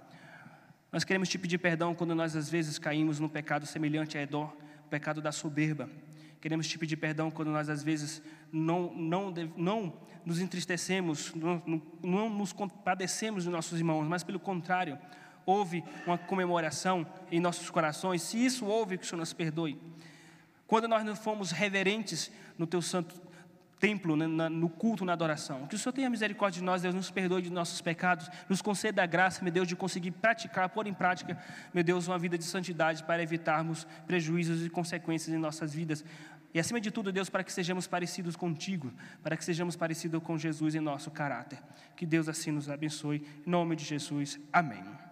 Nós 0.92 1.04
queremos 1.04 1.28
te 1.28 1.38
pedir 1.38 1.58
perdão 1.58 1.94
quando 1.94 2.14
nós 2.14 2.36
às 2.36 2.48
vezes 2.50 2.78
caímos 2.78 3.18
num 3.18 3.28
pecado 3.28 3.64
semelhante 3.66 4.18
a 4.18 4.22
Edor, 4.22 4.52
o 4.86 4.88
pecado 4.88 5.20
da 5.20 5.32
soberba. 5.32 5.88
Queremos 6.40 6.66
te 6.66 6.78
pedir 6.78 6.96
perdão 6.96 7.30
quando 7.30 7.50
nós 7.50 7.68
às 7.68 7.82
vezes 7.82 8.22
não, 8.50 8.92
não, 8.94 9.32
não 9.56 9.92
nos 10.24 10.40
entristecemos, 10.40 11.34
não, 11.34 11.62
não 12.02 12.30
nos 12.30 12.52
compadecemos 12.52 13.44
de 13.44 13.50
nossos 13.50 13.78
irmãos, 13.78 14.06
mas 14.06 14.22
pelo 14.22 14.40
contrário, 14.40 14.98
houve 15.44 15.84
uma 16.06 16.16
comemoração 16.16 17.06
em 17.30 17.40
nossos 17.40 17.68
corações. 17.70 18.22
Se 18.22 18.42
isso 18.42 18.66
houve, 18.66 18.96
que 18.96 19.04
o 19.04 19.06
Senhor 19.06 19.20
nos 19.20 19.32
perdoe. 19.32 19.78
Quando 20.66 20.88
nós 20.88 21.04
não 21.04 21.16
fomos 21.16 21.50
reverentes 21.50 22.30
no 22.56 22.66
teu 22.66 22.80
santo 22.80 23.20
templo, 23.80 24.14
né, 24.14 24.26
no 24.26 24.68
culto, 24.68 25.06
na 25.06 25.14
adoração. 25.14 25.66
Que 25.66 25.74
o 25.74 25.78
Senhor 25.78 25.92
tenha 25.92 26.10
misericórdia 26.10 26.60
de 26.60 26.64
nós, 26.64 26.82
Deus, 26.82 26.94
nos 26.94 27.10
perdoe 27.10 27.40
de 27.40 27.50
nossos 27.50 27.80
pecados, 27.80 28.28
nos 28.46 28.60
conceda 28.60 29.02
a 29.02 29.06
graça, 29.06 29.42
meu 29.42 29.50
Deus, 29.50 29.66
de 29.66 29.74
conseguir 29.74 30.10
praticar, 30.10 30.68
pôr 30.68 30.86
em 30.86 30.92
prática, 30.92 31.36
meu 31.72 31.82
Deus, 31.82 32.06
uma 32.06 32.18
vida 32.18 32.36
de 32.36 32.44
santidade 32.44 33.02
para 33.02 33.22
evitarmos 33.22 33.86
prejuízos 34.06 34.64
e 34.64 34.68
consequências 34.68 35.34
em 35.34 35.38
nossas 35.38 35.72
vidas. 35.74 36.04
E 36.52 36.58
acima 36.58 36.80
de 36.80 36.90
tudo, 36.90 37.12
Deus, 37.12 37.30
para 37.30 37.44
que 37.44 37.52
sejamos 37.52 37.86
parecidos 37.86 38.34
contigo, 38.36 38.92
para 39.22 39.36
que 39.36 39.44
sejamos 39.44 39.76
parecidos 39.76 40.22
com 40.22 40.36
Jesus 40.36 40.74
em 40.74 40.80
nosso 40.80 41.10
caráter. 41.10 41.58
Que 41.96 42.04
Deus 42.04 42.28
assim 42.28 42.50
nos 42.50 42.68
abençoe. 42.68 43.24
Em 43.46 43.50
nome 43.50 43.76
de 43.76 43.84
Jesus. 43.84 44.38
Amém. 44.52 45.09